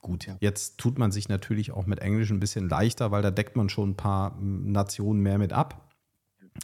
Gut, 0.03 0.27
jetzt 0.39 0.77
tut 0.77 0.99
man 0.99 1.11
sich 1.11 1.29
natürlich 1.29 1.71
auch 1.71 1.87
mit 1.87 1.99
Englisch 1.99 2.29
ein 2.29 2.39
bisschen 2.39 2.69
leichter, 2.69 3.09
weil 3.09 3.23
da 3.23 3.31
deckt 3.31 3.55
man 3.55 3.69
schon 3.69 3.91
ein 3.91 3.97
paar 3.97 4.37
hm, 4.37 4.71
Nationen 4.71 5.21
mehr 5.21 5.39
mit 5.39 5.53
ab. 5.53 5.89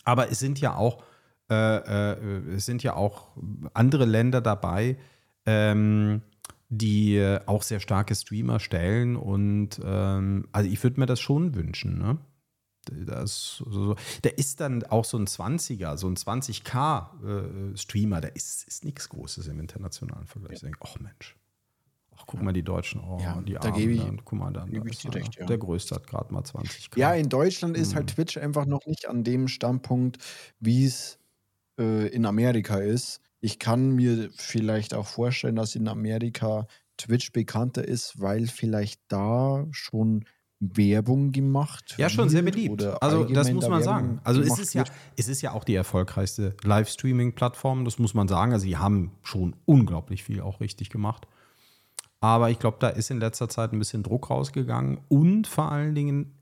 Aber 0.03 0.31
es 0.31 0.37
sind 0.37 0.59
ja 0.59 0.75
auch 0.75 1.01
äh, 1.49 2.11
äh, 2.11 2.55
es 2.55 2.65
sind 2.65 2.83
ja 2.83 2.95
auch 2.95 3.29
andere 3.73 4.05
Länder 4.05 4.41
dabei, 4.41 4.97
ähm, 5.45 6.21
die 6.69 7.37
auch 7.47 7.63
sehr 7.63 7.79
starke 7.79 8.13
Streamer 8.13 8.59
stellen. 8.59 9.15
Und 9.15 9.79
ähm, 9.83 10.47
also 10.51 10.69
ich 10.69 10.83
würde 10.83 10.99
mir 10.99 11.07
das 11.07 11.19
schon 11.19 11.55
wünschen. 11.55 11.97
Ne? 11.97 12.19
Das, 12.85 13.63
so, 13.67 13.95
der 14.23 14.37
ist 14.37 14.59
dann 14.59 14.83
auch 14.83 15.05
so 15.05 15.17
ein 15.17 15.25
20er, 15.25 15.97
so 15.97 16.07
ein 16.07 16.15
20k-Streamer, 16.15 18.17
äh, 18.17 18.21
der 18.21 18.35
ist, 18.35 18.67
ist 18.67 18.85
nichts 18.85 19.09
Großes 19.09 19.47
im 19.47 19.59
internationalen 19.59 20.27
Vergleich. 20.27 20.53
Ich 20.53 20.61
denke, 20.61 20.79
ach 20.83 20.99
Mensch, 20.99 21.35
ach 22.19 22.25
guck 22.27 22.41
mal 22.41 22.53
die 22.53 22.63
Deutschen, 22.63 23.01
oh, 23.01 23.19
ja, 23.21 23.41
die 23.41 23.53
da 23.53 23.61
Armen, 23.61 23.73
gebe 23.75 23.91
ich, 23.93 24.01
dann, 24.01 24.21
guck 24.23 24.39
mal 24.39 24.51
dann, 24.51 24.71
ich 24.87 24.97
dir 24.99 25.15
recht, 25.15 25.37
ja. 25.37 25.45
der 25.45 25.57
Größte 25.57 25.95
hat 25.95 26.07
gerade 26.07 26.33
mal 26.33 26.41
20k. 26.41 26.97
Ja, 26.97 27.13
in 27.13 27.29
Deutschland 27.29 27.77
ist 27.77 27.95
halt 27.95 28.05
mhm. 28.05 28.15
Twitch 28.15 28.37
einfach 28.37 28.65
noch 28.65 28.85
nicht 28.85 29.07
an 29.07 29.23
dem 29.23 29.47
Standpunkt, 29.47 30.17
wie 30.59 30.85
es 30.85 31.17
äh, 31.79 32.07
in 32.07 32.25
Amerika 32.25 32.77
ist. 32.77 33.21
Ich 33.41 33.57
kann 33.57 33.91
mir 33.91 34.29
vielleicht 34.35 34.93
auch 34.93 35.07
vorstellen, 35.07 35.55
dass 35.55 35.75
in 35.75 35.87
Amerika 35.87 36.67
Twitch 36.97 37.31
bekannter 37.31 37.87
ist, 37.87 38.19
weil 38.19 38.47
vielleicht 38.47 39.01
da 39.07 39.65
schon 39.71 40.25
Werbung 40.59 41.31
gemacht 41.31 41.95
Ja, 41.97 42.09
schon 42.09 42.27
sehr 42.27 42.41
beliebt. 42.41 42.83
Also 43.01 43.23
das 43.23 43.51
muss 43.51 43.69
man 43.69 43.81
sagen. 43.81 44.19
Also 44.25 44.41
es 44.41 44.59
ist, 44.59 44.73
ja, 44.73 44.83
es 45.15 45.29
ist 45.29 45.41
ja 45.41 45.53
auch 45.53 45.63
die 45.63 45.75
erfolgreichste 45.75 46.55
Livestreaming-Plattform, 46.63 47.85
das 47.85 47.97
muss 47.97 48.13
man 48.13 48.27
sagen. 48.27 48.51
Also 48.51 48.63
sie 48.63 48.75
haben 48.75 49.13
schon 49.23 49.55
unglaublich 49.65 50.23
viel 50.23 50.41
auch 50.41 50.59
richtig 50.59 50.89
gemacht. 50.89 51.27
Aber 52.21 52.49
ich 52.49 52.59
glaube, 52.59 52.77
da 52.79 52.89
ist 52.89 53.11
in 53.11 53.19
letzter 53.19 53.49
Zeit 53.49 53.71
ein 53.71 53.79
bisschen 53.79 54.03
Druck 54.03 54.29
rausgegangen 54.29 54.99
und 55.07 55.47
vor 55.47 55.71
allen 55.71 55.95
Dingen 55.95 56.35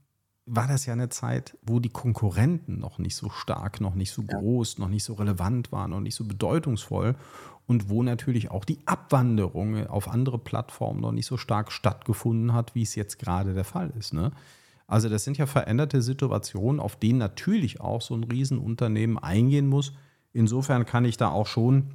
war 0.50 0.68
das 0.68 0.86
ja 0.86 0.94
eine 0.94 1.10
Zeit, 1.10 1.58
wo 1.62 1.80
die 1.80 1.90
Konkurrenten 1.90 2.80
noch 2.80 3.00
nicht 3.00 3.16
so 3.16 3.30
stark, 3.30 3.82
noch 3.82 3.96
nicht 3.96 4.12
so 4.12 4.24
groß, 4.24 4.78
noch 4.80 4.88
nicht 4.88 5.04
so 5.04 5.14
relevant 5.14 5.74
waren, 5.74 5.92
noch 5.92 6.00
nicht 6.00 6.16
so 6.16 6.24
bedeutungsvoll 6.24 7.16
und 7.68 7.90
wo 7.90 8.02
natürlich 8.02 8.50
auch 8.50 8.64
die 8.64 8.80
Abwanderung 8.86 9.88
auf 9.88 10.08
andere 10.08 10.40
Plattformen 10.40 11.02
noch 11.02 11.12
nicht 11.12 11.26
so 11.26 11.36
stark 11.36 11.72
stattgefunden 11.72 12.54
hat, 12.54 12.76
wie 12.76 12.82
es 12.82 12.96
jetzt 12.96 13.20
gerade 13.20 13.54
der 13.54 13.66
Fall 13.66 13.92
ist. 14.00 14.14
Ne? 14.14 14.32
Also 14.88 15.10
das 15.10 15.26
sind 15.26 15.38
ja 15.38 15.46
veränderte 15.46 16.02
Situationen, 16.02 16.80
auf 16.80 16.96
denen 16.96 17.20
natürlich 17.20 17.82
auch 17.82 18.02
so 18.02 18.16
ein 18.16 18.24
Riesenunternehmen 18.24 19.20
eingehen 19.20 19.68
muss. 19.68 19.92
Insofern 20.32 20.86
kann 20.86 21.04
ich 21.04 21.18
da 21.18 21.30
auch 21.30 21.48
schon 21.48 21.94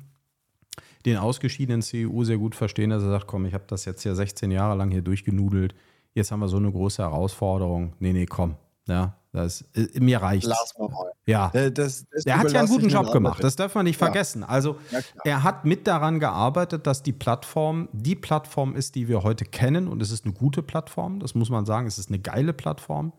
den 1.04 1.16
ausgeschiedenen 1.16 1.82
CEU 1.82 2.24
sehr 2.24 2.38
gut 2.38 2.54
verstehen, 2.54 2.90
dass 2.90 3.02
er 3.02 3.10
sagt, 3.10 3.26
komm, 3.26 3.46
ich 3.46 3.54
habe 3.54 3.64
das 3.66 3.84
jetzt 3.84 4.04
ja 4.04 4.14
16 4.14 4.50
Jahre 4.50 4.76
lang 4.76 4.90
hier 4.90 5.02
durchgenudelt 5.02 5.74
jetzt 6.14 6.30
haben 6.30 6.40
wir 6.40 6.48
so 6.48 6.56
eine 6.56 6.70
große 6.70 7.02
Herausforderung. 7.02 7.94
Nee, 7.98 8.12
nee, 8.12 8.26
komm. 8.26 8.56
Ja, 8.86 9.14
das, 9.32 9.64
äh, 9.74 10.00
mir 10.00 10.20
reicht. 10.20 10.46
Lass 10.46 10.74
mal 10.78 10.88
mal. 10.88 11.12
Ja. 11.24 11.50
Das, 11.70 12.04
das 12.10 12.26
er 12.26 12.38
hat 12.38 12.50
ja 12.50 12.60
einen 12.60 12.68
guten 12.68 12.88
Job 12.88 13.12
gemacht, 13.12 13.42
das 13.42 13.54
darf 13.54 13.74
man 13.74 13.84
nicht 13.84 14.00
ja. 14.00 14.06
vergessen. 14.06 14.42
Also, 14.42 14.76
ja, 14.90 15.00
er 15.24 15.42
hat 15.44 15.64
mit 15.64 15.86
daran 15.86 16.18
gearbeitet, 16.18 16.86
dass 16.86 17.02
die 17.02 17.12
Plattform 17.12 17.88
die 17.92 18.16
Plattform 18.16 18.74
ist, 18.74 18.96
die 18.96 19.08
wir 19.08 19.22
heute 19.22 19.44
kennen. 19.44 19.88
Und 19.88 20.02
es 20.02 20.10
ist 20.10 20.24
eine 20.24 20.34
gute 20.34 20.62
Plattform, 20.62 21.20
das 21.20 21.34
muss 21.34 21.48
man 21.48 21.64
sagen. 21.64 21.86
Es 21.86 21.98
ist 21.98 22.08
eine 22.08 22.18
geile 22.18 22.52
Plattform. 22.52 23.12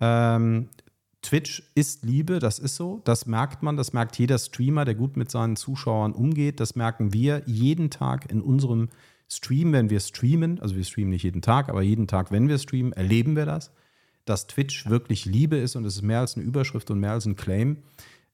Ähm, 0.00 0.68
Twitch 1.24 1.62
ist 1.74 2.04
Liebe, 2.04 2.38
das 2.38 2.58
ist 2.58 2.76
so. 2.76 3.00
Das 3.04 3.26
merkt 3.26 3.62
man, 3.62 3.76
das 3.76 3.94
merkt 3.94 4.18
jeder 4.18 4.38
Streamer, 4.38 4.84
der 4.84 4.94
gut 4.94 5.16
mit 5.16 5.30
seinen 5.30 5.56
Zuschauern 5.56 6.12
umgeht. 6.12 6.60
Das 6.60 6.76
merken 6.76 7.12
wir 7.14 7.42
jeden 7.46 7.90
Tag 7.90 8.30
in 8.30 8.42
unserem 8.42 8.90
Stream, 9.28 9.72
wenn 9.72 9.88
wir 9.88 10.00
streamen. 10.00 10.60
Also 10.60 10.76
wir 10.76 10.84
streamen 10.84 11.10
nicht 11.10 11.22
jeden 11.22 11.40
Tag, 11.40 11.70
aber 11.70 11.80
jeden 11.82 12.06
Tag, 12.06 12.30
wenn 12.30 12.48
wir 12.48 12.58
streamen, 12.58 12.92
erleben 12.92 13.36
wir 13.36 13.46
das, 13.46 13.72
dass 14.26 14.46
Twitch 14.46 14.88
wirklich 14.88 15.24
Liebe 15.24 15.56
ist 15.56 15.76
und 15.76 15.86
es 15.86 15.96
ist 15.96 16.02
mehr 16.02 16.20
als 16.20 16.36
eine 16.36 16.44
Überschrift 16.44 16.90
und 16.90 17.00
mehr 17.00 17.12
als 17.12 17.24
ein 17.24 17.36
Claim. 17.36 17.78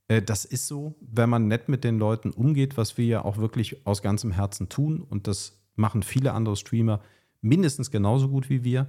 Äh, 0.09 0.21
das 0.21 0.45
ist 0.45 0.67
so, 0.67 0.97
wenn 1.01 1.31
man 1.31 1.47
nett 1.47 1.69
mit 1.69 1.85
den 1.85 1.99
Leuten 1.99 2.31
umgeht, 2.31 2.77
was 2.77 2.99
wir 2.99 3.07
ja 3.07 3.25
auch 3.25 3.37
wirklich 3.37 3.87
aus 3.87 4.03
ganzem 4.03 4.33
Herzen 4.33 4.69
tun. 4.69 5.01
Und 5.01 5.29
das 5.29 5.63
machen 5.77 6.03
viele 6.03 6.33
andere 6.33 6.57
Streamer 6.57 7.01
mindestens 7.41 7.93
genauso 7.93 8.29
gut 8.29 8.51
wie 8.51 8.65
wir 8.65 8.89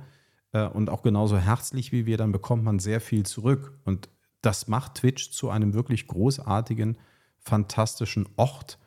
äh, 0.54 0.68
und 0.68 0.90
auch 0.90 1.02
genauso 1.02 1.38
herzlich 1.38 1.92
wie 1.92 2.06
wir, 2.06 2.18
dann 2.18 2.32
bekommt 2.32 2.64
man 2.64 2.80
sehr 2.80 3.02
viel 3.02 3.26
zurück. 3.26 3.78
Und 3.86 4.10
das 4.42 4.68
macht 4.68 4.96
Twitch 4.96 5.32
zu 5.32 5.50
einem 5.50 5.74
wirklich 5.74 6.08
großartigen, 6.08 6.98
fantastischen 7.40 8.28
Ort, 8.36 8.78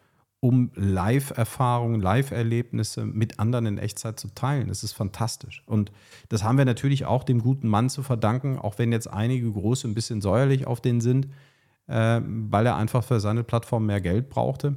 um 0.40 0.70
Live-Erfahrungen, 0.74 2.02
Live-Erlebnisse 2.02 3.06
mit 3.06 3.38
anderen 3.40 3.64
in 3.64 3.78
Echtzeit 3.78 4.20
zu 4.20 4.28
teilen. 4.34 4.68
Das 4.68 4.84
ist 4.84 4.92
fantastisch. 4.92 5.62
Und 5.66 5.90
das 6.28 6.44
haben 6.44 6.58
wir 6.58 6.66
natürlich 6.66 7.06
auch 7.06 7.24
dem 7.24 7.40
guten 7.40 7.66
Mann 7.66 7.88
zu 7.88 8.02
verdanken, 8.02 8.58
auch 8.58 8.78
wenn 8.78 8.92
jetzt 8.92 9.06
einige 9.06 9.50
große 9.50 9.88
ein 9.88 9.94
bisschen 9.94 10.20
säuerlich 10.20 10.66
auf 10.66 10.82
den 10.82 11.00
sind, 11.00 11.28
äh, 11.86 12.20
weil 12.22 12.66
er 12.66 12.76
einfach 12.76 13.02
für 13.02 13.20
seine 13.20 13.42
Plattform 13.42 13.86
mehr 13.86 14.02
Geld 14.02 14.28
brauchte. 14.28 14.76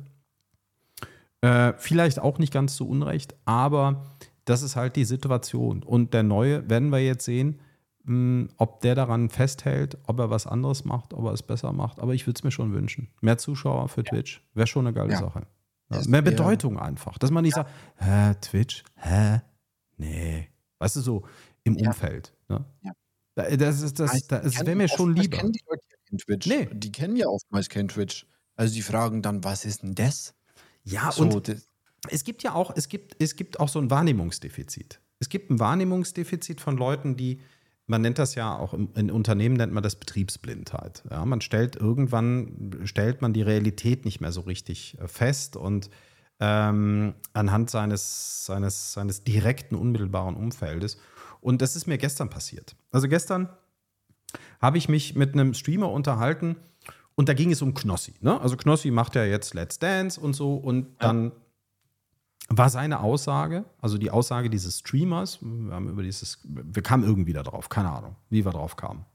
Äh, 1.41 1.73
vielleicht 1.77 2.19
auch 2.19 2.39
nicht 2.39 2.53
ganz 2.53 2.75
zu 2.75 2.87
Unrecht, 2.87 3.35
aber 3.45 4.05
das 4.49 4.61
ist 4.61 4.75
halt 4.75 4.95
die 4.95 5.05
Situation. 5.05 5.83
Und 5.83 6.13
der 6.13 6.23
Neue 6.23 6.69
werden 6.69 6.91
wir 6.91 6.99
jetzt 6.99 7.25
sehen, 7.25 7.59
hm, 8.05 8.49
ob 8.57 8.79
der 8.81 8.95
daran 8.95 9.29
festhält, 9.29 9.97
ob 10.07 10.19
er 10.19 10.29
was 10.29 10.47
anderes 10.47 10.85
macht, 10.85 11.13
ob 11.13 11.25
er 11.25 11.33
es 11.33 11.43
besser 11.43 11.73
macht. 11.73 11.99
Aber 11.99 12.13
ich 12.13 12.25
würde 12.25 12.37
es 12.37 12.43
mir 12.43 12.51
schon 12.51 12.73
wünschen. 12.73 13.09
Mehr 13.21 13.37
Zuschauer 13.37 13.89
für 13.89 14.01
ja. 14.01 14.11
Twitch 14.11 14.41
wäre 14.53 14.67
schon 14.67 14.87
eine 14.87 14.93
geile 14.93 15.11
ja. 15.11 15.19
Sache. 15.19 15.47
Ja, 15.89 16.01
mehr 16.07 16.21
Bedeutung 16.21 16.79
einfach. 16.79 17.17
Dass 17.17 17.31
man 17.31 17.43
nicht 17.43 17.55
sagt, 17.55 17.69
hä, 17.97 18.33
Twitch, 18.41 18.83
hä? 18.95 19.41
Nee. 19.97 20.47
Weißt 20.79 20.95
du, 20.97 21.01
so 21.01 21.23
im 21.63 21.75
Umfeld. 21.75 22.33
Ne? 22.49 22.65
Das, 23.35 23.57
das, 23.57 23.93
das, 23.93 24.27
das 24.27 24.65
wäre 24.65 24.75
mir 24.75 24.87
schon 24.87 25.15
lieber. 25.15 25.37
Kennen 25.37 25.51
die 25.51 25.61
Leute 25.67 25.81
kennen 26.07 26.17
Twitch. 26.19 26.47
Nee. 26.47 26.69
Die 26.71 26.91
kennen 26.91 27.15
ja 27.15 27.27
oftmals 27.27 27.69
kein 27.69 27.87
Twitch. 27.87 28.25
Also 28.55 28.73
die 28.73 28.81
fragen 28.81 29.21
dann, 29.21 29.43
was 29.43 29.65
ist 29.65 29.83
denn 29.83 29.95
das? 29.95 30.33
Ja, 30.83 31.11
so, 31.11 31.23
und 31.23 31.55
es 32.09 32.23
gibt 32.23 32.43
ja 32.43 32.53
auch, 32.53 32.71
es 32.75 32.89
gibt, 32.89 33.15
es 33.19 33.35
gibt 33.35 33.59
auch 33.59 33.69
so 33.69 33.79
ein 33.79 33.89
Wahrnehmungsdefizit. 33.89 34.99
Es 35.19 35.29
gibt 35.29 35.49
ein 35.49 35.59
Wahrnehmungsdefizit 35.59 36.61
von 36.61 36.77
Leuten, 36.77 37.17
die, 37.17 37.41
man 37.87 38.01
nennt 38.01 38.19
das 38.19 38.35
ja 38.35 38.55
auch 38.55 38.73
im, 38.73 38.89
in 38.95 39.09
Unternehmen 39.09 39.55
nennt 39.55 39.73
man 39.73 39.83
das 39.83 39.95
Betriebsblindheit. 39.95 41.03
Ja, 41.09 41.25
man 41.25 41.41
stellt 41.41 41.75
irgendwann, 41.75 42.81
stellt 42.85 43.21
man 43.21 43.33
die 43.33 43.41
Realität 43.41 44.05
nicht 44.05 44.21
mehr 44.21 44.31
so 44.31 44.41
richtig 44.41 44.97
äh, 44.99 45.07
fest 45.07 45.55
und 45.55 45.89
ähm, 46.39 47.15
anhand 47.33 47.71
seines, 47.71 48.45
seines, 48.45 48.93
seines 48.93 49.23
direkten, 49.23 49.75
unmittelbaren 49.75 50.35
Umfeldes. 50.35 50.97
Und 51.41 51.61
das 51.61 51.75
ist 51.75 51.87
mir 51.87 51.97
gestern 51.97 52.29
passiert. 52.29 52.75
Also 52.91 53.07
gestern 53.07 53.49
habe 54.61 54.77
ich 54.77 54.87
mich 54.87 55.15
mit 55.15 55.33
einem 55.33 55.55
Streamer 55.55 55.91
unterhalten 55.91 56.57
und 57.15 57.27
da 57.29 57.33
ging 57.33 57.51
es 57.51 57.63
um 57.63 57.73
Knossi. 57.73 58.13
Ne? 58.21 58.39
Also 58.39 58.55
Knossi 58.55 58.91
macht 58.91 59.15
ja 59.15 59.23
jetzt 59.23 59.55
Let's 59.55 59.79
Dance 59.79 60.19
und 60.19 60.35
so 60.35 60.55
und 60.55 60.95
dann 60.99 61.25
ja 61.25 61.31
war 62.49 62.69
seine 62.69 63.01
Aussage, 63.01 63.65
also 63.81 63.97
die 63.97 64.09
Aussage 64.09 64.49
dieses 64.49 64.79
Streamers, 64.79 65.39
wir 65.41 65.73
haben 65.73 65.89
über 65.89 66.03
dieses, 66.03 66.39
wir 66.43 66.81
kamen 66.81 67.03
irgendwie 67.03 67.33
da 67.33 67.43
drauf, 67.43 67.69
keine 67.69 67.91
Ahnung, 67.91 68.15
wie 68.29 68.45
wir 68.45 68.51
drauf 68.51 68.75
kamen. 68.75 69.05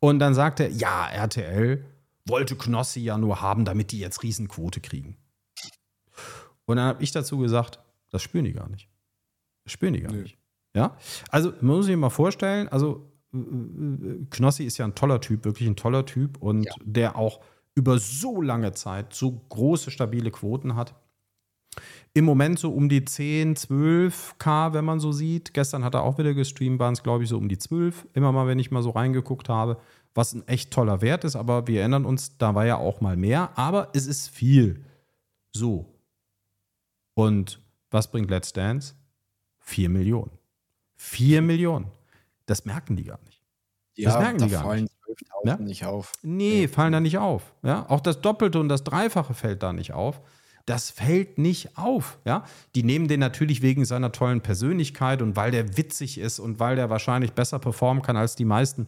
Und 0.00 0.18
dann 0.18 0.34
sagte 0.34 0.64
er, 0.64 0.70
ja, 0.70 1.06
RTL 1.08 1.84
wollte 2.26 2.56
Knossi 2.56 3.00
ja 3.00 3.18
nur 3.18 3.42
haben, 3.42 3.64
damit 3.64 3.92
die 3.92 3.98
jetzt 3.98 4.22
Riesenquote 4.22 4.80
kriegen. 4.80 5.16
Und 6.64 6.76
dann 6.76 6.86
habe 6.86 7.02
ich 7.02 7.12
dazu 7.12 7.38
gesagt, 7.38 7.80
das 8.10 8.22
spüren 8.22 8.44
die 8.44 8.52
gar 8.52 8.68
nicht. 8.68 8.88
Das 9.64 9.72
spüren 9.72 9.92
die 9.94 10.00
gar 10.00 10.12
nee. 10.12 10.22
nicht. 10.22 10.38
Ja? 10.74 10.96
Also, 11.30 11.52
man 11.60 11.76
muss 11.76 11.86
sich 11.86 11.96
mal 11.96 12.10
vorstellen, 12.10 12.68
also 12.68 13.10
Knossi 14.30 14.64
ist 14.64 14.78
ja 14.78 14.86
ein 14.86 14.94
toller 14.94 15.20
Typ, 15.20 15.44
wirklich 15.44 15.68
ein 15.68 15.76
toller 15.76 16.06
Typ 16.06 16.40
und 16.40 16.64
ja. 16.64 16.72
der 16.82 17.16
auch 17.16 17.40
über 17.74 17.98
so 17.98 18.40
lange 18.40 18.72
Zeit 18.72 19.12
so 19.12 19.32
große, 19.48 19.90
stabile 19.90 20.30
Quoten 20.30 20.76
hat 20.76 20.94
im 22.12 22.24
Moment 22.24 22.58
so 22.58 22.72
um 22.72 22.88
die 22.88 23.04
10, 23.04 23.56
12k, 23.56 24.72
wenn 24.72 24.84
man 24.84 25.00
so 25.00 25.12
sieht. 25.12 25.52
Gestern 25.52 25.84
hat 25.84 25.94
er 25.94 26.02
auch 26.02 26.18
wieder 26.18 26.34
gestreamt, 26.34 26.78
waren 26.78 26.94
es, 26.94 27.02
glaube 27.02 27.24
ich, 27.24 27.30
so 27.30 27.36
um 27.36 27.48
die 27.48 27.58
12. 27.58 28.06
Immer 28.14 28.32
mal, 28.32 28.46
wenn 28.46 28.58
ich 28.58 28.70
mal 28.70 28.82
so 28.82 28.90
reingeguckt 28.90 29.48
habe, 29.48 29.78
was 30.14 30.32
ein 30.32 30.46
echt 30.46 30.70
toller 30.70 31.00
Wert 31.00 31.24
ist. 31.24 31.36
Aber 31.36 31.66
wir 31.66 31.80
erinnern 31.80 32.04
uns, 32.04 32.38
da 32.38 32.54
war 32.54 32.66
ja 32.66 32.76
auch 32.76 33.00
mal 33.00 33.16
mehr. 33.16 33.50
Aber 33.58 33.88
es 33.94 34.06
ist 34.06 34.28
viel. 34.28 34.84
So. 35.52 35.86
Und 37.14 37.60
was 37.90 38.10
bringt 38.10 38.30
Let's 38.30 38.52
Dance? 38.52 38.94
4 39.60 39.88
Millionen. 39.88 40.30
4 40.96 41.42
Millionen. 41.42 41.86
Das 42.46 42.64
merken 42.64 42.96
die 42.96 43.04
gar 43.04 43.18
nicht. 43.24 43.42
Ja, 43.96 44.10
das 44.10 44.20
merken 44.20 44.38
da 44.38 44.44
die 44.46 44.50
gar 44.52 44.62
fallen 44.62 44.86
12.000 44.86 45.46
ja? 45.46 45.56
nicht 45.56 45.84
auf. 45.84 46.12
Nee, 46.22 46.68
fallen 46.68 46.92
da 46.92 47.00
nicht 47.00 47.18
auf. 47.18 47.54
Ja? 47.62 47.88
Auch 47.88 48.00
das 48.00 48.20
Doppelte 48.20 48.60
und 48.60 48.68
das 48.68 48.84
Dreifache 48.84 49.34
fällt 49.34 49.62
da 49.62 49.72
nicht 49.72 49.92
auf. 49.92 50.20
Das 50.66 50.90
fällt 50.90 51.36
nicht 51.38 51.76
auf. 51.76 52.18
Ja? 52.24 52.44
Die 52.74 52.82
nehmen 52.82 53.08
den 53.08 53.20
natürlich 53.20 53.60
wegen 53.60 53.84
seiner 53.84 54.12
tollen 54.12 54.40
Persönlichkeit 54.40 55.20
und 55.20 55.36
weil 55.36 55.50
der 55.50 55.76
witzig 55.76 56.18
ist 56.18 56.38
und 56.38 56.58
weil 56.58 56.76
der 56.76 56.88
wahrscheinlich 56.88 57.32
besser 57.32 57.58
performen 57.58 58.02
kann 58.02 58.16
als 58.16 58.34
die 58.34 58.46
meisten, 58.46 58.86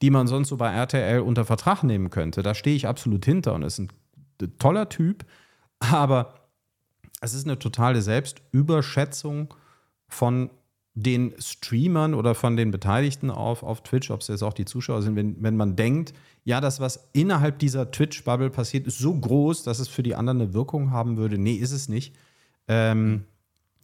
die 0.00 0.10
man 0.10 0.26
sonst 0.26 0.48
so 0.48 0.56
bei 0.56 0.72
RTL 0.72 1.20
unter 1.20 1.44
Vertrag 1.44 1.82
nehmen 1.82 2.10
könnte. 2.10 2.42
Da 2.42 2.54
stehe 2.54 2.76
ich 2.76 2.86
absolut 2.86 3.24
hinter 3.24 3.54
und 3.54 3.62
ist 3.62 3.78
ein 3.78 3.90
toller 4.58 4.88
Typ. 4.88 5.24
Aber 5.78 6.34
es 7.20 7.34
ist 7.34 7.46
eine 7.46 7.58
totale 7.58 8.02
Selbstüberschätzung 8.02 9.54
von 10.08 10.50
den 10.94 11.34
Streamern 11.38 12.14
oder 12.14 12.34
von 12.34 12.56
den 12.56 12.70
Beteiligten 12.70 13.30
auf, 13.30 13.62
auf 13.62 13.82
Twitch, 13.82 14.10
ob 14.10 14.20
es 14.20 14.28
jetzt 14.28 14.42
auch 14.42 14.52
die 14.52 14.64
Zuschauer 14.64 15.02
sind, 15.02 15.16
wenn, 15.16 15.42
wenn 15.42 15.56
man 15.56 15.76
denkt, 15.76 16.12
ja, 16.44 16.60
das, 16.60 16.80
was 16.80 17.08
innerhalb 17.12 17.58
dieser 17.58 17.90
Twitch-Bubble 17.90 18.50
passiert, 18.50 18.86
ist 18.86 18.98
so 18.98 19.14
groß, 19.14 19.62
dass 19.62 19.78
es 19.78 19.88
für 19.88 20.02
die 20.02 20.14
anderen 20.14 20.40
eine 20.40 20.54
Wirkung 20.54 20.90
haben 20.90 21.16
würde. 21.16 21.38
Nee, 21.38 21.54
ist 21.54 21.72
es 21.72 21.88
nicht. 21.88 22.16
Ähm, 22.66 23.24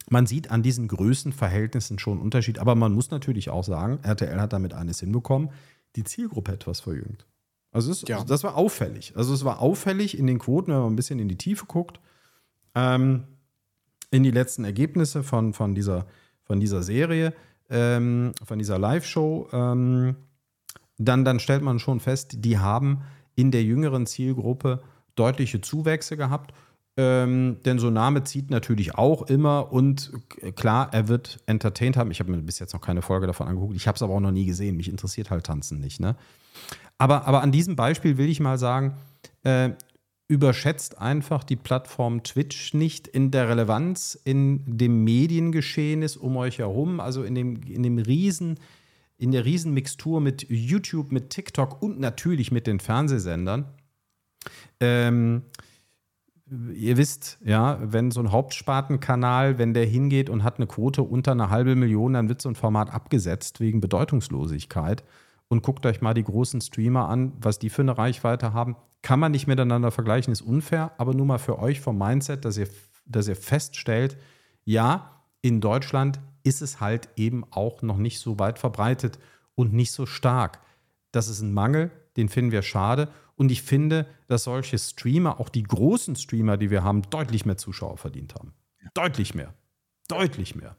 man 0.09 0.25
sieht 0.25 0.51
an 0.51 0.63
diesen 0.63 0.87
Größenverhältnissen 0.87 1.99
schon 1.99 2.13
einen 2.13 2.21
Unterschied, 2.21 2.59
aber 2.59 2.75
man 2.75 2.93
muss 2.93 3.11
natürlich 3.11 3.49
auch 3.49 3.63
sagen, 3.63 3.99
RTL 4.03 4.39
hat 4.39 4.53
damit 4.53 4.73
eines 4.73 4.99
hinbekommen, 4.99 5.49
die 5.95 6.03
Zielgruppe 6.03 6.53
etwas 6.53 6.79
verjüngt. 6.79 7.25
Also 7.71 7.91
es, 7.91 8.03
ja. 8.07 8.23
das 8.23 8.43
war 8.43 8.55
auffällig. 8.55 9.13
Also 9.15 9.33
es 9.33 9.43
war 9.43 9.59
auffällig 9.59 10.17
in 10.17 10.27
den 10.27 10.39
Quoten, 10.39 10.71
wenn 10.71 10.79
man 10.79 10.93
ein 10.93 10.95
bisschen 10.95 11.19
in 11.19 11.27
die 11.27 11.37
Tiefe 11.37 11.65
guckt, 11.65 11.99
ähm, 12.75 13.23
in 14.09 14.23
die 14.23 14.31
letzten 14.31 14.63
Ergebnisse 14.63 15.23
von, 15.23 15.53
von 15.53 15.75
dieser 15.75 16.05
von 16.47 16.59
dieser 16.59 16.81
Serie, 16.81 17.33
ähm, 17.69 18.31
von 18.43 18.57
dieser 18.57 18.79
Live-Show, 18.79 19.49
ähm, 19.51 20.15
dann, 20.97 21.25
dann 21.25 21.39
stellt 21.39 21.61
man 21.61 21.79
schon 21.79 21.99
fest, 21.99 22.37
die 22.37 22.57
haben 22.57 23.01
in 23.35 23.51
der 23.51 23.63
jüngeren 23.63 24.07
Zielgruppe 24.07 24.81
deutliche 25.15 25.61
Zuwächse 25.61 26.17
gehabt. 26.17 26.53
Ähm, 26.99 27.57
denn 27.63 27.77
so 27.77 27.91
Name 27.91 28.23
zieht 28.23 28.49
natürlich 28.49 28.95
auch 28.95 29.21
immer 29.23 29.71
und 29.71 30.11
klar, 30.55 30.89
er 30.93 31.07
wird 31.07 31.39
entertained 31.45 31.95
haben. 31.95 32.09
Ich 32.09 32.19
habe 32.19 32.31
mir 32.31 32.41
bis 32.41 32.57
jetzt 32.57 32.73
noch 32.73 32.81
keine 32.81 33.03
Folge 33.03 33.27
davon 33.27 33.47
angeguckt. 33.47 33.75
Ich 33.75 33.87
habe 33.87 33.95
es 33.95 34.01
aber 34.01 34.15
auch 34.15 34.19
noch 34.19 34.31
nie 34.31 34.45
gesehen. 34.45 34.77
Mich 34.77 34.89
interessiert 34.89 35.29
halt 35.29 35.45
Tanzen 35.45 35.79
nicht. 35.79 35.99
Ne? 35.99 36.15
Aber, 36.97 37.27
aber 37.27 37.43
an 37.43 37.51
diesem 37.51 37.75
Beispiel 37.75 38.17
will 38.17 38.29
ich 38.29 38.39
mal 38.39 38.57
sagen, 38.57 38.95
äh, 39.43 39.71
überschätzt 40.27 40.97
einfach 40.99 41.43
die 41.43 41.55
Plattform 41.55 42.23
Twitch 42.23 42.73
nicht 42.73 43.07
in 43.07 43.31
der 43.31 43.47
Relevanz 43.47 44.19
in 44.25 44.61
dem 44.65 45.03
Mediengeschehen 45.03 46.01
ist 46.01 46.17
um 46.17 46.35
euch 46.35 46.59
herum, 46.59 46.99
also 46.99 47.23
in 47.23 47.33
dem, 47.33 47.61
in 47.63 47.83
dem 47.83 47.97
riesen, 47.97 48.59
in 49.17 49.31
der 49.31 49.45
Riesenmixtur 49.45 50.19
mit 50.19 50.45
YouTube, 50.49 51.11
mit 51.11 51.29
TikTok 51.29 51.81
und 51.81 51.99
natürlich 51.99 52.51
mit 52.51 52.67
den 52.67 52.79
Fernsehsendern. 52.79 53.65
Ähm, 54.79 55.43
ihr 56.73 56.97
wisst, 56.97 57.39
ja, 57.43 57.79
wenn 57.81 58.11
so 58.11 58.19
ein 58.19 58.31
Hauptspartenkanal, 58.31 59.57
wenn 59.57 59.73
der 59.73 59.85
hingeht 59.85 60.29
und 60.29 60.43
hat 60.43 60.57
eine 60.57 60.67
Quote 60.67 61.03
unter 61.03 61.31
einer 61.31 61.49
halbe 61.49 61.75
Million, 61.75 62.13
dann 62.13 62.29
wird 62.29 62.41
so 62.41 62.49
ein 62.49 62.55
Format 62.55 62.93
abgesetzt 62.93 63.59
wegen 63.59 63.81
Bedeutungslosigkeit. 63.81 65.03
Und 65.49 65.63
guckt 65.63 65.85
euch 65.85 66.01
mal 66.01 66.13
die 66.13 66.23
großen 66.23 66.59
Streamer 66.61 67.07
an, 67.07 67.33
was 67.39 67.57
die 67.59 67.69
für 67.69 67.81
eine 67.81 67.97
Reichweite 67.97 68.53
haben 68.53 68.75
kann 69.01 69.19
man 69.19 69.31
nicht 69.31 69.47
miteinander 69.47 69.91
vergleichen, 69.91 70.33
ist 70.33 70.41
unfair, 70.41 70.91
aber 70.97 71.13
nur 71.13 71.25
mal 71.25 71.37
für 71.37 71.59
euch 71.59 71.79
vom 71.79 71.97
Mindset, 71.97 72.45
dass 72.45 72.57
ihr, 72.57 72.67
dass 73.05 73.27
ihr 73.27 73.35
feststellt, 73.35 74.17
ja, 74.65 75.23
in 75.41 75.61
Deutschland 75.61 76.19
ist 76.43 76.61
es 76.61 76.81
halt 76.81 77.09
eben 77.15 77.45
auch 77.51 77.81
noch 77.81 77.97
nicht 77.97 78.19
so 78.19 78.39
weit 78.39 78.59
verbreitet 78.59 79.19
und 79.55 79.73
nicht 79.73 79.91
so 79.91 80.05
stark. 80.05 80.59
Das 81.11 81.29
ist 81.29 81.41
ein 81.41 81.53
Mangel, 81.53 81.91
den 82.17 82.27
finden 82.27 82.51
wir 82.51 82.63
schade. 82.63 83.09
Und 83.35 83.51
ich 83.51 83.61
finde, 83.61 84.07
dass 84.27 84.43
solche 84.43 84.77
Streamer, 84.77 85.39
auch 85.39 85.49
die 85.49 85.63
großen 85.63 86.15
Streamer, 86.15 86.57
die 86.57 86.69
wir 86.69 86.83
haben, 86.83 87.03
deutlich 87.03 87.45
mehr 87.45 87.57
Zuschauer 87.57 87.97
verdient 87.97 88.35
haben. 88.35 88.53
Deutlich 88.93 89.35
mehr. 89.35 89.53
Deutlich 90.07 90.55
mehr. 90.55 90.75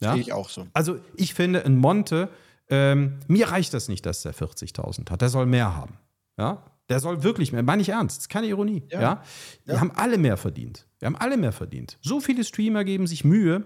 Ja? 0.00 0.12
Sehe 0.12 0.20
ich 0.22 0.32
auch 0.32 0.48
so. 0.48 0.66
Also 0.72 0.98
ich 1.16 1.34
finde, 1.34 1.64
ein 1.64 1.76
Monte 1.76 2.30
ähm, 2.68 3.18
mir 3.28 3.48
reicht 3.48 3.74
das 3.74 3.88
nicht, 3.88 4.06
dass 4.06 4.22
der 4.22 4.34
40.000 4.34 5.10
hat. 5.10 5.20
Der 5.20 5.28
soll 5.28 5.46
mehr 5.46 5.76
haben. 5.76 5.98
Ja, 6.38 6.62
der 6.88 7.00
soll 7.00 7.22
wirklich 7.22 7.52
mehr, 7.52 7.62
meine 7.62 7.82
ich 7.82 7.88
ernst, 7.88 8.18
das 8.18 8.24
ist 8.24 8.28
keine 8.28 8.46
Ironie. 8.46 8.84
Ja. 8.90 9.00
ja? 9.00 9.22
Wir 9.64 9.74
ja. 9.74 9.80
haben 9.80 9.90
alle 9.92 10.18
mehr 10.18 10.36
verdient. 10.36 10.86
Wir 10.98 11.06
haben 11.06 11.16
alle 11.16 11.36
mehr 11.36 11.52
verdient. 11.52 11.98
So 12.00 12.20
viele 12.20 12.44
Streamer 12.44 12.84
geben 12.84 13.06
sich 13.06 13.24
Mühe. 13.24 13.64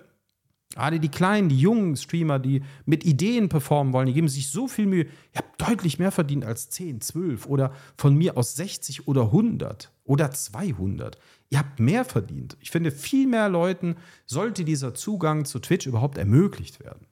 Gerade 0.72 1.01
die 1.01 1.09
kleinen, 1.09 1.48
die 1.48 1.59
jungen 1.59 1.96
Streamer, 1.96 2.38
die 2.38 2.62
mit 2.84 3.05
Ideen 3.05 3.48
performen 3.48 3.92
wollen, 3.92 4.07
die 4.07 4.12
geben 4.12 4.28
sich 4.28 4.51
so 4.51 4.68
viel 4.68 4.86
Mühe. 4.86 5.05
Ihr 5.05 5.38
habt 5.38 5.61
deutlich 5.61 5.98
mehr 5.98 6.12
verdient 6.12 6.44
als 6.44 6.70
10, 6.70 7.01
12 7.01 7.46
oder 7.46 7.72
von 7.96 8.14
mir 8.14 8.36
aus 8.36 8.55
60 8.55 9.09
oder 9.09 9.22
100 9.22 9.90
oder 10.05 10.30
200. 10.30 11.18
Ihr 11.51 11.59
habt 11.59 11.80
mehr 11.80 12.05
verdient. 12.05 12.57
Ich 12.61 12.70
finde, 12.70 12.92
viel 12.92 13.26
mehr 13.26 13.48
Leuten 13.48 13.96
sollte 14.26 14.64
dieser 14.64 14.94
Zugang 14.94 15.44
zu 15.44 15.59
Twitch 15.59 15.86
überhaupt 15.86 16.18
ermöglicht 16.18 16.78
werden. 16.78 17.07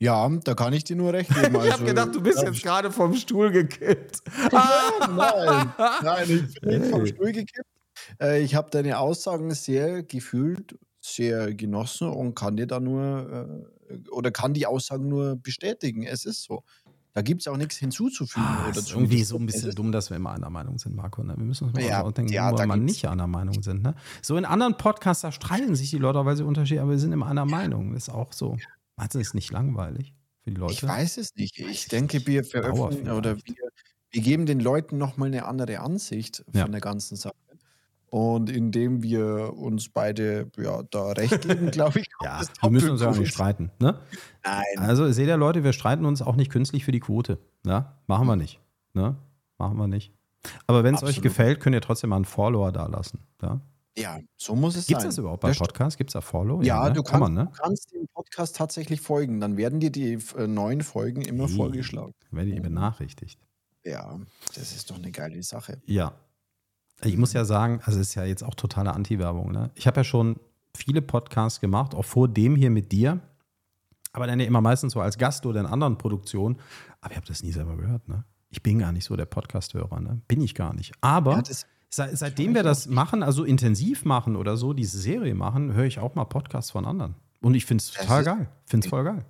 Ja, 0.00 0.28
da 0.28 0.54
kann 0.54 0.72
ich 0.72 0.84
dir 0.84 0.96
nur 0.96 1.12
recht 1.12 1.28
geben. 1.34 1.56
Also, 1.56 1.66
ich 1.66 1.72
habe 1.72 1.84
gedacht, 1.84 2.14
du 2.14 2.20
bist 2.20 2.40
jetzt 2.40 2.62
gerade 2.62 2.92
vom 2.92 3.14
Stuhl 3.14 3.50
gekippt. 3.50 4.22
nein, 4.52 5.72
nein, 6.02 6.24
ich 6.28 6.60
bin 6.60 6.80
nicht 6.80 6.90
vom 6.90 7.06
Stuhl 7.06 7.32
gekippt. 7.32 7.66
Äh, 8.20 8.42
ich 8.42 8.54
habe 8.54 8.70
deine 8.70 8.98
Aussagen 8.98 9.52
sehr 9.54 10.04
gefühlt, 10.04 10.78
sehr 11.00 11.52
genossen 11.54 12.08
und 12.08 12.34
kann 12.34 12.56
dir 12.56 12.66
da 12.66 12.78
nur 12.78 13.66
äh, 13.90 13.96
oder 14.10 14.30
kann 14.30 14.54
die 14.54 14.66
Aussagen 14.66 15.08
nur 15.08 15.36
bestätigen. 15.36 16.04
Es 16.04 16.24
ist 16.24 16.44
so. 16.44 16.62
Da 17.14 17.22
gibt 17.22 17.40
es 17.40 17.48
auch 17.48 17.56
nichts 17.56 17.76
hinzuzufügen. 17.76 18.46
Ah, 18.46 18.68
oder 18.68 18.78
ist 18.78 18.92
irgendwie 18.92 19.24
so 19.24 19.36
ein 19.36 19.46
bisschen 19.46 19.74
dumm, 19.74 19.90
dass 19.90 20.10
wir 20.10 20.16
immer 20.16 20.30
einer 20.30 20.50
Meinung 20.50 20.78
sind, 20.78 20.94
Marco. 20.94 21.24
Ne? 21.24 21.34
Wir 21.36 21.44
müssen 21.44 21.64
uns 21.64 21.72
mal 21.72 21.82
ja, 21.82 22.08
denken, 22.12 22.32
ja, 22.32 22.52
wo 22.52 22.58
wir 22.58 22.66
mal 22.66 22.76
nicht 22.76 23.08
einer 23.08 23.26
Meinung 23.26 23.60
sind. 23.60 23.82
Ne? 23.82 23.96
So 24.22 24.36
in 24.36 24.44
anderen 24.44 24.76
Podcasts, 24.76 25.22
da 25.22 25.32
streiten 25.32 25.74
sich 25.74 25.90
die 25.90 25.98
Leute, 25.98 26.24
weil 26.24 26.36
sie 26.36 26.44
unterschiedlich, 26.44 26.80
aber 26.80 26.92
wir 26.92 26.98
sind 26.98 27.10
immer 27.10 27.26
einer 27.26 27.46
Meinung. 27.46 27.94
Ist 27.96 28.10
auch 28.10 28.32
so. 28.32 28.56
Meinst 28.98 29.14
du, 29.14 29.20
ist 29.20 29.34
nicht 29.34 29.52
langweilig 29.52 30.12
für 30.42 30.50
die 30.50 30.56
Leute? 30.56 30.72
Ich 30.72 30.82
weiß 30.82 31.18
es 31.18 31.34
nicht. 31.36 31.58
Ich 31.58 31.86
denke, 31.86 32.26
wir 32.26 32.44
veröffentlichen 32.44 33.10
oder 33.10 33.36
wir, 33.36 33.54
wir, 34.10 34.22
geben 34.22 34.44
den 34.44 34.58
Leuten 34.58 34.98
nochmal 34.98 35.28
eine 35.28 35.46
andere 35.46 35.80
Ansicht 35.80 36.44
von 36.50 36.54
ja. 36.54 36.68
der 36.68 36.80
ganzen 36.80 37.16
Sache. 37.16 37.34
Und 38.10 38.50
indem 38.50 39.02
wir 39.02 39.52
uns 39.54 39.90
beide 39.90 40.50
ja, 40.56 40.82
da 40.82 41.12
recht 41.12 41.42
geben, 41.42 41.70
glaube 41.70 42.00
ich. 42.00 42.06
ja, 42.22 42.40
wir 42.62 42.70
müssen 42.70 42.90
uns 42.90 43.02
ja 43.02 43.10
auch 43.10 43.16
nicht 43.16 43.32
streiten. 43.32 43.70
Ne? 43.78 44.00
Nein. 44.44 44.64
Also 44.78 45.10
seht 45.12 45.28
ihr, 45.28 45.36
Leute, 45.36 45.62
wir 45.62 45.72
streiten 45.72 46.04
uns 46.04 46.20
auch 46.20 46.34
nicht 46.34 46.50
künstlich 46.50 46.84
für 46.84 46.92
die 46.92 47.00
Quote. 47.00 47.38
Ja? 47.64 47.98
Machen 48.06 48.26
wir 48.26 48.36
nicht. 48.36 48.60
Ne? 48.94 49.16
Machen 49.58 49.76
wir 49.76 49.86
nicht. 49.86 50.12
Aber 50.66 50.82
wenn 50.84 50.94
es 50.94 51.02
euch 51.02 51.20
gefällt, 51.20 51.60
könnt 51.60 51.74
ihr 51.74 51.82
trotzdem 51.82 52.10
mal 52.10 52.16
einen 52.16 52.24
Follower 52.24 52.72
da 52.72 52.86
lassen. 52.86 53.20
Ja? 53.42 53.60
Ja, 53.98 54.20
so 54.36 54.54
muss 54.54 54.76
es 54.76 54.86
Gibt's 54.86 55.02
sein. 55.02 55.08
Gibt 55.08 55.10
es 55.10 55.16
das 55.16 55.18
überhaupt 55.18 55.40
bei 55.40 55.52
Podcasts? 55.52 55.96
Gibt 55.96 56.10
es 56.10 56.12
da 56.12 56.20
Follow? 56.20 56.62
Ja, 56.62 56.82
ja 56.82 56.88
ne? 56.88 56.94
du, 56.94 57.02
kann 57.02 57.20
kannst, 57.20 57.20
man, 57.20 57.34
ne? 57.34 57.50
du 57.52 57.62
kannst 57.62 57.94
dem 57.94 58.08
Podcast 58.14 58.56
tatsächlich 58.56 59.00
folgen. 59.00 59.40
Dann 59.40 59.56
werden 59.56 59.80
dir 59.80 59.90
die 59.90 60.18
äh, 60.36 60.46
neuen 60.46 60.82
Folgen 60.82 61.22
immer 61.22 61.48
hey, 61.48 61.56
vorgeschlagen. 61.56 62.14
Werde 62.30 62.50
ich 62.50 62.62
benachrichtigt. 62.62 63.40
Ja, 63.84 64.18
das 64.54 64.74
ist 64.74 64.90
doch 64.90 64.96
eine 64.96 65.10
geile 65.10 65.42
Sache. 65.42 65.80
Ja. 65.86 66.14
Ich 67.02 67.16
muss 67.16 67.32
ja 67.32 67.44
sagen, 67.44 67.80
also 67.84 68.00
es 68.00 68.08
ist 68.08 68.14
ja 68.16 68.24
jetzt 68.24 68.42
auch 68.42 68.54
totale 68.54 68.92
Anti-Werbung. 68.92 69.52
Ne? 69.52 69.70
Ich 69.74 69.86
habe 69.86 70.00
ja 70.00 70.04
schon 70.04 70.40
viele 70.74 71.00
Podcasts 71.00 71.60
gemacht, 71.60 71.94
auch 71.94 72.04
vor 72.04 72.28
dem 72.28 72.56
hier 72.56 72.70
mit 72.70 72.90
dir. 72.92 73.20
Aber 74.12 74.26
dann 74.26 74.40
ja 74.40 74.46
immer 74.46 74.60
meistens 74.60 74.94
so 74.94 75.00
als 75.00 75.16
Gast 75.16 75.46
oder 75.46 75.60
in 75.60 75.66
anderen 75.66 75.96
Produktionen. 75.96 76.58
Aber 77.00 77.12
ich 77.12 77.16
habe 77.16 77.26
das 77.26 77.42
nie 77.42 77.52
selber 77.52 77.76
gehört. 77.76 78.08
Ne? 78.08 78.24
Ich 78.50 78.62
bin 78.62 78.78
gar 78.78 78.92
nicht 78.92 79.04
so 79.04 79.14
der 79.16 79.26
Podcast-Hörer. 79.26 80.00
Ne? 80.00 80.22
Bin 80.26 80.40
ich 80.40 80.54
gar 80.54 80.74
nicht. 80.74 80.92
Aber. 81.00 81.36
Ja, 81.36 81.42
Seit, 81.90 82.16
seitdem 82.18 82.54
wir 82.54 82.62
das 82.62 82.86
machen, 82.86 83.22
also 83.22 83.44
intensiv 83.44 84.04
machen 84.04 84.36
oder 84.36 84.56
so, 84.56 84.72
diese 84.74 84.98
Serie 84.98 85.34
machen, 85.34 85.72
höre 85.72 85.86
ich 85.86 85.98
auch 85.98 86.14
mal 86.14 86.24
Podcasts 86.24 86.70
von 86.70 86.84
anderen. 86.84 87.14
Und 87.40 87.54
ich 87.54 87.64
finde 87.64 87.82
es 87.82 87.92
total 87.92 88.24
geil. 88.24 88.48
Finde 88.66 88.86
es 88.86 88.90
voll 88.90 89.04
geil. 89.04 89.24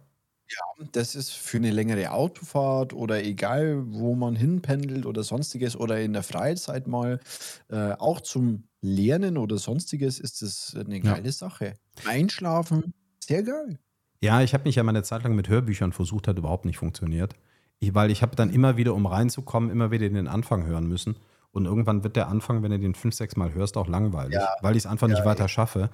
Ja, 0.51 0.87
das 0.93 1.15
ist 1.15 1.31
für 1.31 1.59
eine 1.59 1.71
längere 1.71 2.11
Autofahrt 2.11 2.95
oder 2.95 3.23
egal, 3.23 3.85
wo 3.87 4.15
man 4.15 4.35
hinpendelt 4.35 5.05
oder 5.05 5.23
sonstiges 5.23 5.77
oder 5.77 6.01
in 6.01 6.15
der 6.15 6.23
Freizeit 6.23 6.87
mal 6.87 7.21
äh, 7.69 7.93
auch 7.93 8.23
zum 8.23 8.65
Lernen 8.81 9.37
oder 9.37 9.59
sonstiges 9.59 10.19
ist 10.19 10.41
das 10.41 10.75
eine 10.75 11.01
geile 11.01 11.27
ja. 11.27 11.33
Sache. 11.33 11.75
Einschlafen, 12.07 12.95
sehr 13.21 13.43
geil. 13.43 13.79
Ja, 14.21 14.41
ich 14.41 14.55
habe 14.55 14.65
mich 14.65 14.77
ja 14.77 14.83
mal 14.83 14.91
eine 14.91 15.03
Zeit 15.03 15.23
lang 15.23 15.35
mit 15.35 15.49
Hörbüchern 15.49 15.93
versucht, 15.93 16.29
hat 16.29 16.39
überhaupt 16.39 16.65
nicht 16.65 16.79
funktioniert. 16.79 17.35
Ich, 17.79 17.95
weil 17.95 18.11
ich 18.11 18.23
habe 18.23 18.35
dann 18.35 18.51
immer 18.51 18.77
wieder, 18.77 18.95
um 18.95 19.07
reinzukommen, 19.07 19.71
immer 19.71 19.91
wieder 19.91 20.09
den 20.09 20.29
Anfang 20.29 20.67
hören 20.67 20.89
müssen. 20.89 21.17
Und 21.53 21.65
irgendwann 21.65 22.05
wird 22.05 22.17
der 22.17 22.29
Anfang, 22.29 22.63
wenn 22.63 22.71
du 22.71 22.79
den 22.79 22.95
fünf, 22.95 23.15
sechs 23.15 23.37
Mal 23.37 23.55
hörst, 23.55 23.77
auch 23.77 23.89
langweilig, 23.89 24.35
ja. 24.35 24.49
weil 24.61 24.77
ich 24.77 24.85
es 24.85 24.87
einfach 24.87 25.09
ja, 25.09 25.15
nicht 25.15 25.25
weiter 25.25 25.45
ja. 25.45 25.49
schaffe. 25.49 25.91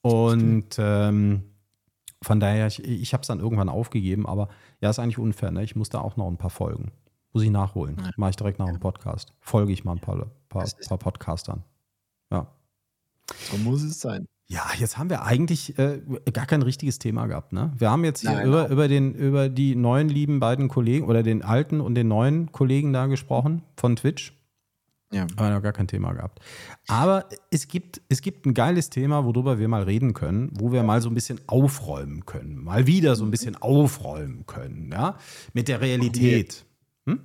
Und 0.00 0.76
ähm, 0.78 1.42
von 2.22 2.40
daher, 2.40 2.66
ich, 2.66 2.82
ich 2.82 3.12
habe 3.12 3.20
es 3.20 3.28
dann 3.28 3.40
irgendwann 3.40 3.68
aufgegeben, 3.68 4.26
aber 4.26 4.48
ja, 4.80 4.90
ist 4.90 4.98
eigentlich 4.98 5.18
unfair. 5.18 5.50
Ne? 5.50 5.62
Ich 5.62 5.76
muss 5.76 5.90
da 5.90 6.00
auch 6.00 6.16
noch 6.16 6.26
ein 6.28 6.38
paar 6.38 6.50
Folgen. 6.50 6.92
Muss 7.32 7.42
ich 7.42 7.50
nachholen. 7.50 7.96
Ja. 8.00 8.10
Mache 8.16 8.30
ich 8.30 8.36
direkt 8.36 8.58
nach 8.58 8.68
dem 8.68 8.80
Podcast. 8.80 9.32
Folge 9.40 9.72
ich 9.72 9.84
mal 9.84 9.92
ein 9.92 10.00
paar, 10.00 10.26
paar, 10.48 10.66
paar 10.88 10.98
Podcastern. 10.98 11.64
Ja. 12.30 12.46
So 13.50 13.58
muss 13.58 13.82
es 13.82 14.00
sein. 14.00 14.26
Ja, 14.46 14.62
jetzt 14.78 14.98
haben 14.98 15.08
wir 15.08 15.22
eigentlich 15.22 15.78
äh, 15.78 16.00
gar 16.32 16.46
kein 16.46 16.62
richtiges 16.62 16.98
Thema 16.98 17.26
gehabt. 17.26 17.52
Ne? 17.52 17.72
Wir 17.76 17.90
haben 17.90 18.04
jetzt 18.04 18.20
hier 18.20 18.32
Nein, 18.32 18.46
über, 18.46 18.68
über, 18.68 18.88
den, 18.88 19.14
über 19.14 19.48
die 19.48 19.74
neuen 19.74 20.08
lieben 20.08 20.38
beiden 20.38 20.68
Kollegen 20.68 21.06
oder 21.06 21.22
den 21.22 21.42
alten 21.42 21.80
und 21.80 21.94
den 21.94 22.08
neuen 22.08 22.52
Kollegen 22.52 22.92
da 22.92 23.06
gesprochen 23.06 23.62
von 23.76 23.96
Twitch. 23.96 24.33
Ja. 25.14 25.26
Aber 25.36 25.50
noch 25.50 25.62
gar 25.62 25.72
kein 25.72 25.86
Thema 25.86 26.12
gehabt. 26.12 26.40
Aber 26.88 27.28
es 27.50 27.68
gibt, 27.68 28.02
es 28.08 28.20
gibt 28.20 28.46
ein 28.46 28.54
geiles 28.54 28.90
Thema, 28.90 29.24
worüber 29.24 29.60
wir 29.60 29.68
mal 29.68 29.84
reden 29.84 30.12
können, 30.12 30.50
wo 30.58 30.72
wir 30.72 30.82
mal 30.82 31.00
so 31.00 31.08
ein 31.08 31.14
bisschen 31.14 31.40
aufräumen 31.46 32.26
können. 32.26 32.62
Mal 32.62 32.88
wieder 32.88 33.14
so 33.14 33.24
ein 33.24 33.30
bisschen 33.30 33.54
aufräumen 33.54 34.44
können, 34.46 34.90
ja, 34.92 35.16
mit 35.52 35.68
der 35.68 35.80
Realität. 35.80 36.66
Hm? 37.06 37.20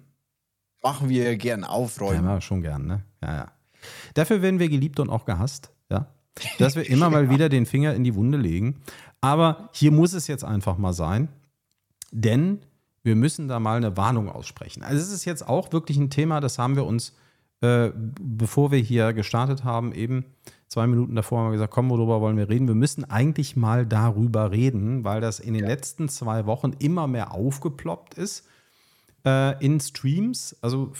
Machen 0.84 1.10
wir 1.10 1.36
gern 1.38 1.64
aufräumen. 1.64 2.26
Ja, 2.26 2.40
schon 2.42 2.62
gern, 2.62 2.86
ne? 2.86 3.04
Ja, 3.24 3.36
ja. 3.36 3.52
Dafür 4.14 4.44
werden 4.44 4.60
wir 4.60 4.70
geliebt 4.70 5.00
und 5.00 5.10
auch 5.10 5.26
gehasst, 5.26 5.72
ja. 5.90 6.14
Dass 6.60 6.76
wir 6.76 6.88
immer 6.88 7.10
mal 7.10 7.30
wieder 7.32 7.50
den 7.50 7.66
Finger 7.66 7.96
in 7.96 8.04
die 8.04 8.14
Wunde 8.14 8.38
legen. 8.38 8.82
Aber 9.20 9.70
hier 9.74 9.92
muss 9.92 10.14
es 10.14 10.28
jetzt 10.28 10.44
einfach 10.44 10.78
mal 10.78 10.94
sein, 10.94 11.28
denn 12.12 12.60
wir 13.02 13.16
müssen 13.16 13.48
da 13.48 13.60
mal 13.60 13.78
eine 13.78 13.98
Warnung 13.98 14.30
aussprechen. 14.30 14.84
Also 14.84 15.02
es 15.02 15.12
ist 15.12 15.26
jetzt 15.26 15.48
auch 15.48 15.72
wirklich 15.72 15.98
ein 15.98 16.12
Thema, 16.12 16.40
das 16.40 16.60
haben 16.60 16.76
wir 16.76 16.86
uns 16.86 17.16
äh, 17.62 17.92
bevor 17.96 18.72
wir 18.72 18.80
hier 18.80 19.14
gestartet 19.14 19.64
haben, 19.64 19.94
eben 19.94 20.26
zwei 20.68 20.88
Minuten 20.88 21.16
davor 21.16 21.40
haben 21.40 21.48
wir 21.48 21.54
gesagt, 21.54 21.74
komm, 21.74 21.90
worüber 21.90 22.22
wollen 22.22 22.38
wir 22.38 22.50
reden? 22.50 22.68
Wir 22.68 22.76
müssen 22.76 23.04
eigentlich 23.04 23.56
mal 23.56 23.86
darüber 23.86 24.52
reden, 24.52 25.04
weil 25.04 25.20
das 25.20 25.40
in 25.40 25.54
den 25.54 25.64
ja. 25.64 25.70
letzten 25.70 26.08
zwei 26.10 26.46
Wochen 26.46 26.74
immer 26.80 27.08
mehr 27.08 27.34
aufgeploppt 27.34 28.14
ist 28.14 28.48
äh, 29.26 29.64
in 29.64 29.80
Streams, 29.80 30.56
also 30.62 30.94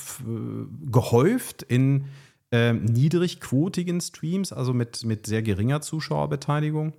gehäuft 0.92 1.64
in 1.64 2.06
äh, 2.52 2.74
niedrigquotigen 2.74 4.02
Streams, 4.02 4.52
also 4.52 4.74
mit, 4.74 5.06
mit 5.06 5.28
sehr 5.28 5.42
geringer 5.42 5.82
Zuschauerbeteiligung. 5.82 6.94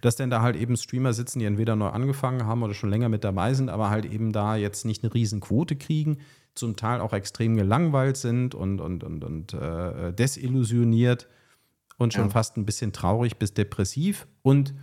Dass 0.00 0.14
denn 0.14 0.30
da 0.30 0.42
halt 0.42 0.54
eben 0.54 0.76
Streamer 0.76 1.12
sitzen, 1.12 1.40
die 1.40 1.44
entweder 1.44 1.74
neu 1.74 1.88
angefangen 1.88 2.46
haben 2.46 2.62
oder 2.62 2.74
schon 2.74 2.90
länger 2.90 3.08
mit 3.08 3.24
dabei 3.24 3.52
sind, 3.54 3.68
aber 3.68 3.90
halt 3.90 4.04
eben 4.04 4.30
da 4.32 4.54
jetzt 4.54 4.84
nicht 4.84 5.02
eine 5.02 5.12
riesen 5.12 5.40
Quote 5.40 5.74
kriegen, 5.74 6.18
zum 6.56 6.76
Teil 6.76 7.00
auch 7.00 7.12
extrem 7.12 7.56
gelangweilt 7.56 8.16
sind 8.16 8.54
und, 8.54 8.80
und, 8.80 9.04
und, 9.04 9.24
und 9.24 9.54
äh, 9.54 10.12
desillusioniert 10.12 11.28
und 11.98 12.12
schon 12.12 12.24
ja. 12.24 12.30
fast 12.30 12.56
ein 12.56 12.66
bisschen 12.66 12.92
traurig 12.92 13.36
bis 13.36 13.54
depressiv. 13.54 14.26
Und 14.42 14.74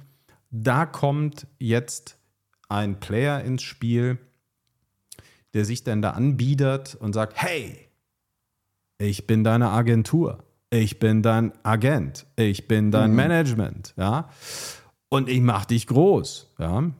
da 0.49 0.85
kommt 0.85 1.47
jetzt 1.59 2.17
ein 2.69 2.99
Player 2.99 3.43
ins 3.43 3.63
Spiel, 3.63 4.17
der 5.53 5.65
sich 5.65 5.83
dann 5.83 6.01
da 6.01 6.11
anbietet 6.11 6.95
und 6.95 7.13
sagt, 7.13 7.33
hey, 7.35 7.77
ich 8.97 9.27
bin 9.27 9.43
deine 9.43 9.69
Agentur, 9.69 10.43
ich 10.69 10.99
bin 10.99 11.21
dein 11.21 11.53
Agent, 11.63 12.25
ich 12.35 12.67
bin 12.67 12.91
dein 12.91 13.11
mhm. 13.11 13.17
Management, 13.17 13.93
ja, 13.97 14.29
und 15.09 15.29
ich 15.29 15.41
mach 15.41 15.65
dich 15.65 15.87
groß, 15.87 16.53
ja. 16.59 16.91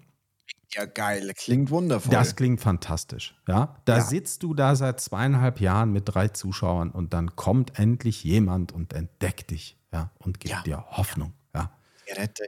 Ja, 0.74 0.86
geil. 0.86 1.32
Klingt 1.36 1.70
wundervoll. 1.70 2.12
Das 2.12 2.36
klingt 2.36 2.62
fantastisch. 2.62 3.36
Ja, 3.48 3.76
da 3.86 3.98
ja. 3.98 4.04
sitzt 4.04 4.44
du 4.44 4.54
da 4.54 4.76
seit 4.76 5.00
zweieinhalb 5.00 5.60
Jahren 5.60 5.92
mit 5.92 6.04
drei 6.06 6.30
Zuschauern 6.30 6.90
und 6.90 7.14
dann 7.14 7.36
kommt 7.36 7.78
endlich 7.78 8.24
jemand 8.24 8.72
und 8.72 8.94
entdeckt 8.94 9.52
dich, 9.52 9.78
ja, 9.92 10.12
und 10.20 10.40
gibt 10.40 10.52
ja. 10.52 10.62
dir 10.64 10.86
Hoffnung, 10.90 11.34
ja. 11.54 11.72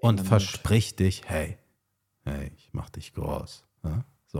Und 0.01 0.21
verspricht 0.21 0.99
dich, 0.99 1.23
hey, 1.25 1.57
hey, 2.23 2.51
ich 2.57 2.69
mach 2.73 2.89
dich 2.89 3.13
groß. 3.13 3.63
Ja? 3.83 4.05
So. 4.27 4.39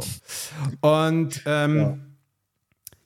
Und 0.81 1.43
ähm, 1.45 1.77
ja. 1.77 1.97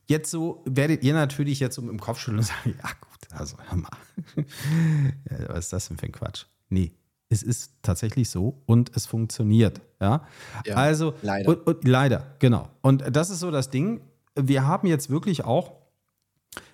jetzt 0.07 0.31
so 0.31 0.63
werdet 0.65 1.03
ihr 1.03 1.13
natürlich 1.13 1.59
jetzt 1.59 1.77
um 1.77 1.89
im 1.89 1.99
Kopf 1.99 2.19
schütteln 2.19 2.39
und 2.39 2.45
sagen, 2.47 2.75
ja 2.81 2.89
gut, 3.01 3.39
also 3.39 3.57
hör 3.67 3.77
mal. 3.77 3.89
was 5.47 5.65
ist 5.65 5.73
das 5.73 5.87
denn 5.89 5.97
für 5.97 6.05
ein 6.05 6.11
Quatsch? 6.11 6.45
Nee, 6.69 6.93
es 7.29 7.43
ist 7.43 7.73
tatsächlich 7.83 8.29
so 8.29 8.61
und 8.65 8.91
es 8.95 9.05
funktioniert. 9.05 9.81
Ja, 10.01 10.23
ja 10.65 10.75
also 10.75 11.13
leider. 11.21 11.49
Und, 11.49 11.67
und, 11.67 11.87
leider, 11.87 12.35
genau. 12.39 12.69
Und 12.81 13.03
das 13.15 13.29
ist 13.29 13.39
so 13.39 13.51
das 13.51 13.69
Ding. 13.69 14.01
Wir 14.35 14.65
haben 14.65 14.87
jetzt 14.87 15.09
wirklich 15.09 15.45
auch 15.45 15.73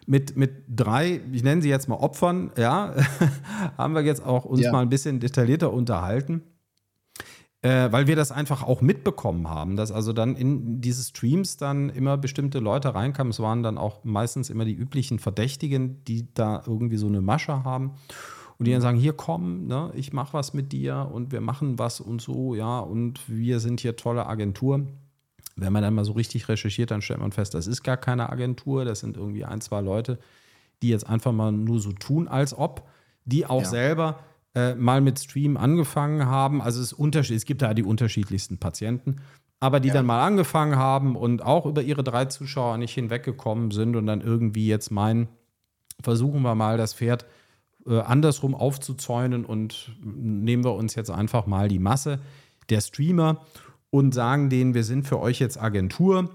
mit, 0.07 0.37
mit 0.37 0.63
drei, 0.69 1.19
ich 1.31 1.43
nenne 1.43 1.61
sie 1.61 1.69
jetzt 1.69 1.89
mal 1.89 1.95
Opfern, 1.95 2.51
ja, 2.57 2.95
haben 3.77 3.95
wir 3.95 4.01
jetzt 4.01 4.25
auch 4.25 4.45
uns 4.45 4.61
ja. 4.61 4.71
mal 4.71 4.81
ein 4.81 4.89
bisschen 4.89 5.19
detaillierter 5.19 5.73
unterhalten. 5.73 6.41
äh, 7.61 7.91
weil 7.91 8.07
wir 8.07 8.15
das 8.15 8.31
einfach 8.31 8.63
auch 8.63 8.81
mitbekommen 8.81 9.49
haben, 9.49 9.75
dass 9.75 9.91
also 9.91 10.13
dann 10.13 10.35
in 10.35 10.79
diese 10.79 11.03
Streams 11.03 11.57
dann 11.57 11.89
immer 11.89 12.15
bestimmte 12.15 12.59
Leute 12.59 12.93
reinkamen. 12.93 13.31
Es 13.31 13.39
waren 13.39 13.63
dann 13.63 13.77
auch 13.77 14.03
meistens 14.03 14.49
immer 14.49 14.63
die 14.63 14.75
üblichen 14.75 15.19
Verdächtigen, 15.19 16.03
die 16.05 16.31
da 16.33 16.63
irgendwie 16.65 16.97
so 16.97 17.07
eine 17.07 17.21
Masche 17.21 17.63
haben 17.63 17.95
und 18.57 18.67
die 18.67 18.71
dann 18.71 18.81
sagen, 18.81 18.97
hier 18.97 19.13
komm, 19.13 19.67
ne, 19.67 19.91
ich 19.95 20.13
mache 20.13 20.33
was 20.33 20.53
mit 20.53 20.71
dir 20.71 21.09
und 21.11 21.31
wir 21.31 21.41
machen 21.41 21.77
was 21.77 21.99
und 21.99 22.21
so, 22.21 22.55
ja, 22.55 22.79
und 22.79 23.19
wir 23.27 23.59
sind 23.59 23.81
hier 23.81 23.95
tolle 23.95 24.27
Agentur. 24.27 24.87
Wenn 25.57 25.73
man 25.73 25.83
dann 25.83 25.93
mal 25.93 26.05
so 26.05 26.13
richtig 26.13 26.49
recherchiert, 26.49 26.91
dann 26.91 27.01
stellt 27.01 27.19
man 27.19 27.31
fest, 27.31 27.53
das 27.53 27.67
ist 27.67 27.83
gar 27.83 27.97
keine 27.97 28.29
Agentur, 28.29 28.85
das 28.85 28.99
sind 28.99 29.17
irgendwie 29.17 29.45
ein, 29.45 29.61
zwei 29.61 29.81
Leute, 29.81 30.19
die 30.81 30.89
jetzt 30.89 31.07
einfach 31.07 31.31
mal 31.31 31.51
nur 31.51 31.79
so 31.79 31.91
tun, 31.91 32.27
als 32.27 32.57
ob, 32.57 32.87
die 33.25 33.45
auch 33.45 33.61
ja. 33.61 33.69
selber 33.69 34.19
äh, 34.53 34.75
mal 34.75 35.01
mit 35.01 35.19
Stream 35.19 35.57
angefangen 35.57 36.25
haben. 36.25 36.61
Also 36.61 36.81
es, 36.81 36.93
Unterschied, 36.93 37.37
es 37.37 37.45
gibt 37.45 37.61
da 37.61 37.73
die 37.73 37.83
unterschiedlichsten 37.83 38.57
Patienten, 38.57 39.17
aber 39.59 39.79
die 39.79 39.89
ja. 39.89 39.93
dann 39.93 40.05
mal 40.05 40.25
angefangen 40.25 40.75
haben 40.75 41.15
und 41.15 41.41
auch 41.41 41.65
über 41.65 41.81
ihre 41.81 42.03
drei 42.03 42.25
Zuschauer 42.25 42.77
nicht 42.77 42.93
hinweggekommen 42.93 43.71
sind 43.71 43.95
und 43.95 44.05
dann 44.07 44.21
irgendwie 44.21 44.67
jetzt 44.67 44.91
meinen, 44.91 45.27
versuchen 46.01 46.41
wir 46.41 46.55
mal 46.55 46.77
das 46.77 46.93
Pferd 46.93 47.25
äh, 47.87 47.99
andersrum 47.99 48.55
aufzuzäunen 48.55 49.45
und 49.45 49.95
nehmen 50.03 50.63
wir 50.63 50.73
uns 50.73 50.95
jetzt 50.95 51.11
einfach 51.11 51.45
mal 51.45 51.67
die 51.67 51.79
Masse 51.79 52.19
der 52.69 52.81
Streamer 52.81 53.45
und 53.89 54.13
sagen 54.13 54.49
denen, 54.49 54.73
wir 54.73 54.83
sind 54.83 55.07
für 55.07 55.19
euch 55.19 55.39
jetzt 55.39 55.61
Agentur 55.61 56.29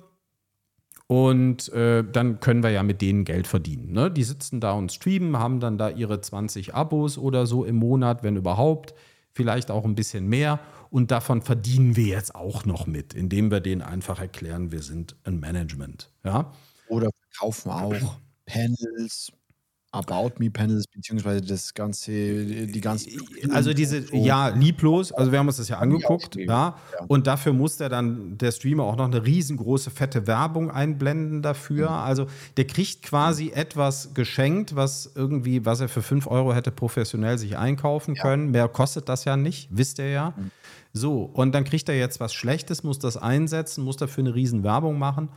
und 1.11 1.73
äh, 1.73 2.05
dann 2.05 2.39
können 2.39 2.63
wir 2.63 2.71
ja 2.71 2.85
mit 2.85 3.03
denen 3.03 3.25
Geld 3.25 3.49
verdienen. 3.49 3.91
Ne? 3.91 4.13
Die 4.13 4.23
sitzen 4.23 4.61
da 4.61 4.75
und 4.75 4.93
streamen, 4.93 5.39
haben 5.39 5.59
dann 5.59 5.77
da 5.77 5.89
ihre 5.91 6.21
20 6.21 6.75
Abos 6.75 7.19
oder 7.19 7.47
so 7.47 7.65
im 7.65 7.75
Monat, 7.75 8.23
wenn 8.23 8.37
überhaupt, 8.37 8.95
vielleicht 9.33 9.73
auch 9.73 9.85
ein 9.85 9.97
bisschen 9.97 10.29
mehr. 10.29 10.61
Und 10.89 11.11
davon 11.11 11.43
verdienen 11.43 11.97
wir 11.97 12.07
jetzt 12.07 12.37
auch 12.37 12.65
noch 12.65 12.87
mit, 12.87 13.13
indem 13.13 13.51
wir 13.51 13.59
denen 13.59 13.83
einfach 13.83 14.21
erklären, 14.21 14.71
wir 14.71 14.83
sind 14.83 15.17
ein 15.25 15.41
Management. 15.41 16.13
Ja? 16.23 16.53
Oder 16.87 17.11
verkaufen 17.13 17.73
auch 17.73 18.17
Panels, 18.47 19.33
About 19.93 20.35
Me 20.39 20.51
Panels, 20.51 20.87
beziehungsweise 20.87 21.41
das 21.41 21.75
ganze, 21.75 22.13
die 22.13 22.81
ganze. 22.81 23.11
Also 23.51 23.75
diese, 23.75 24.03
so. 24.03 24.17
ja, 24.17 24.49
lieblos, 24.49 25.11
also 25.11 25.33
wir 25.33 25.41
haben 25.41 25.49
uns 25.49 25.57
das 25.57 25.69
ja 25.69 25.79
angeguckt, 25.79 26.37
ja. 26.37 26.47
ja. 26.47 26.77
Und 27.09 27.27
dafür 27.27 27.53
muss 27.53 27.77
der 27.77 27.89
dann, 27.89 28.39
der 28.39 28.53
Streamer 28.53 28.85
auch 28.85 28.97
noch 28.97 29.07
eine 29.07 29.27
riesengroße, 29.27 29.91
fette 29.91 30.29
Werbung 30.29 30.71
einblenden 30.71 31.43
dafür. 31.43 31.91
Mhm. 31.91 31.97
Also 31.97 32.27
der 32.57 32.69
kriegt 32.69 33.03
quasi 33.03 33.51
etwas 33.53 34.15
geschenkt, 34.15 34.77
was 34.77 35.11
irgendwie, 35.17 35.65
was 35.67 35.81
er 35.81 35.89
für 35.89 36.03
5 36.03 36.29
Euro 36.29 36.55
hätte 36.55 36.71
professionell 36.71 37.37
sich 37.39 37.59
einkaufen 37.59 38.15
ja. 38.15 38.23
können. 38.23 38.53
Mehr 38.53 38.69
kostet 38.69 39.09
das 39.09 39.25
ja 39.25 39.37
nicht, 39.37 39.69
wisst 39.73 39.99
ihr 39.99 40.11
ja. 40.11 40.35
Mhm. 40.37 40.53
So, 40.93 41.23
und 41.23 41.53
dann 41.53 41.65
kriegt 41.65 41.89
er 41.89 41.97
jetzt 41.97 42.21
was 42.21 42.33
Schlechtes, 42.33 42.85
muss 42.85 43.01
das 43.01 43.17
einsetzen, 43.17 43.85
muss 43.85 43.97
dafür 43.97 44.23
eine 44.23 44.35
riesen 44.37 44.63
Werbung 44.63 44.99
machen 44.99 45.31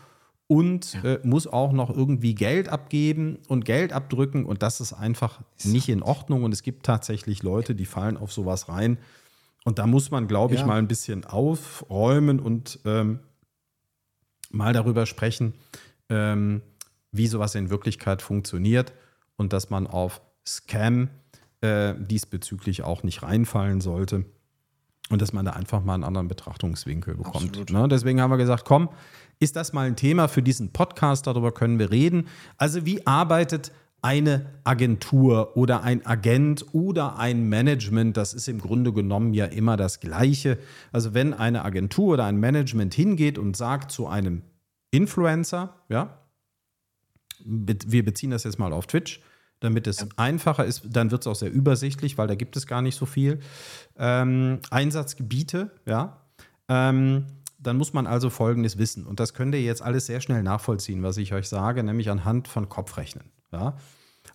und 0.47 0.93
ja. 0.93 1.03
äh, 1.03 1.19
muss 1.23 1.47
auch 1.47 1.71
noch 1.71 1.89
irgendwie 1.89 2.35
Geld 2.35 2.69
abgeben 2.69 3.39
und 3.47 3.65
Geld 3.65 3.93
abdrücken. 3.93 4.45
Und 4.45 4.61
das 4.61 4.81
ist 4.81 4.93
einfach 4.93 5.41
nicht 5.63 5.89
in 5.89 6.03
Ordnung. 6.03 6.43
Und 6.43 6.53
es 6.53 6.63
gibt 6.63 6.85
tatsächlich 6.85 7.43
Leute, 7.43 7.75
die 7.75 7.85
fallen 7.85 8.17
auf 8.17 8.31
sowas 8.31 8.69
rein. 8.69 8.97
Und 9.65 9.79
da 9.79 9.87
muss 9.87 10.11
man, 10.11 10.27
glaube 10.27 10.55
ich, 10.55 10.61
ja. 10.61 10.65
mal 10.65 10.77
ein 10.77 10.87
bisschen 10.87 11.23
aufräumen 11.25 12.39
und 12.39 12.79
ähm, 12.85 13.19
mal 14.51 14.73
darüber 14.73 15.05
sprechen, 15.05 15.53
ähm, 16.09 16.61
wie 17.11 17.27
sowas 17.27 17.55
in 17.55 17.69
Wirklichkeit 17.69 18.21
funktioniert. 18.21 18.93
Und 19.37 19.53
dass 19.53 19.69
man 19.69 19.87
auf 19.87 20.21
Scam 20.45 21.09
äh, 21.61 21.95
diesbezüglich 21.97 22.83
auch 22.83 23.03
nicht 23.03 23.23
reinfallen 23.23 23.79
sollte 23.79 24.25
und 25.09 25.21
dass 25.21 25.33
man 25.33 25.45
da 25.45 25.51
einfach 25.51 25.83
mal 25.83 25.95
einen 25.95 26.03
anderen 26.03 26.27
Betrachtungswinkel 26.27 27.15
bekommt. 27.15 27.69
Ne? 27.69 27.87
Deswegen 27.87 28.21
haben 28.21 28.31
wir 28.31 28.37
gesagt, 28.37 28.65
komm, 28.65 28.89
ist 29.39 29.55
das 29.55 29.73
mal 29.73 29.87
ein 29.87 29.95
Thema 29.95 30.27
für 30.27 30.41
diesen 30.41 30.71
Podcast, 30.71 31.27
darüber 31.27 31.51
können 31.51 31.79
wir 31.79 31.91
reden. 31.91 32.27
Also 32.57 32.85
wie 32.85 33.05
arbeitet 33.05 33.71
eine 34.01 34.45
Agentur 34.65 35.55
oder 35.55 35.81
ein 35.83 36.05
Agent 36.05 36.65
oder 36.73 37.17
ein 37.17 37.47
Management, 37.47 38.17
das 38.17 38.33
ist 38.33 38.49
im 38.49 38.59
Grunde 38.59 38.91
genommen 38.91 39.33
ja 39.33 39.45
immer 39.45 39.77
das 39.77 40.01
Gleiche. 40.01 40.57
Also 40.91 41.13
wenn 41.13 41.33
eine 41.33 41.63
Agentur 41.63 42.15
oder 42.15 42.25
ein 42.25 42.37
Management 42.37 42.93
hingeht 42.93 43.37
und 43.37 43.55
sagt 43.55 43.91
zu 43.91 44.07
einem 44.07 44.41
Influencer, 44.91 45.75
ja, 45.87 46.17
wir 47.45 48.05
beziehen 48.05 48.31
das 48.31 48.43
jetzt 48.43 48.59
mal 48.59 48.73
auf 48.73 48.87
Twitch, 48.87 49.21
damit 49.63 49.87
es 49.87 50.01
ja. 50.01 50.07
einfacher 50.17 50.65
ist, 50.65 50.83
dann 50.89 51.09
wird 51.09 51.21
es 51.21 51.27
auch 51.27 51.35
sehr 51.35 51.51
übersichtlich, 51.51 52.17
weil 52.17 52.27
da 52.27 52.35
gibt 52.35 52.57
es 52.57 52.67
gar 52.67 52.81
nicht 52.81 52.95
so 52.95 53.05
viel 53.05 53.39
ähm, 53.97 54.59
Einsatzgebiete, 54.69 55.71
ja. 55.85 56.21
Ähm, 56.67 57.25
dann 57.59 57.77
muss 57.77 57.93
man 57.93 58.07
also 58.07 58.29
Folgendes 58.29 58.77
wissen. 58.77 59.05
Und 59.05 59.21
das 59.21 59.33
könnt 59.33 59.55
ihr 59.55 59.61
jetzt 59.61 59.81
alles 59.81 60.05
sehr 60.05 60.19
schnell 60.19 60.43
nachvollziehen, 60.43 61.01
was 61.01 61.15
ich 61.15 61.33
euch 61.33 61.47
sage, 61.47 61.81
nämlich 61.81 62.09
anhand 62.09 62.49
von 62.49 62.67
Kopfrechnen. 62.67 63.31
Ja? 63.53 63.77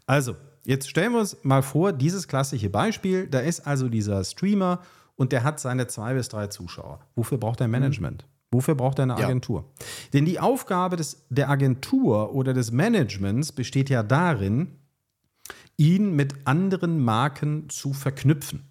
Also, 0.06 0.34
jetzt 0.64 0.88
stellen 0.88 1.12
wir 1.12 1.20
uns 1.20 1.36
mal 1.42 1.62
vor, 1.62 1.92
dieses 1.92 2.26
klassische 2.26 2.70
Beispiel, 2.70 3.26
da 3.26 3.40
ist 3.40 3.66
also 3.66 3.90
dieser 3.90 4.24
Streamer 4.24 4.80
und 5.16 5.32
der 5.32 5.44
hat 5.44 5.60
seine 5.60 5.88
zwei 5.88 6.14
bis 6.14 6.30
drei 6.30 6.46
Zuschauer. 6.46 7.00
Wofür 7.16 7.36
braucht 7.36 7.60
er 7.60 7.68
Management? 7.68 8.22
Mhm. 8.22 8.38
Wofür 8.50 8.74
braucht 8.74 8.98
er 8.98 9.02
eine 9.02 9.16
Agentur? 9.16 9.66
Ja. 9.78 9.86
Denn 10.14 10.24
die 10.24 10.40
Aufgabe 10.40 10.96
des, 10.96 11.26
der 11.28 11.50
Agentur 11.50 12.34
oder 12.34 12.54
des 12.54 12.72
Managements 12.72 13.52
besteht 13.52 13.90
ja 13.90 14.02
darin, 14.02 14.78
ihn 15.78 16.14
mit 16.14 16.46
anderen 16.46 17.02
Marken 17.02 17.70
zu 17.70 17.94
verknüpfen. 17.94 18.68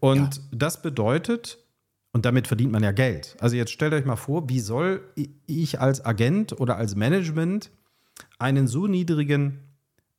Und 0.00 0.36
ja. 0.36 0.42
das 0.50 0.82
bedeutet, 0.82 1.58
und 2.12 2.26
damit 2.26 2.48
verdient 2.48 2.72
man 2.72 2.82
ja 2.82 2.92
Geld. 2.92 3.36
Also 3.40 3.56
jetzt 3.56 3.70
stellt 3.70 3.94
euch 3.94 4.04
mal 4.04 4.16
vor, 4.16 4.48
wie 4.48 4.60
soll 4.60 5.02
ich 5.46 5.80
als 5.80 6.04
Agent 6.04 6.60
oder 6.60 6.76
als 6.76 6.96
Management 6.96 7.70
einen 8.38 8.66
so 8.66 8.86
niedrigen, 8.86 9.60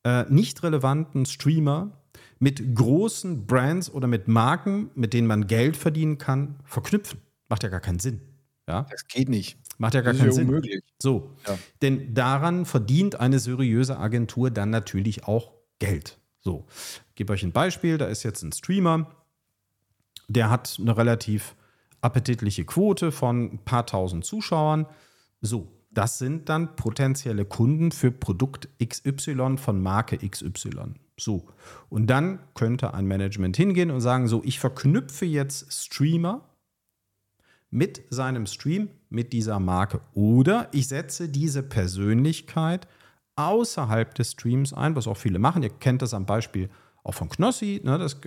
äh, 0.02 0.24
nicht 0.28 0.62
relevanten 0.62 1.26
Streamer 1.26 1.92
mit 2.38 2.74
großen 2.74 3.46
Brands 3.46 3.90
oder 3.90 4.08
mit 4.08 4.26
Marken, 4.26 4.90
mit 4.94 5.12
denen 5.12 5.26
man 5.26 5.46
Geld 5.46 5.76
verdienen 5.76 6.18
kann, 6.18 6.58
verknüpfen? 6.64 7.20
Macht 7.48 7.62
ja 7.62 7.68
gar 7.68 7.80
keinen 7.80 8.00
Sinn. 8.00 8.22
Ja? 8.66 8.86
Das 8.90 9.06
geht 9.06 9.28
nicht. 9.28 9.58
Macht 9.78 9.94
ja 9.94 10.00
gar 10.00 10.14
keinen 10.14 10.26
ja 10.26 10.32
Sinn. 10.32 10.48
Unmöglich. 10.48 10.82
So. 10.98 11.30
Ja. 11.46 11.58
Denn 11.82 12.14
daran 12.14 12.64
verdient 12.64 13.20
eine 13.20 13.38
seriöse 13.38 13.98
Agentur 13.98 14.50
dann 14.50 14.70
natürlich 14.70 15.24
auch 15.24 15.52
Geld. 15.78 16.18
So. 16.40 16.66
Ich 17.08 17.14
gebe 17.16 17.32
euch 17.32 17.42
ein 17.42 17.52
Beispiel. 17.52 17.98
Da 17.98 18.06
ist 18.06 18.22
jetzt 18.22 18.42
ein 18.42 18.52
Streamer, 18.52 19.10
der 20.28 20.50
hat 20.50 20.76
eine 20.80 20.96
relativ 20.96 21.54
appetitliche 22.00 22.64
Quote 22.64 23.12
von 23.12 23.54
ein 23.54 23.58
paar 23.64 23.86
tausend 23.86 24.24
Zuschauern. 24.24 24.86
So, 25.40 25.72
das 25.90 26.18
sind 26.18 26.48
dann 26.48 26.76
potenzielle 26.76 27.44
Kunden 27.44 27.92
für 27.92 28.10
Produkt 28.10 28.68
XY 28.84 29.56
von 29.56 29.82
Marke 29.82 30.18
XY. 30.18 30.94
So, 31.18 31.46
und 31.88 32.08
dann 32.08 32.40
könnte 32.54 32.92
ein 32.92 33.06
Management 33.06 33.56
hingehen 33.56 33.90
und 33.90 34.00
sagen, 34.00 34.26
so, 34.26 34.42
ich 34.44 34.58
verknüpfe 34.58 35.24
jetzt 35.24 35.72
Streamer 35.72 36.48
mit 37.74 38.02
seinem 38.08 38.46
Stream, 38.46 38.88
mit 39.10 39.32
dieser 39.32 39.58
Marke. 39.58 40.00
Oder 40.14 40.68
ich 40.70 40.86
setze 40.86 41.28
diese 41.28 41.64
Persönlichkeit 41.64 42.86
außerhalb 43.34 44.14
des 44.14 44.32
Streams 44.32 44.72
ein, 44.72 44.94
was 44.94 45.08
auch 45.08 45.16
viele 45.16 45.40
machen. 45.40 45.64
Ihr 45.64 45.70
kennt 45.70 46.00
das 46.00 46.14
am 46.14 46.24
Beispiel 46.24 46.70
auch 47.02 47.14
von 47.14 47.28
Knossi, 47.28 47.80
ne, 47.84 47.98
das 47.98 48.20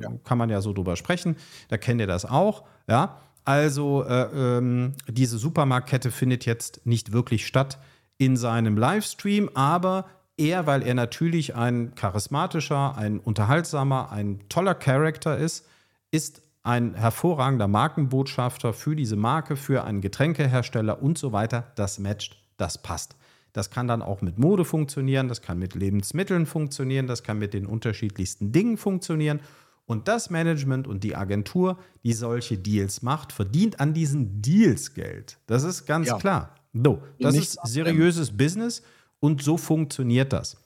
ja. 0.00 0.10
kann 0.24 0.38
man 0.38 0.48
ja 0.48 0.60
so 0.60 0.72
drüber 0.72 0.96
sprechen, 0.96 1.36
da 1.68 1.76
kennt 1.76 2.00
ihr 2.00 2.06
das 2.06 2.24
auch, 2.24 2.64
ja. 2.88 3.20
Also 3.44 4.04
äh, 4.04 4.56
ähm, 4.58 4.94
diese 5.06 5.36
Supermarktkette 5.36 6.10
findet 6.10 6.46
jetzt 6.46 6.80
nicht 6.84 7.12
wirklich 7.12 7.46
statt 7.46 7.78
in 8.16 8.38
seinem 8.38 8.78
Livestream, 8.78 9.50
aber 9.52 10.06
er, 10.38 10.66
weil 10.66 10.82
er 10.82 10.94
natürlich 10.94 11.54
ein 11.54 11.94
charismatischer, 11.94 12.96
ein 12.96 13.20
unterhaltsamer, 13.20 14.10
ein 14.10 14.40
toller 14.48 14.74
Charakter 14.74 15.36
ist, 15.36 15.66
ist 16.10 16.42
ein 16.64 16.94
hervorragender 16.94 17.68
Markenbotschafter 17.68 18.72
für 18.72 18.96
diese 18.96 19.16
Marke, 19.16 19.54
für 19.54 19.84
einen 19.84 20.00
Getränkehersteller 20.00 21.02
und 21.02 21.18
so 21.18 21.32
weiter. 21.32 21.70
Das 21.76 21.98
matcht, 21.98 22.42
das 22.56 22.78
passt. 22.78 23.16
Das 23.52 23.70
kann 23.70 23.86
dann 23.86 24.02
auch 24.02 24.22
mit 24.22 24.38
Mode 24.38 24.64
funktionieren, 24.64 25.28
das 25.28 25.42
kann 25.42 25.58
mit 25.58 25.74
Lebensmitteln 25.74 26.46
funktionieren, 26.46 27.06
das 27.06 27.22
kann 27.22 27.38
mit 27.38 27.54
den 27.54 27.66
unterschiedlichsten 27.66 28.50
Dingen 28.50 28.78
funktionieren. 28.78 29.40
Und 29.86 30.08
das 30.08 30.30
Management 30.30 30.88
und 30.88 31.04
die 31.04 31.14
Agentur, 31.14 31.78
die 32.02 32.14
solche 32.14 32.56
Deals 32.56 33.02
macht, 33.02 33.32
verdient 33.32 33.78
an 33.78 33.92
diesen 33.92 34.40
Deals 34.40 34.94
Geld. 34.94 35.38
Das 35.46 35.62
ist 35.62 35.84
ganz 35.84 36.08
ja. 36.08 36.16
klar. 36.16 36.54
So, 36.72 37.02
das 37.20 37.36
ist 37.36 37.58
seriöses 37.64 38.36
Business 38.36 38.82
und 39.20 39.42
so 39.42 39.58
funktioniert 39.58 40.32
das. 40.32 40.56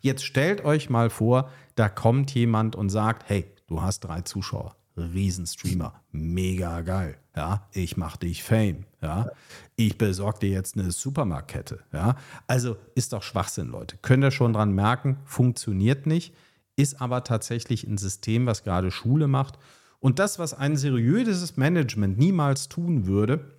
Jetzt 0.00 0.24
stellt 0.24 0.64
euch 0.64 0.88
mal 0.88 1.10
vor, 1.10 1.50
da 1.74 1.88
kommt 1.90 2.34
jemand 2.34 2.74
und 2.74 2.88
sagt, 2.88 3.28
hey, 3.28 3.44
du 3.68 3.82
hast 3.82 4.00
drei 4.00 4.22
Zuschauer. 4.22 4.77
Riesenstreamer, 4.98 6.00
mega 6.12 6.80
geil. 6.82 7.16
Ja, 7.36 7.66
ich 7.72 7.96
mach 7.96 8.16
dich 8.16 8.42
Fame. 8.42 8.84
Ja, 9.00 9.28
ich 9.76 9.96
besorge 9.96 10.40
dir 10.40 10.50
jetzt 10.50 10.76
eine 10.76 10.90
Supermarktkette. 10.90 11.80
Ja, 11.92 12.16
also 12.46 12.76
ist 12.94 13.12
doch 13.12 13.22
Schwachsinn, 13.22 13.68
Leute. 13.68 13.96
Könnt 14.02 14.24
ihr 14.24 14.30
schon 14.30 14.52
dran 14.52 14.72
merken, 14.72 15.18
funktioniert 15.24 16.06
nicht, 16.06 16.34
ist 16.76 17.00
aber 17.00 17.24
tatsächlich 17.24 17.84
ein 17.84 17.98
System, 17.98 18.46
was 18.46 18.64
gerade 18.64 18.90
Schule 18.90 19.28
macht 19.28 19.58
Und 20.00 20.18
das, 20.18 20.38
was 20.38 20.54
ein 20.54 20.76
seriöses 20.76 21.56
Management 21.56 22.18
niemals 22.18 22.68
tun 22.68 23.06
würde, 23.06 23.58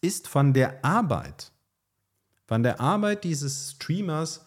ist 0.00 0.28
von 0.28 0.52
der 0.52 0.84
Arbeit, 0.84 1.52
von 2.46 2.62
der 2.62 2.80
Arbeit 2.80 3.24
dieses 3.24 3.72
Streamers 3.72 4.44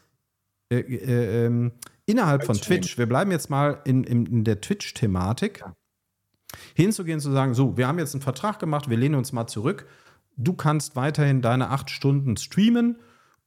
äh, 0.70 0.80
äh, 0.80 1.46
äh, 1.46 1.72
innerhalb 2.06 2.44
von 2.44 2.56
Twitch, 2.56 2.98
wir 2.98 3.08
bleiben 3.08 3.32
jetzt 3.32 3.50
mal 3.50 3.82
in, 3.86 4.04
in, 4.04 4.26
in 4.26 4.44
der 4.44 4.62
Twitch-Thematik, 4.62 5.64
hinzugehen 6.76 7.20
zu 7.20 7.32
sagen, 7.32 7.54
so, 7.54 7.78
wir 7.78 7.88
haben 7.88 8.00
jetzt 8.00 8.14
einen 8.14 8.22
Vertrag 8.22 8.60
gemacht, 8.60 8.90
wir 8.90 8.98
lehnen 8.98 9.16
uns 9.16 9.32
mal 9.32 9.48
zurück, 9.48 9.88
du 10.38 10.54
kannst 10.54 10.96
weiterhin 10.96 11.42
deine 11.42 11.70
acht 11.70 11.90
Stunden 11.90 12.38
streamen 12.38 12.98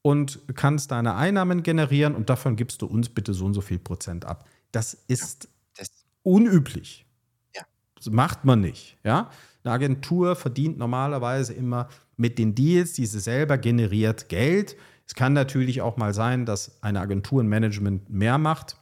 und 0.03 0.41
kannst 0.55 0.91
deine 0.91 1.17
Einnahmen 1.17 1.63
generieren 1.63 2.15
und 2.15 2.31
davon 2.31 2.57
gibst 2.57 2.83
du 2.83 2.87
uns 2.87 3.09
bitte 3.09 3.35
so 3.35 3.45
und 3.47 3.55
so 3.55 3.61
viel 3.61 3.79
Prozent 3.79 4.25
ab. 4.25 4.47
Das 4.73 4.95
ist 4.95 5.45
ja, 5.45 5.51
das 5.77 5.91
unüblich. 6.23 7.07
Ja. 7.55 7.63
Das 7.97 8.11
macht 8.11 8.45
man 8.45 8.61
nicht. 8.61 8.97
Ja? 9.05 9.31
Eine 9.65 9.75
Agentur 9.75 10.37
verdient 10.37 10.79
normalerweise 10.79 11.53
immer 11.53 11.89
mit 12.17 12.39
den 12.39 12.55
Deals, 12.55 12.93
die 12.95 13.07
sie 13.07 13.21
selber 13.21 13.59
generiert, 13.59 14.29
Geld. 14.29 14.77
Es 15.07 15.15
kann 15.15 15.33
natürlich 15.33 15.81
auch 15.81 15.97
mal 15.97 16.15
sein, 16.15 16.47
dass 16.47 16.83
eine 16.83 17.01
Agentur 17.01 17.43
ein 17.43 17.49
Management 17.49 18.11
mehr 18.11 18.39
macht. 18.39 18.77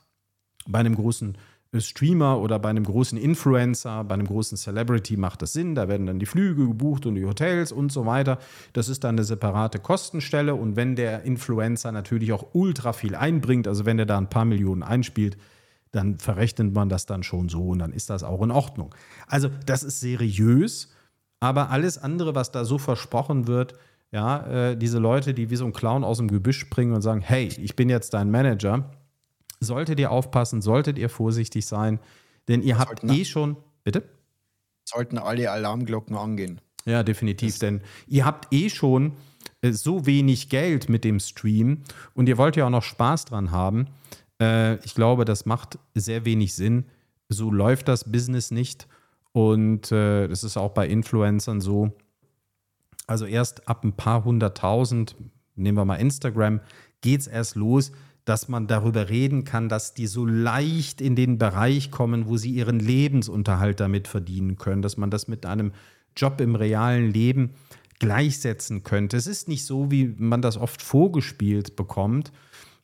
Bei 0.67 0.81
einem 0.81 0.97
großen 0.97 1.39
Streamer 1.79 2.41
oder 2.41 2.59
bei 2.59 2.71
einem 2.71 2.85
großen 2.85 3.19
Influencer, 3.19 4.05
bei 4.05 4.15
einem 4.15 4.27
großen 4.27 4.57
Celebrity 4.57 5.17
macht 5.17 5.43
das 5.43 5.53
Sinn. 5.53 5.75
Da 5.75 5.89
werden 5.89 6.07
dann 6.07 6.19
die 6.19 6.27
Flüge 6.27 6.67
gebucht 6.67 7.07
und 7.07 7.17
die 7.17 7.25
Hotels 7.25 7.73
und 7.73 7.93
so 7.93 8.07
weiter. 8.07 8.39
Das 8.73 8.89
ist 8.89 9.05
dann 9.05 9.17
eine 9.17 9.25
separate 9.25 9.79
Kostenstelle. 9.79 10.55
Und 10.55 10.77
wenn 10.77 10.97
der 10.97 11.23
Influencer 11.23 11.93
natürlich 11.93 12.33
auch 12.33 12.47
ultra 12.55 12.93
viel 12.93 13.15
einbringt, 13.15 13.69
also 13.69 13.85
wenn 13.85 13.99
er 13.99 14.07
da 14.07 14.19
ein 14.19 14.31
paar 14.31 14.45
Millionen 14.45 14.83
einspielt, 14.83 15.37
dann 15.93 16.19
verrechnet 16.19 16.75
man 16.75 16.89
das 16.89 17.07
dann 17.07 17.23
schon 17.23 17.49
so 17.49 17.69
und 17.69 17.79
dann 17.79 17.93
ist 17.93 18.11
das 18.11 18.23
auch 18.23 18.43
in 18.43 18.51
Ordnung. 18.51 18.95
Also 19.27 19.49
das 19.65 19.83
ist 19.83 20.01
seriös, 20.01 20.93
aber 21.41 21.71
alles 21.71 21.99
andere, 21.99 22.35
was 22.35 22.53
da 22.53 22.65
so 22.65 22.79
versprochen 22.79 23.47
wird, 23.47 23.75
ja, 24.13 24.47
äh, 24.47 24.77
diese 24.77 24.99
Leute, 24.99 25.35
die 25.35 25.51
wie 25.51 25.57
so 25.57 25.67
ein 25.67 25.73
Clown 25.73 26.05
aus 26.05 26.19
dem 26.19 26.29
Gebüsch 26.29 26.59
springen 26.59 26.93
und 26.93 27.03
sagen, 27.03 27.21
hey, 27.21 27.49
ich 27.49 27.77
bin 27.77 27.89
jetzt 27.89 28.15
dein 28.15 28.31
Manager, 28.31 28.91
solltet 29.61 30.01
ihr 30.01 30.11
aufpassen, 30.11 30.63
solltet 30.63 30.99
ihr 30.99 31.09
vorsichtig 31.09 31.67
sein, 31.67 31.99
denn 32.49 32.63
ihr 32.63 32.79
habt 32.79 33.01
sollten, 33.01 33.11
eh 33.11 33.25
schon, 33.25 33.57
bitte? 33.85 34.03
Sollten 34.85 35.19
alle 35.19 35.51
Alarmglocken 35.51 36.17
angehen. 36.17 36.61
Ja, 36.85 37.03
definitiv, 37.03 37.51
das 37.53 37.59
denn 37.59 37.81
ihr 38.07 38.25
habt 38.25 38.53
eh 38.53 38.71
schon 38.71 39.13
äh, 39.63 39.73
so 39.73 40.07
wenig 40.07 40.49
Geld 40.49 40.89
mit 40.89 41.05
dem 41.05 41.19
Stream 41.21 41.83
und 42.15 42.29
ihr 42.29 42.39
wollt 42.39 42.57
ja 42.57 42.67
auch 42.67 42.71
noch 42.71 42.83
Spaß 42.83 43.25
dran 43.27 43.51
haben. 43.51 43.89
Äh, 44.41 44.77
ich 44.85 44.95
glaube, 44.95 45.25
das 45.25 45.47
macht 45.47 45.79
sehr 45.95 46.25
wenig 46.25 46.55
Sinn. 46.55 46.87
So 47.29 47.51
läuft 47.51 47.89
das 47.89 48.11
Business 48.11 48.51
nicht 48.51 48.87
und 49.33 49.91
äh, 49.91 50.29
das 50.29 50.45
ist 50.45 50.57
auch 50.57 50.71
bei 50.71 50.87
Influencern 50.87 51.61
so. 51.61 51.93
Also 53.07 53.27
erst 53.27 53.69
ab 53.69 53.85
ein 53.85 53.93
paar 53.93 54.25
hunderttausend, 54.25 55.17
nehmen 55.55 55.77
wir 55.79 55.85
mal 55.85 55.97
Instagram, 55.97 56.61
geht 57.01 57.21
es 57.21 57.27
erst 57.27 57.57
los, 57.57 57.93
dass 58.27 58.49
man 58.49 58.67
darüber 58.67 59.09
reden 59.09 59.45
kann, 59.45 59.69
dass 59.69 59.95
die 59.95 60.09
so 60.09 60.27
leicht 60.27 61.01
in 61.01 61.15
den 61.15 61.39
Bereich 61.39 61.93
kommen, 61.93 62.27
wo 62.27 62.37
sie 62.37 62.51
ihren 62.51 62.81
Lebensunterhalt 62.81 63.79
damit 63.79 64.09
verdienen 64.09 64.59
können, 64.59 64.83
dass 64.83 64.97
man 64.97 65.11
das 65.11 65.29
mit 65.29 65.47
einem 65.47 65.73
Job 66.17 66.41
im 66.41 66.57
realen 66.57 67.13
Leben 67.13 67.53
gleichsetzen 68.01 68.83
könnte. 68.83 69.17
Es 69.17 69.29
ist 69.29 69.47
nicht 69.47 69.65
so, 69.65 69.93
wie 69.93 70.15
man 70.19 70.43
das 70.43 70.57
oft 70.59 70.83
vorgespielt 70.83 71.77
bekommt. 71.77 72.33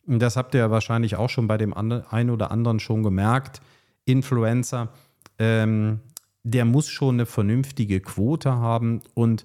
Das 0.06 0.36
habt 0.36 0.54
ihr 0.54 0.60
ja 0.60 0.70
wahrscheinlich 0.70 1.16
auch 1.16 1.28
schon 1.28 1.48
bei 1.48 1.58
dem 1.58 1.74
einen 1.74 2.30
oder 2.30 2.52
anderen 2.52 2.78
schon 2.78 3.02
gemerkt. 3.02 3.60
Influencer, 4.04 4.92
ähm, 5.40 6.00
der 6.44 6.64
muss 6.64 6.88
schon 6.88 7.16
eine 7.16 7.26
vernünftige 7.26 8.00
Quote 8.00 8.52
haben 8.52 9.02
und 9.14 9.44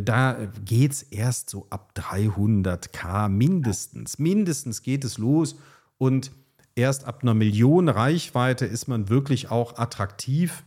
da 0.00 0.48
geht 0.64 0.92
es 0.92 1.02
erst 1.02 1.50
so 1.50 1.66
ab 1.68 1.92
300k 1.96 3.28
mindestens. 3.28 4.18
Mindestens 4.18 4.82
geht 4.82 5.04
es 5.04 5.18
los 5.18 5.56
und 5.98 6.32
erst 6.74 7.04
ab 7.04 7.22
einer 7.22 7.34
Million 7.34 7.88
Reichweite 7.88 8.64
ist 8.64 8.88
man 8.88 9.10
wirklich 9.10 9.50
auch 9.50 9.76
attraktiv 9.76 10.64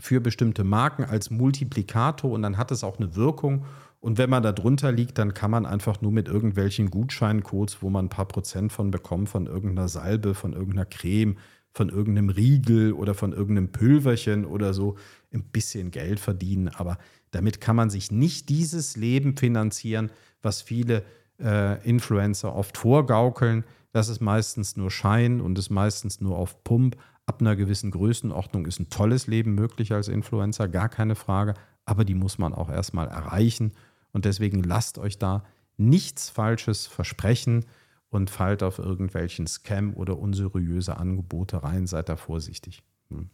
für 0.00 0.20
bestimmte 0.20 0.64
Marken 0.64 1.04
als 1.04 1.30
Multiplikator 1.30 2.30
und 2.30 2.42
dann 2.42 2.56
hat 2.56 2.70
es 2.70 2.84
auch 2.84 2.98
eine 2.98 3.16
Wirkung. 3.16 3.66
Und 4.00 4.16
wenn 4.16 4.30
man 4.30 4.44
da 4.44 4.52
drunter 4.52 4.92
liegt, 4.92 5.18
dann 5.18 5.34
kann 5.34 5.50
man 5.50 5.66
einfach 5.66 6.00
nur 6.00 6.12
mit 6.12 6.28
irgendwelchen 6.28 6.88
Gutscheincodes, 6.90 7.82
wo 7.82 7.90
man 7.90 8.06
ein 8.06 8.10
paar 8.10 8.28
Prozent 8.28 8.72
von 8.72 8.92
bekommt, 8.92 9.28
von 9.28 9.46
irgendeiner 9.46 9.88
Salbe, 9.88 10.34
von 10.34 10.52
irgendeiner 10.52 10.86
Creme, 10.86 11.36
von 11.78 11.90
irgendeinem 11.90 12.28
Riegel 12.28 12.92
oder 12.92 13.14
von 13.14 13.32
irgendeinem 13.32 13.70
Pülverchen 13.70 14.44
oder 14.44 14.74
so, 14.74 14.96
ein 15.32 15.44
bisschen 15.44 15.92
Geld 15.92 16.18
verdienen. 16.18 16.68
Aber 16.68 16.98
damit 17.30 17.60
kann 17.60 17.76
man 17.76 17.88
sich 17.88 18.10
nicht 18.10 18.48
dieses 18.48 18.96
Leben 18.96 19.36
finanzieren, 19.36 20.10
was 20.42 20.60
viele 20.60 21.04
äh, 21.40 21.80
Influencer 21.88 22.52
oft 22.52 22.76
vorgaukeln. 22.76 23.64
Das 23.92 24.08
ist 24.08 24.20
meistens 24.20 24.76
nur 24.76 24.90
Schein 24.90 25.40
und 25.40 25.56
ist 25.56 25.70
meistens 25.70 26.20
nur 26.20 26.36
auf 26.36 26.64
Pump. 26.64 26.96
Ab 27.26 27.40
einer 27.40 27.54
gewissen 27.54 27.92
Größenordnung 27.92 28.66
ist 28.66 28.80
ein 28.80 28.90
tolles 28.90 29.28
Leben 29.28 29.54
möglich 29.54 29.92
als 29.92 30.08
Influencer, 30.08 30.66
gar 30.66 30.88
keine 30.88 31.14
Frage. 31.14 31.54
Aber 31.84 32.04
die 32.04 32.14
muss 32.14 32.38
man 32.38 32.54
auch 32.54 32.70
erstmal 32.70 33.06
erreichen. 33.06 33.70
Und 34.10 34.24
deswegen 34.24 34.64
lasst 34.64 34.98
euch 34.98 35.16
da 35.16 35.44
nichts 35.76 36.28
Falsches 36.28 36.88
versprechen 36.88 37.66
und 38.10 38.30
fallt 38.30 38.62
auf 38.62 38.78
irgendwelchen 38.78 39.46
Scam 39.46 39.94
oder 39.94 40.18
unseriöse 40.18 40.96
Angebote 40.96 41.62
rein. 41.62 41.86
Seid 41.86 42.08
da 42.08 42.16
vorsichtig. 42.16 42.82
Hm. 43.10 43.30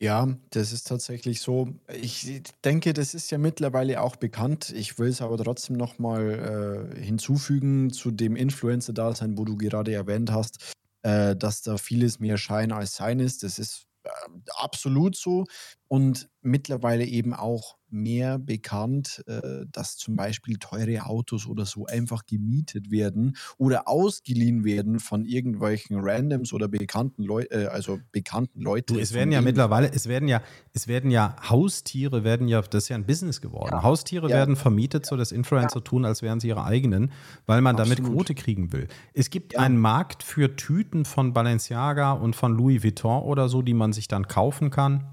Ja, 0.00 0.28
das 0.50 0.72
ist 0.72 0.86
tatsächlich 0.86 1.40
so. 1.40 1.74
Ich 1.92 2.42
denke, 2.64 2.92
das 2.92 3.14
ist 3.14 3.32
ja 3.32 3.38
mittlerweile 3.38 4.00
auch 4.00 4.14
bekannt. 4.14 4.70
Ich 4.70 4.98
will 4.98 5.08
es 5.08 5.20
aber 5.20 5.36
trotzdem 5.38 5.76
nochmal 5.76 6.94
äh, 6.94 7.00
hinzufügen 7.02 7.90
zu 7.90 8.12
dem 8.12 8.36
Influencer-Dasein, 8.36 9.36
wo 9.36 9.44
du 9.44 9.56
gerade 9.56 9.92
erwähnt 9.92 10.30
hast, 10.30 10.72
äh, 11.02 11.34
dass 11.34 11.62
da 11.62 11.78
vieles 11.78 12.20
mehr 12.20 12.38
Schein 12.38 12.70
als 12.70 12.94
Sein 12.94 13.18
ist. 13.18 13.42
Das 13.42 13.58
ist 13.58 13.86
äh, 14.04 14.10
absolut 14.58 15.16
so. 15.16 15.46
Und 15.88 16.28
mittlerweile 16.42 17.04
eben 17.04 17.34
auch 17.34 17.77
mehr 17.90 18.38
bekannt, 18.38 19.22
äh, 19.26 19.66
dass 19.70 19.96
zum 19.96 20.16
Beispiel 20.16 20.56
teure 20.58 21.06
Autos 21.06 21.46
oder 21.46 21.66
so 21.66 21.86
einfach 21.86 22.26
gemietet 22.26 22.90
werden 22.90 23.36
oder 23.56 23.88
ausgeliehen 23.88 24.64
werden 24.64 25.00
von 25.00 25.24
irgendwelchen 25.24 25.98
Randoms 26.00 26.52
oder 26.52 26.68
bekannten 26.68 27.24
Leuten, 27.24 27.54
äh, 27.54 27.66
also 27.66 27.98
bekannten 28.12 28.60
Leuten. 28.60 28.94
Du, 28.94 29.00
es 29.00 29.12
werden 29.12 29.32
ja 29.32 29.40
mittlerweile, 29.40 29.90
es 29.92 30.08
werden 30.08 30.28
ja, 30.28 30.42
es 30.72 30.88
werden 30.88 31.10
ja 31.10 31.36
Haustiere 31.48 32.24
werden 32.24 32.48
ja, 32.48 32.62
das 32.62 32.84
ist 32.84 32.88
ja 32.88 32.96
ein 32.96 33.06
Business 33.06 33.40
geworden. 33.40 33.70
Ja. 33.72 33.82
Haustiere 33.82 34.28
ja. 34.28 34.36
werden 34.36 34.56
vermietet, 34.56 35.06
so 35.06 35.16
dass 35.16 35.32
Influencer 35.32 35.82
tun, 35.82 36.04
als 36.04 36.22
wären 36.22 36.40
sie 36.40 36.48
ihre 36.48 36.64
eigenen, 36.64 37.12
weil 37.46 37.60
man 37.60 37.76
Absolut. 37.76 37.98
damit 37.98 38.12
Quote 38.12 38.34
kriegen 38.34 38.72
will. 38.72 38.88
Es 39.14 39.30
gibt 39.30 39.58
einen 39.58 39.78
Markt 39.78 40.22
für 40.22 40.56
Tüten 40.56 41.04
von 41.04 41.32
Balenciaga 41.32 42.12
und 42.12 42.36
von 42.36 42.52
Louis 42.52 42.82
Vuitton 42.82 43.22
oder 43.22 43.48
so, 43.48 43.62
die 43.62 43.74
man 43.74 43.92
sich 43.92 44.08
dann 44.08 44.28
kaufen 44.28 44.70
kann 44.70 45.04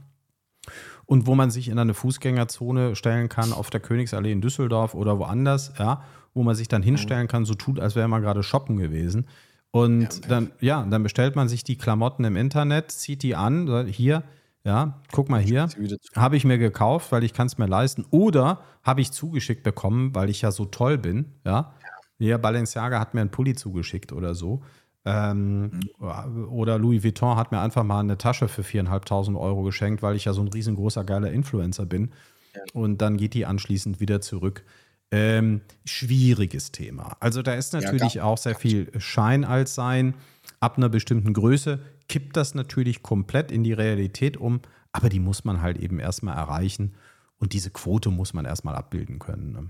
und 1.06 1.28
wo 1.28 1.36
man 1.36 1.52
sich 1.52 1.70
in 1.70 1.80
eine 1.80 1.94
Fußgängerzone 1.94 2.96
stellen 2.96 3.30
kann 3.30 3.54
auf 3.54 3.70
der 3.70 3.80
Königsallee 3.80 4.32
in 4.32 4.42
Düsseldorf 4.42 4.94
oder 4.94 5.20
woanders, 5.20 5.74
ja, 5.78 6.04
wo 6.34 6.44
man 6.44 6.56
sich 6.56 6.68
dann 6.68 6.84
hinstellen 6.84 7.28
kann, 7.28 7.46
so 7.46 7.54
tut, 7.54 7.80
als 7.80 7.96
wäre 7.96 8.08
man 8.08 8.22
gerade 8.22 8.44
shoppen 8.44 8.78
gewesen. 8.78 9.28
Und 9.72 10.22
ja, 10.22 10.28
dann, 10.30 10.52
ja, 10.62 10.86
dann 10.86 11.04
bestellt 11.04 11.36
man 11.36 11.50
sich 11.50 11.64
die 11.64 11.78
Klamotten 11.78 12.24
im 12.24 12.36
Internet, 12.36 12.92
zieht 12.92 13.24
die 13.24 13.36
an, 13.36 13.88
hier, 13.88 14.24
ja, 14.64 15.02
guck 15.12 15.30
mal 15.30 15.42
hier, 15.42 15.70
habe 16.16 16.38
ich 16.38 16.46
mir 16.46 16.58
gekauft, 16.58 17.12
weil 17.12 17.24
ich 17.24 17.34
kann 17.34 17.48
es 17.48 17.58
mir 17.58 17.68
leisten. 17.68 18.06
Oder 18.10 18.62
habe 18.84 19.02
ich 19.02 19.12
zugeschickt 19.12 19.64
bekommen, 19.64 20.16
weil 20.16 20.30
ich 20.30 20.42
ja 20.42 20.52
so 20.52 20.66
toll 20.66 20.98
bin, 20.98 21.34
ja. 21.46 21.74
Ja, 22.18 22.38
Balenciaga 22.38 22.98
hat 23.00 23.14
mir 23.14 23.22
einen 23.22 23.30
Pulli 23.30 23.56
zugeschickt 23.56 24.14
oder 24.14 24.36
so. 24.36 24.64
Ähm, 25.06 25.82
mhm. 26.00 26.48
Oder 26.50 26.80
Louis 26.80 27.04
Vuitton 27.04 27.38
hat 27.38 27.52
mir 27.52 27.60
einfach 27.60 27.84
mal 27.84 28.00
eine 28.00 28.18
Tasche 28.18 28.48
für 28.48 28.64
4.500 28.64 29.40
Euro 29.40 29.64
geschenkt, 29.64 30.02
weil 30.02 30.16
ich 30.16 30.26
ja 30.26 30.34
so 30.34 30.42
ein 30.42 30.48
riesengroßer, 30.48 31.04
geiler 31.04 31.32
Influencer 31.32 31.86
bin. 31.86 32.12
Ja. 32.56 32.62
Und 32.74 33.02
dann 33.02 33.18
geht 33.18 33.36
die 33.36 33.46
anschließend 33.46 34.00
wieder 34.00 34.22
zurück. 34.22 34.64
Ähm, 35.12 35.62
schwieriges 35.86 36.72
Thema. 36.72 37.16
Also 37.20 37.44
da 37.44 37.54
ist 37.54 37.74
natürlich 37.74 38.16
ja, 38.16 38.24
auch 38.24 38.40
sehr 38.40 38.56
viel 38.56 38.92
Schein 39.00 39.46
als 39.46 39.76
Sein. 39.76 40.16
Ab 40.60 40.78
einer 40.78 40.90
bestimmten 40.90 41.34
Größe 41.34 41.80
kippt 42.10 42.36
das 42.36 42.56
natürlich 42.56 43.04
komplett 43.04 43.52
in 43.52 43.64
die 43.64 43.74
Realität 43.74 44.38
um, 44.38 44.62
aber 44.92 45.10
die 45.10 45.20
muss 45.20 45.44
man 45.44 45.62
halt 45.62 45.78
eben 45.78 46.00
erstmal 46.00 46.36
erreichen. 46.36 46.96
Und 47.38 47.54
diese 47.54 47.70
Quote 47.70 48.10
muss 48.10 48.34
man 48.34 48.46
erstmal 48.46 48.76
abbilden 48.76 49.20
können. 49.20 49.52
Ne? 49.52 49.70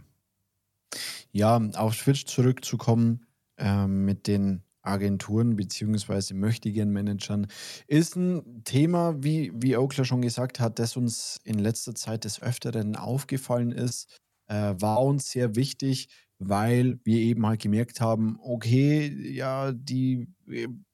Ja, 1.32 1.58
auf 1.76 1.98
Twitch 1.98 2.26
zurückzukommen 2.26 3.26
äh, 3.58 3.88
mit 3.88 4.28
den 4.28 4.64
Agenturen 4.86 5.56
beziehungsweise 5.56 6.34
möchtigen 6.34 6.92
Managern 6.92 7.48
ist 7.88 8.16
ein 8.16 8.64
Thema, 8.64 9.16
wie, 9.24 9.52
wie 9.56 9.78
Oakler 9.78 10.06
schon 10.06 10.22
gesagt 10.22 10.60
hat, 10.60 10.80
das 10.80 10.98
uns 10.98 11.40
in 11.44 11.60
letzter 11.60 11.96
Zeit 11.96 12.24
des 12.24 12.42
Öfteren 12.42 12.96
aufgefallen 12.96 13.72
ist, 13.72 14.20
äh, 14.48 14.76
war 14.78 15.02
uns 15.04 15.30
sehr 15.32 15.56
wichtig, 15.56 16.10
weil 16.40 17.00
wir 17.04 17.20
eben 17.20 17.46
halt 17.46 17.62
gemerkt 17.62 18.02
haben, 18.02 18.38
okay, 18.42 19.08
ja, 19.32 19.72
die 19.72 20.28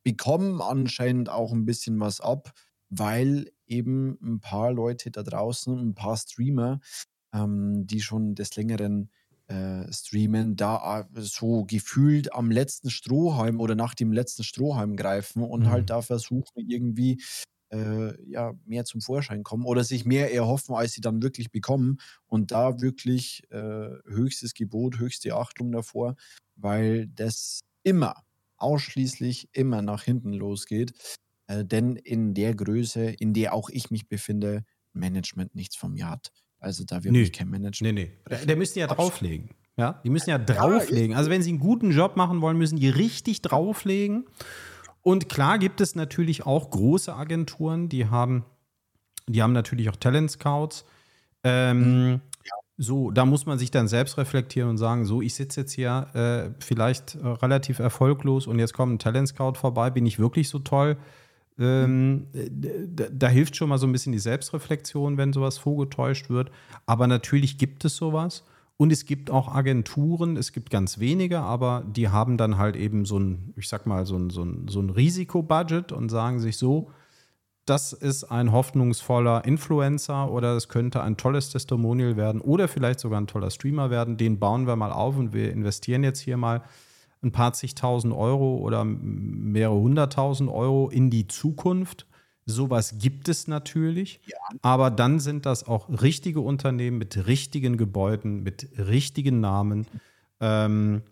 bekommen 0.03 0.61
anscheinend 0.61 1.29
auch 1.29 1.51
ein 1.51 1.65
bisschen 1.65 1.99
was 1.99 2.21
ab, 2.21 2.51
weil 2.89 3.51
eben 3.65 4.17
ein 4.21 4.39
paar 4.39 4.71
Leute 4.71 5.11
da 5.11 5.23
draußen, 5.23 5.77
ein 5.77 5.95
paar 5.95 6.17
Streamer, 6.17 6.79
ähm, 7.33 7.87
die 7.87 8.01
schon 8.01 8.35
des 8.35 8.55
Längeren 8.55 9.09
äh, 9.51 9.91
streamen, 9.91 10.55
da 10.55 11.01
äh, 11.01 11.21
so 11.21 11.65
gefühlt 11.65 12.33
am 12.33 12.51
letzten 12.51 12.89
Strohhalm 12.89 13.59
oder 13.59 13.75
nach 13.75 13.93
dem 13.93 14.13
letzten 14.13 14.43
Strohhalm 14.43 14.95
greifen 14.95 15.43
und 15.43 15.63
halt 15.63 15.65
mhm. 15.65 15.71
halt 15.71 15.89
da 15.89 16.01
versuchen, 16.01 16.69
irgendwie 16.69 17.21
äh, 17.71 18.13
ja, 18.29 18.53
mehr 18.65 18.85
zum 18.85 19.01
Vorschein 19.01 19.43
kommen 19.43 19.65
oder 19.65 19.83
sich 19.83 20.05
mehr 20.05 20.33
erhoffen, 20.33 20.75
als 20.75 20.93
sie 20.93 21.01
dann 21.01 21.21
wirklich 21.21 21.51
bekommen. 21.51 21.97
Und 22.27 22.51
da 22.51 22.79
wirklich 22.79 23.43
äh, 23.49 23.89
höchstes 24.05 24.53
Gebot, 24.53 24.99
höchste 24.99 25.35
Achtung 25.35 25.71
davor, 25.71 26.15
weil 26.55 27.07
das 27.07 27.61
immer, 27.83 28.15
ausschließlich 28.57 29.49
immer 29.53 29.81
nach 29.81 30.03
hinten 30.03 30.33
losgeht. 30.33 30.93
Äh, 31.47 31.65
denn 31.65 31.95
in 31.97 32.33
der 32.33 32.55
Größe, 32.55 33.09
in 33.09 33.33
der 33.33 33.53
auch 33.53 33.69
ich 33.69 33.91
mich 33.91 34.07
befinde, 34.07 34.63
Management 34.93 35.55
nichts 35.55 35.75
von 35.75 35.93
mir 35.93 36.09
hat. 36.09 36.31
Also 36.61 36.83
da 36.85 37.03
wird 37.03 37.11
nee. 37.11 37.27
kein 37.29 37.49
Management. 37.49 37.95
Nee, 37.95 38.11
nee. 38.29 38.45
Der, 38.45 38.55
müssen 38.55 38.77
ja 38.79 38.87
drauflegen. 38.87 39.49
Ja, 39.77 39.99
die 40.03 40.11
müssen 40.11 40.29
ja 40.29 40.37
drauflegen. 40.37 41.15
Also 41.15 41.31
wenn 41.31 41.41
sie 41.41 41.49
einen 41.49 41.59
guten 41.59 41.91
Job 41.91 42.15
machen 42.15 42.39
wollen, 42.39 42.57
müssen 42.57 42.77
die 42.77 42.87
richtig 42.87 43.41
drauflegen. 43.41 44.25
Und 45.01 45.27
klar 45.27 45.57
gibt 45.57 45.81
es 45.81 45.95
natürlich 45.95 46.45
auch 46.45 46.69
große 46.69 47.13
Agenturen, 47.13 47.89
die 47.89 48.05
haben, 48.05 48.45
die 49.27 49.41
haben 49.41 49.53
natürlich 49.53 49.89
auch 49.89 49.95
Talent 49.95 50.29
Scouts. 50.29 50.85
Ähm, 51.43 52.11
mhm. 52.11 52.21
So, 52.77 53.09
da 53.09 53.25
muss 53.25 53.47
man 53.47 53.57
sich 53.57 53.71
dann 53.71 53.87
selbst 53.87 54.19
reflektieren 54.19 54.69
und 54.69 54.77
sagen, 54.77 55.05
so, 55.05 55.21
ich 55.21 55.33
sitze 55.33 55.61
jetzt 55.61 55.71
hier 55.71 56.07
äh, 56.13 56.63
vielleicht 56.63 57.15
äh, 57.15 57.27
relativ 57.27 57.79
erfolglos 57.79 58.45
und 58.45 58.59
jetzt 58.59 58.73
kommt 58.73 58.93
ein 58.93 58.99
Talent 58.99 59.29
Scout 59.29 59.53
vorbei, 59.55 59.89
bin 59.89 60.05
ich 60.05 60.19
wirklich 60.19 60.47
so 60.49 60.59
toll? 60.59 60.97
Ähm, 61.61 62.27
da, 62.33 63.05
da, 63.11 63.27
hilft 63.27 63.55
schon 63.55 63.69
mal 63.69 63.77
so 63.77 63.85
ein 63.85 63.91
bisschen 63.91 64.13
die 64.13 64.19
Selbstreflexion, 64.19 65.17
wenn 65.17 65.31
sowas 65.31 65.59
vorgetäuscht 65.59 66.29
wird. 66.29 66.49
Aber 66.87 67.05
natürlich 67.05 67.57
gibt 67.57 67.85
es 67.85 67.95
sowas. 67.95 68.43
Und 68.77 68.91
es 68.91 69.05
gibt 69.05 69.29
auch 69.29 69.53
Agenturen, 69.53 70.37
es 70.37 70.53
gibt 70.53 70.71
ganz 70.71 70.97
wenige, 70.97 71.41
aber 71.41 71.83
die 71.85 72.09
haben 72.09 72.37
dann 72.37 72.57
halt 72.57 72.75
eben 72.75 73.05
so 73.05 73.19
ein, 73.19 73.53
ich 73.55 73.69
sag 73.69 73.85
mal, 73.85 74.07
so 74.07 74.15
ein, 74.15 74.31
so 74.31 74.43
ein, 74.43 74.67
so 74.69 74.79
ein 74.79 74.89
Risikobudget 74.89 75.91
und 75.91 76.09
sagen 76.09 76.39
sich 76.39 76.57
so, 76.57 76.89
das 77.65 77.93
ist 77.93 78.23
ein 78.23 78.51
hoffnungsvoller 78.51 79.45
Influencer 79.45 80.31
oder 80.31 80.55
es 80.55 80.67
könnte 80.67 81.03
ein 81.03 81.15
tolles 81.15 81.51
Testimonial 81.51 82.17
werden 82.17 82.41
oder 82.41 82.67
vielleicht 82.67 82.99
sogar 82.99 83.21
ein 83.21 83.27
toller 83.27 83.51
Streamer 83.51 83.91
werden. 83.91 84.17
Den 84.17 84.39
bauen 84.39 84.65
wir 84.65 84.75
mal 84.75 84.91
auf 84.91 85.15
und 85.15 85.31
wir 85.31 85.51
investieren 85.51 86.03
jetzt 86.03 86.19
hier 86.19 86.37
mal 86.37 86.63
ein 87.23 87.31
paar 87.31 87.53
zigtausend 87.53 88.13
Euro 88.13 88.57
oder 88.57 88.83
mehrere 88.83 89.79
hunderttausend 89.79 90.49
Euro 90.49 90.89
in 90.89 91.09
die 91.09 91.27
Zukunft. 91.27 92.07
Sowas 92.45 92.95
gibt 92.97 93.29
es 93.29 93.47
natürlich, 93.47 94.19
ja. 94.25 94.37
aber 94.63 94.89
dann 94.89 95.19
sind 95.19 95.45
das 95.45 95.67
auch 95.67 95.89
richtige 96.01 96.41
Unternehmen 96.41 96.97
mit 96.97 97.27
richtigen 97.27 97.77
Gebäuden, 97.77 98.41
mit 98.41 98.67
richtigen 98.77 99.39
Namen 99.39 99.85
ähm, 100.39 101.03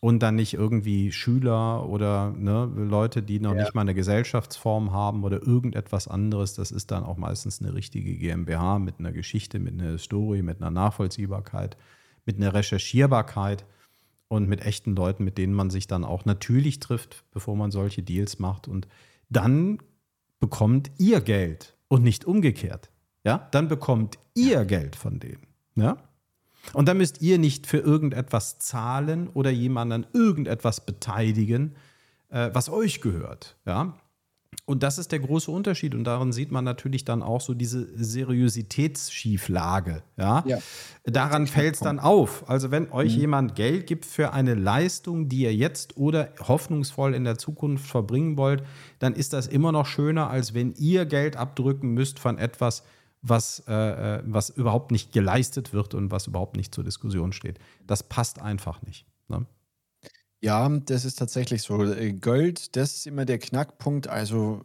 und 0.00 0.22
dann 0.22 0.36
nicht 0.36 0.54
irgendwie 0.54 1.12
Schüler 1.12 1.86
oder 1.86 2.30
ne, 2.30 2.70
Leute, 2.74 3.22
die 3.22 3.38
noch 3.38 3.54
ja. 3.54 3.62
nicht 3.62 3.74
mal 3.74 3.82
eine 3.82 3.94
Gesellschaftsform 3.94 4.92
haben 4.92 5.24
oder 5.24 5.42
irgendetwas 5.42 6.08
anderes. 6.08 6.54
Das 6.54 6.70
ist 6.70 6.90
dann 6.90 7.04
auch 7.04 7.18
meistens 7.18 7.60
eine 7.60 7.74
richtige 7.74 8.16
GmbH 8.16 8.78
mit 8.78 8.98
einer 8.98 9.12
Geschichte, 9.12 9.58
mit 9.58 9.74
einer 9.74 9.98
Story, 9.98 10.40
mit 10.40 10.62
einer 10.62 10.70
Nachvollziehbarkeit, 10.70 11.76
mit 12.24 12.36
einer 12.36 12.54
Recherchierbarkeit 12.54 13.66
und 14.28 14.48
mit 14.48 14.60
echten 14.60 14.94
Leuten, 14.94 15.24
mit 15.24 15.38
denen 15.38 15.54
man 15.54 15.70
sich 15.70 15.86
dann 15.86 16.04
auch 16.04 16.24
natürlich 16.24 16.80
trifft, 16.80 17.24
bevor 17.30 17.56
man 17.56 17.70
solche 17.70 18.02
Deals 18.02 18.38
macht. 18.38 18.68
Und 18.68 18.86
dann 19.28 19.78
bekommt 20.38 20.90
ihr 20.98 21.20
Geld 21.20 21.76
und 21.88 22.02
nicht 22.02 22.24
umgekehrt. 22.24 22.90
Ja, 23.24 23.48
dann 23.50 23.68
bekommt 23.68 24.18
ihr 24.34 24.64
Geld 24.64 24.96
von 24.96 25.18
denen. 25.18 25.46
Ja? 25.74 25.96
Und 26.72 26.86
dann 26.86 26.98
müsst 26.98 27.20
ihr 27.22 27.38
nicht 27.38 27.66
für 27.66 27.78
irgendetwas 27.78 28.58
zahlen 28.58 29.28
oder 29.28 29.50
jemanden 29.50 29.92
an 29.92 30.06
irgendetwas 30.12 30.84
beteiligen, 30.84 31.74
äh, 32.28 32.50
was 32.52 32.68
euch 32.68 33.00
gehört. 33.00 33.56
Ja? 33.66 33.98
Und 34.68 34.82
das 34.82 34.98
ist 34.98 35.12
der 35.12 35.20
große 35.20 35.50
Unterschied. 35.50 35.94
Und 35.94 36.04
darin 36.04 36.30
sieht 36.30 36.50
man 36.50 36.62
natürlich 36.62 37.02
dann 37.04 37.22
auch 37.22 37.40
so 37.40 37.54
diese 37.54 37.88
Seriositätsschieflage. 37.96 40.02
Ja? 40.18 40.44
ja. 40.46 40.58
Daran 41.04 41.46
fällt 41.46 41.76
es 41.76 41.80
dann 41.80 41.98
auf. 41.98 42.46
Also, 42.50 42.70
wenn 42.70 42.92
euch 42.92 43.14
mhm. 43.14 43.20
jemand 43.20 43.54
Geld 43.54 43.86
gibt 43.86 44.04
für 44.04 44.34
eine 44.34 44.54
Leistung, 44.54 45.30
die 45.30 45.40
ihr 45.40 45.54
jetzt 45.54 45.96
oder 45.96 46.34
hoffnungsvoll 46.46 47.14
in 47.14 47.24
der 47.24 47.38
Zukunft 47.38 47.86
verbringen 47.86 48.36
wollt, 48.36 48.62
dann 48.98 49.14
ist 49.14 49.32
das 49.32 49.46
immer 49.46 49.72
noch 49.72 49.86
schöner, 49.86 50.28
als 50.28 50.52
wenn 50.52 50.72
ihr 50.72 51.06
Geld 51.06 51.36
abdrücken 51.36 51.94
müsst 51.94 52.18
von 52.18 52.36
etwas, 52.36 52.82
was, 53.22 53.62
äh, 53.68 54.16
äh 54.16 54.22
was 54.26 54.50
überhaupt 54.50 54.92
nicht 54.92 55.12
geleistet 55.12 55.72
wird 55.72 55.94
und 55.94 56.10
was 56.10 56.26
überhaupt 56.26 56.56
nicht 56.56 56.74
zur 56.74 56.84
Diskussion 56.84 57.32
steht. 57.32 57.58
Das 57.86 58.02
passt 58.02 58.42
einfach 58.42 58.82
nicht. 58.82 59.06
Ne? 59.28 59.46
Ja, 60.40 60.68
das 60.68 61.04
ist 61.04 61.18
tatsächlich 61.18 61.62
so. 61.62 61.84
Äh, 61.84 62.12
Gold, 62.12 62.76
das 62.76 62.94
ist 62.94 63.06
immer 63.06 63.24
der 63.24 63.38
Knackpunkt. 63.38 64.08
Also 64.08 64.62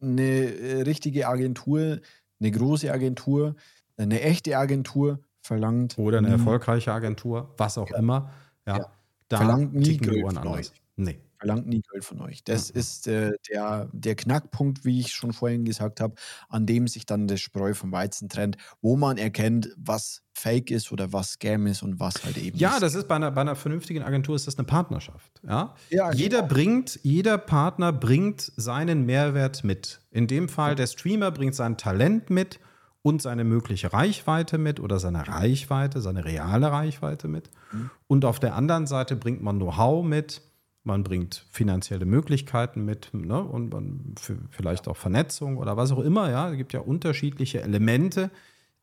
eine 0.00 0.22
äh, 0.22 0.78
äh, 0.78 0.82
richtige 0.82 1.28
Agentur, 1.28 2.00
eine 2.40 2.50
große 2.50 2.90
Agentur, 2.90 3.56
eine 3.96 4.20
echte 4.22 4.56
Agentur 4.56 5.20
verlangt. 5.42 5.98
Oder 5.98 6.18
eine 6.18 6.28
erfolgreiche 6.28 6.92
Agentur, 6.92 7.54
was 7.58 7.76
auch 7.76 7.90
ja. 7.90 7.98
immer. 7.98 8.30
Ja, 8.66 8.78
ja. 8.78 8.92
Da 9.28 9.36
verlangt 9.38 9.74
nie 9.74 9.98
Geld 9.98 10.22
von 10.22 10.46
euch. 10.46 10.72
Nee 10.96 11.20
verlangt 11.40 11.66
nie 11.66 11.80
Geld 11.90 12.04
von 12.04 12.20
euch. 12.20 12.44
Das 12.44 12.72
mhm. 12.72 12.80
ist 12.80 13.08
äh, 13.08 13.32
der, 13.50 13.88
der 13.92 14.14
Knackpunkt, 14.14 14.84
wie 14.84 15.00
ich 15.00 15.12
schon 15.12 15.32
vorhin 15.32 15.64
gesagt 15.64 16.00
habe, 16.00 16.14
an 16.48 16.66
dem 16.66 16.86
sich 16.86 17.06
dann 17.06 17.26
das 17.26 17.40
Spreu 17.40 17.72
vom 17.72 17.90
Weizen 17.92 18.28
trennt, 18.28 18.58
wo 18.82 18.96
man 18.96 19.16
erkennt, 19.16 19.70
was 19.76 20.22
Fake 20.34 20.70
ist 20.70 20.92
oder 20.92 21.12
was 21.12 21.32
Scam 21.32 21.66
ist 21.66 21.82
und 21.82 21.98
was 21.98 22.22
halt 22.24 22.36
eben. 22.36 22.58
Ja, 22.58 22.78
das 22.78 22.94
ist 22.94 23.08
bei 23.08 23.16
einer, 23.16 23.30
bei 23.30 23.40
einer 23.40 23.56
vernünftigen 23.56 24.02
Agentur 24.02 24.36
ist 24.36 24.46
das 24.46 24.58
eine 24.58 24.66
Partnerschaft. 24.66 25.40
Ja, 25.42 25.74
ja 25.88 26.12
jeder 26.12 26.42
genau. 26.42 26.54
bringt, 26.54 27.00
jeder 27.02 27.38
Partner 27.38 27.92
bringt 27.92 28.52
seinen 28.56 29.06
Mehrwert 29.06 29.64
mit. 29.64 30.00
In 30.10 30.26
dem 30.26 30.48
Fall 30.48 30.74
der 30.74 30.86
Streamer 30.86 31.30
bringt 31.30 31.54
sein 31.54 31.78
Talent 31.78 32.28
mit 32.28 32.60
und 33.02 33.22
seine 33.22 33.44
mögliche 33.44 33.92
Reichweite 33.94 34.58
mit 34.58 34.78
oder 34.78 34.98
seine 34.98 35.26
Reichweite, 35.26 36.02
seine 36.02 36.24
reale 36.26 36.70
Reichweite 36.70 37.28
mit. 37.28 37.50
Mhm. 37.72 37.90
Und 38.06 38.24
auf 38.26 38.38
der 38.40 38.54
anderen 38.54 38.86
Seite 38.86 39.16
bringt 39.16 39.42
man 39.42 39.56
Know-how 39.56 40.04
mit, 40.04 40.42
man 40.82 41.04
bringt 41.04 41.46
finanzielle 41.50 42.06
Möglichkeiten 42.06 42.84
mit 42.84 43.10
ne? 43.12 43.42
und 43.42 43.72
man 43.72 44.14
vielleicht 44.50 44.88
auch 44.88 44.96
Vernetzung 44.96 45.58
oder 45.58 45.76
was 45.76 45.92
auch 45.92 45.98
immer. 45.98 46.30
Ja, 46.30 46.50
es 46.50 46.56
gibt 46.56 46.72
ja 46.72 46.80
unterschiedliche 46.80 47.62
Elemente, 47.62 48.30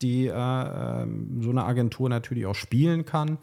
die 0.01 0.27
äh, 0.27 0.31
ähm, 0.33 1.41
so 1.41 1.49
eine 1.49 1.65
Agentur 1.65 2.09
natürlich 2.09 2.45
auch 2.45 2.55
spielen 2.55 3.05
kann. 3.05 3.39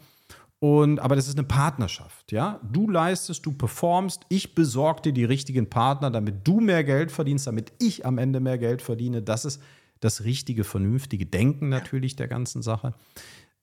Und, 0.59 0.99
aber 0.99 1.17
das 1.17 1.27
ist 1.27 1.37
eine 1.37 1.45
Partnerschaft, 1.45 2.31
ja. 2.31 2.61
Du 2.71 2.89
leistest, 2.89 3.45
du 3.45 3.51
performst, 3.51 4.25
ich 4.29 4.55
besorge 4.55 5.01
dir 5.01 5.13
die 5.13 5.25
richtigen 5.25 5.69
Partner, 5.69 6.09
damit 6.09 6.47
du 6.47 6.61
mehr 6.61 6.83
Geld 6.85 7.11
verdienst, 7.11 7.45
damit 7.45 7.73
ich 7.79 8.05
am 8.05 8.17
Ende 8.17 8.39
mehr 8.39 8.57
Geld 8.57 8.81
verdiene. 8.81 9.21
Das 9.21 9.43
ist 9.43 9.61
das 9.99 10.23
richtige, 10.23 10.63
vernünftige 10.63 11.25
Denken 11.25 11.67
natürlich 11.67 12.15
der 12.15 12.29
ganzen 12.29 12.61
Sache. 12.61 12.93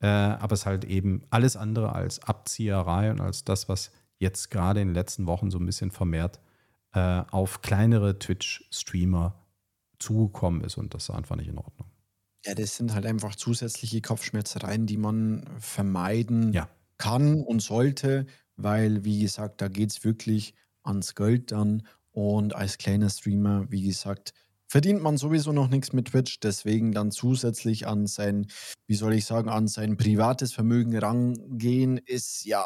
Äh, 0.00 0.06
aber 0.06 0.52
es 0.52 0.60
ist 0.60 0.66
halt 0.66 0.84
eben 0.84 1.22
alles 1.30 1.56
andere 1.56 1.94
als 1.94 2.22
Abzieherei 2.22 3.10
und 3.10 3.20
als 3.20 3.44
das, 3.44 3.68
was 3.68 3.90
jetzt 4.22 4.50
gerade 4.50 4.80
in 4.80 4.88
den 4.88 4.94
letzten 4.94 5.26
Wochen 5.26 5.50
so 5.50 5.58
ein 5.58 5.66
bisschen 5.66 5.90
vermehrt 5.90 6.40
äh, 6.94 7.22
auf 7.30 7.60
kleinere 7.60 8.18
Twitch-Streamer 8.18 9.34
zugekommen 9.98 10.62
ist 10.62 10.78
und 10.78 10.94
das 10.94 11.04
ist 11.04 11.10
einfach 11.10 11.36
nicht 11.36 11.48
in 11.48 11.58
Ordnung. 11.58 11.88
Ja, 12.44 12.54
das 12.54 12.76
sind 12.76 12.94
halt 12.94 13.06
einfach 13.06 13.36
zusätzliche 13.36 14.00
Kopfschmerzereien, 14.00 14.86
die 14.86 14.96
man 14.96 15.44
vermeiden 15.58 16.52
ja. 16.52 16.68
kann 16.98 17.42
und 17.42 17.60
sollte, 17.60 18.26
weil, 18.56 19.04
wie 19.04 19.20
gesagt, 19.20 19.60
da 19.60 19.68
geht 19.68 19.90
es 19.90 20.04
wirklich 20.04 20.54
ans 20.82 21.14
Geld 21.14 21.52
dann 21.52 21.86
und 22.10 22.54
als 22.54 22.78
kleiner 22.78 23.10
Streamer, 23.10 23.70
wie 23.70 23.82
gesagt, 23.82 24.34
verdient 24.66 25.02
man 25.02 25.16
sowieso 25.18 25.52
noch 25.52 25.68
nichts 25.68 25.92
mit 25.92 26.08
Twitch, 26.08 26.40
deswegen 26.40 26.92
dann 26.92 27.10
zusätzlich 27.10 27.86
an 27.86 28.06
sein, 28.06 28.46
wie 28.86 28.94
soll 28.94 29.14
ich 29.14 29.24
sagen, 29.24 29.48
an 29.48 29.68
sein 29.68 29.96
privates 29.96 30.52
Vermögen 30.52 30.96
rangehen, 30.96 31.98
ist 31.98 32.44
ja 32.44 32.64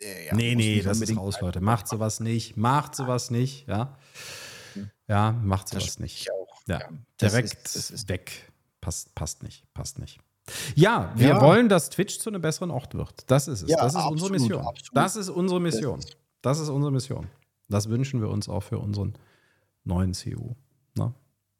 ja, 0.00 0.34
nee, 0.34 0.54
nee, 0.54 0.82
das 0.82 1.00
ist 1.00 1.16
raus, 1.16 1.40
Leute. 1.40 1.60
Macht 1.60 1.88
sowas 1.88 2.20
nicht. 2.20 2.56
Macht 2.56 2.94
sowas 2.94 3.30
nicht, 3.30 3.66
ja. 3.66 3.96
Ja, 5.08 5.32
macht 5.32 5.68
sowas 5.68 5.86
das 5.86 5.98
nicht. 5.98 6.26
Ja, 6.66 6.78
ja. 6.78 6.88
direkt 7.20 7.54
ist, 7.54 7.76
das 7.76 7.90
ist 7.90 8.08
weg. 8.08 8.52
Passt, 8.80 9.14
passt 9.14 9.42
nicht, 9.42 9.64
passt 9.74 9.98
nicht. 9.98 10.20
Ja, 10.74 11.12
wir 11.16 11.28
ja. 11.28 11.40
wollen, 11.40 11.68
dass 11.68 11.90
Twitch 11.90 12.18
zu 12.18 12.30
einem 12.30 12.40
besseren 12.40 12.70
Ort 12.70 12.94
wird. 12.94 13.30
Das 13.30 13.48
ist 13.48 13.62
es. 13.62 13.70
Ja, 13.70 13.78
das 13.78 13.92
ist 13.92 13.96
absolut, 13.96 14.12
unsere 14.12 14.30
Mission. 14.30 14.66
Absolut. 14.66 14.96
Das 14.96 15.16
ist 15.16 15.28
unsere 15.28 15.60
Mission. 15.60 16.00
Das 16.42 16.58
ist 16.58 16.68
unsere 16.68 16.92
Mission. 16.92 17.26
Das 17.68 17.88
wünschen 17.88 18.20
wir 18.20 18.28
uns 18.28 18.48
auch 18.48 18.62
für 18.62 18.78
unseren 18.78 19.14
neuen 19.84 20.12
CU. 20.12 20.54
Ne? 20.94 21.14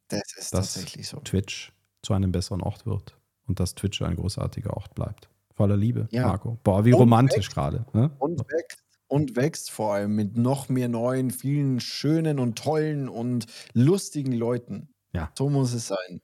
Das 0.09 0.23
ist 0.37 0.55
dass 0.55 0.73
tatsächlich 0.75 1.09
so. 1.09 1.19
Twitch 1.21 1.73
zu 2.03 2.15
einem 2.15 2.33
besseren 2.33 2.63
Ort 2.63 2.87
wird 2.87 3.19
und 3.47 3.61
dass 3.61 3.75
Twitch 3.75 4.01
ein 4.03 4.17
großartiger 4.17 4.75
Ort 4.75 4.95
bleibt. 4.95 5.29
Voller 5.59 5.77
Liebe, 5.77 6.07
ja. 6.13 6.27
Marco. 6.29 6.59
Boah, 6.63 6.85
wie 6.85 6.93
und 6.95 7.01
romantisch 7.01 7.51
gerade. 7.51 7.85
Ne? 7.93 8.11
Und 8.21 8.39
wächst. 8.49 8.79
Und 9.09 9.35
wächst 9.37 9.71
vor 9.73 9.95
allem 9.95 10.15
mit 10.15 10.37
noch 10.37 10.69
mehr 10.69 10.89
neuen, 10.89 11.31
vielen 11.33 11.81
schönen 11.81 12.39
und 12.39 12.57
tollen 12.59 13.09
und 13.09 13.47
lustigen 13.73 14.33
Leuten. 14.33 14.89
Ja. 15.13 15.31
So 15.37 15.51
muss 15.51 15.73
es 15.73 15.89
sein. 15.89 16.21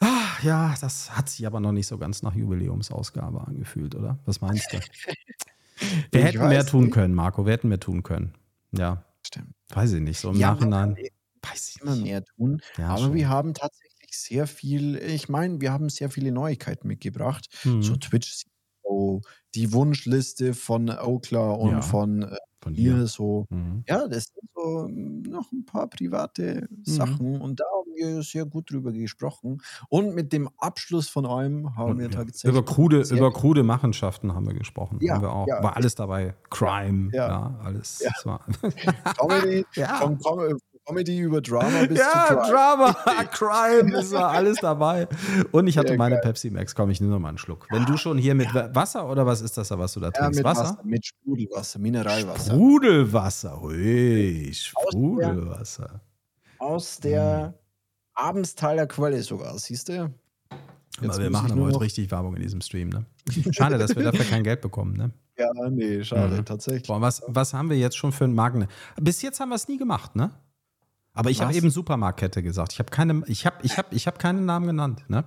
Ach, 0.00 0.42
ja, 0.44 0.74
das 0.80 1.16
hat 1.16 1.28
sich 1.28 1.44
aber 1.46 1.58
noch 1.58 1.72
nicht 1.72 1.88
so 1.88 1.98
ganz 1.98 2.22
nach 2.22 2.34
Jubiläumsausgabe 2.34 3.40
angefühlt, 3.46 3.94
oder? 3.96 4.18
Was 4.26 4.40
meinst 4.40 4.72
du? 4.72 4.78
Wir 6.12 6.20
Ich 6.20 6.24
hätten 6.26 6.48
mehr 6.48 6.64
tun 6.66 6.84
nicht. 6.84 6.94
können, 6.94 7.14
Marco. 7.14 7.46
Wir 7.46 7.52
hätten 7.54 7.68
mehr 7.68 7.80
tun 7.80 8.02
können. 8.04 8.34
Ja, 8.72 9.04
Stimmt. 9.26 9.54
weiß 9.74 9.92
ich 9.92 10.00
nicht. 10.00 10.20
So 10.20 10.30
im 10.30 10.36
Ja, 10.36 10.54
man 10.54 10.68
Nachhinein. 10.68 10.94
kann 10.94 11.04
Weiß 11.52 11.68
ich 11.74 11.82
immer 11.82 11.96
mehr 11.96 12.24
tun. 12.24 12.60
Ja, 12.76 12.88
aber 12.90 12.98
schon. 12.98 13.14
wir 13.14 13.28
haben 13.28 13.54
tatsächlich 13.54 13.97
sehr 14.14 14.46
viel, 14.46 14.96
ich 14.96 15.28
meine, 15.28 15.60
wir 15.60 15.72
haben 15.72 15.88
sehr 15.88 16.10
viele 16.10 16.32
Neuigkeiten 16.32 16.88
mitgebracht. 16.88 17.48
Mhm. 17.64 17.82
So 17.82 17.96
Twitch, 17.96 18.44
oh, 18.82 19.20
die 19.54 19.72
Wunschliste 19.72 20.54
von 20.54 20.90
Okla 20.90 21.50
und 21.52 21.70
Ja. 21.72 21.82
von 21.82 22.22
äh, 22.22 22.36
Von 22.60 22.72
mir 22.72 23.06
so. 23.06 23.46
Mhm. 23.50 23.84
Ja, 23.88 24.08
das 24.08 24.24
sind 24.34 24.50
so 24.52 24.88
noch 24.88 25.52
ein 25.52 25.64
paar 25.64 25.86
private 25.88 26.66
Mhm. 26.70 26.84
Sachen 26.84 27.40
und 27.40 27.60
da 27.60 27.64
haben 27.64 27.94
wir 27.94 28.22
sehr 28.22 28.46
gut 28.46 28.70
drüber 28.72 28.92
gesprochen. 28.92 29.58
Und 29.88 30.14
mit 30.16 30.32
dem 30.32 30.48
Abschluss 30.58 31.08
von 31.08 31.24
allem 31.24 31.76
haben 31.76 31.92
Und, 31.92 31.98
wir 31.98 32.06
ja. 32.06 32.10
tatsächlich 32.10 32.50
Über 32.50 32.64
krude, 32.64 33.02
über 33.10 33.32
krude 33.32 33.62
Machenschaften 33.62 34.34
haben 34.34 34.46
wir 34.48 34.54
gesprochen. 34.54 34.98
Ja, 35.00 35.14
haben 35.14 35.22
wir 35.22 35.32
auch. 35.32 35.46
ja. 35.46 35.62
War 35.62 35.76
alles 35.76 35.94
dabei. 35.94 36.34
Crime, 36.50 37.10
ja, 37.14 37.56
alles. 37.62 38.00
Ja. 38.00 38.40
Comedy, 39.18 39.64
Ja. 39.76 39.98
von 39.98 40.18
Comedy 40.88 41.18
über 41.18 41.40
Drama 41.42 41.84
bis 41.86 41.98
ja. 41.98 42.34
Drama, 42.50 42.92
Crime, 43.32 43.90
das 43.92 44.10
war 44.12 44.30
alles 44.30 44.58
dabei. 44.60 45.06
Und 45.52 45.66
ich 45.66 45.76
hatte 45.76 45.88
Sehr 45.88 45.98
meine 45.98 46.14
geil. 46.16 46.22
Pepsi 46.24 46.50
Max. 46.50 46.74
Komm, 46.74 46.88
ich 46.90 47.00
nehme 47.00 47.12
noch 47.12 47.18
mal 47.20 47.28
einen 47.28 47.38
Schluck. 47.38 47.66
Wenn 47.70 47.84
du 47.84 47.96
schon 47.98 48.16
hier 48.18 48.34
mit 48.34 48.52
Wa- 48.54 48.70
Wasser 48.74 49.08
oder 49.08 49.26
was 49.26 49.40
ist 49.42 49.56
das 49.58 49.68
da, 49.68 49.78
was 49.78 49.92
du 49.92 50.00
da 50.00 50.06
Ja, 50.06 50.12
trinkst? 50.12 50.38
mit 50.38 50.44
Wasser? 50.44 50.62
Wasser, 50.62 50.80
mit 50.84 51.04
Sprudelwasser, 51.06 51.78
Mineralwasser. 51.78 52.52
Sprudelwasser. 52.54 53.60
Hui, 53.60 54.50
Sprudelwasser. 54.54 56.00
Aus 56.58 56.98
der 56.98 57.54
Abendsthaler 58.14 58.86
Quelle 58.86 59.22
sogar, 59.22 59.58
siehst 59.58 59.88
du? 59.90 60.12
Aber 61.00 61.18
wir 61.18 61.30
machen 61.30 61.52
aber 61.52 61.62
heute 61.66 61.80
richtig 61.82 62.10
Werbung 62.10 62.34
in 62.34 62.42
diesem 62.42 62.60
Stream, 62.60 62.88
ne? 62.88 63.04
Schade, 63.52 63.78
dass 63.78 63.94
wir 63.94 64.02
dafür 64.02 64.24
kein 64.24 64.42
Geld 64.42 64.60
bekommen, 64.62 64.96
ne? 64.96 65.10
Ja, 65.38 65.48
nee, 65.70 66.02
schade, 66.02 66.38
Mhm. 66.38 66.44
tatsächlich. 66.44 66.88
Boah, 66.88 67.00
was, 67.00 67.22
was 67.28 67.54
haben 67.54 67.70
wir 67.70 67.76
jetzt 67.78 67.96
schon 67.96 68.10
für 68.10 68.24
einen 68.24 68.34
Marken? 68.34 68.66
Bis 69.00 69.22
jetzt 69.22 69.38
haben 69.38 69.50
wir 69.50 69.54
es 69.54 69.68
nie 69.68 69.76
gemacht, 69.78 70.16
ne? 70.16 70.32
Aber 71.18 71.30
ich 71.30 71.40
habe 71.40 71.54
eben 71.54 71.70
Supermarktkette 71.70 72.42
gesagt. 72.42 72.72
Ich 72.72 72.78
habe 72.78 72.90
keine, 72.90 73.22
ich 73.26 73.44
habe, 73.46 73.56
ich 73.62 73.76
habe, 73.76 73.88
ich 73.94 74.06
habe 74.06 74.18
keinen 74.18 74.44
Namen 74.46 74.66
genannt, 74.68 75.04
ne? 75.08 75.24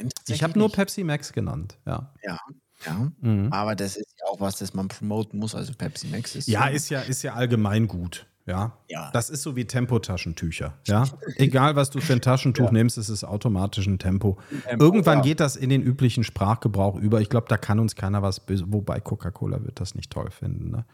Nein, 0.00 0.08
Ich 0.28 0.42
habe 0.42 0.58
nur 0.58 0.68
nicht. 0.68 0.76
Pepsi 0.76 1.04
Max 1.04 1.32
genannt, 1.32 1.78
ja. 1.86 2.12
Ja, 2.24 2.38
ja. 2.84 3.12
Mhm. 3.20 3.52
Aber 3.52 3.76
das 3.76 3.96
ist 3.96 4.14
ja 4.20 4.26
auch 4.26 4.40
was, 4.40 4.56
das 4.56 4.74
man 4.74 4.88
promoten 4.88 5.38
muss. 5.38 5.54
Also 5.54 5.72
Pepsi 5.74 6.08
Max 6.08 6.34
ist. 6.34 6.48
Ja, 6.48 6.66
so- 6.68 6.74
ist 6.74 6.88
ja, 6.90 7.00
ist 7.00 7.22
ja 7.22 7.34
allgemein 7.34 7.86
gut. 7.86 8.26
Ja. 8.46 8.78
Ja. 8.88 9.10
Das 9.12 9.28
ist 9.28 9.42
so 9.42 9.56
wie 9.56 9.66
Tempotaschentücher. 9.66 10.74
Ja. 10.86 11.04
Egal, 11.36 11.76
was 11.76 11.90
du 11.90 12.00
für 12.00 12.14
ein 12.14 12.22
Taschentuch 12.22 12.66
Ja. 12.66 12.72
nimmst, 12.72 12.96
es 12.96 13.10
ist 13.10 13.22
automatisch 13.22 13.86
ein 13.86 13.98
Tempo. 13.98 14.38
Tempo, 14.64 14.84
Irgendwann 14.84 15.18
ja. 15.18 15.24
geht 15.24 15.40
das 15.40 15.54
in 15.54 15.68
den 15.68 15.82
üblichen 15.82 16.24
Sprachgebrauch 16.24 16.96
über. 16.96 17.20
Ich 17.20 17.28
glaube, 17.28 17.46
da 17.48 17.58
kann 17.58 17.78
uns 17.78 17.94
keiner 17.94 18.22
was 18.22 18.40
böse. 18.40 18.64
Wobei 18.68 19.00
Coca-Cola 19.00 19.62
wird 19.64 19.80
das 19.80 19.94
nicht 19.94 20.10
toll 20.10 20.30
finden. 20.30 20.70
Ne? 20.70 20.84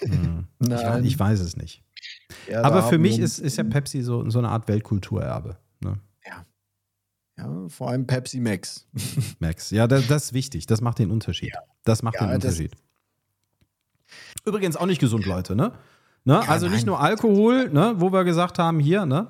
Hm. 0.00 0.46
Ich, 0.60 1.12
ich 1.12 1.18
weiß 1.18 1.40
es 1.40 1.56
nicht. 1.56 1.83
Ja, 2.50 2.62
Aber 2.62 2.82
für 2.84 2.98
mich 2.98 3.18
ist, 3.18 3.38
ist 3.38 3.56
ja 3.56 3.64
Pepsi 3.64 4.02
so, 4.02 4.28
so 4.30 4.38
eine 4.38 4.48
Art 4.48 4.66
Weltkulturerbe. 4.68 5.56
Ne? 5.80 5.98
Ja, 7.36 7.68
vor 7.68 7.90
allem 7.90 8.06
Pepsi 8.06 8.38
Max. 8.38 8.86
Max. 9.40 9.70
Ja, 9.70 9.86
das, 9.88 10.06
das 10.06 10.24
ist 10.26 10.32
wichtig. 10.34 10.66
Das 10.66 10.80
macht 10.80 10.98
den 11.00 11.10
Unterschied. 11.10 11.52
Das 11.82 12.02
macht 12.02 12.14
Ja, 12.14 12.26
den 12.26 12.34
Unterschied. 12.36 12.72
Übrigens 14.44 14.76
auch 14.76 14.86
nicht 14.86 15.00
gesund, 15.00 15.26
Leute, 15.26 15.56
ne? 15.56 15.72
ne? 16.24 16.48
also 16.48 16.66
nicht 16.66 16.78
nein. 16.80 16.86
nur 16.86 17.00
Alkohol, 17.00 17.70
ne? 17.70 17.94
wo 17.96 18.12
wir 18.12 18.22
gesagt 18.24 18.58
haben, 18.58 18.78
hier, 18.78 19.04
ne? 19.06 19.28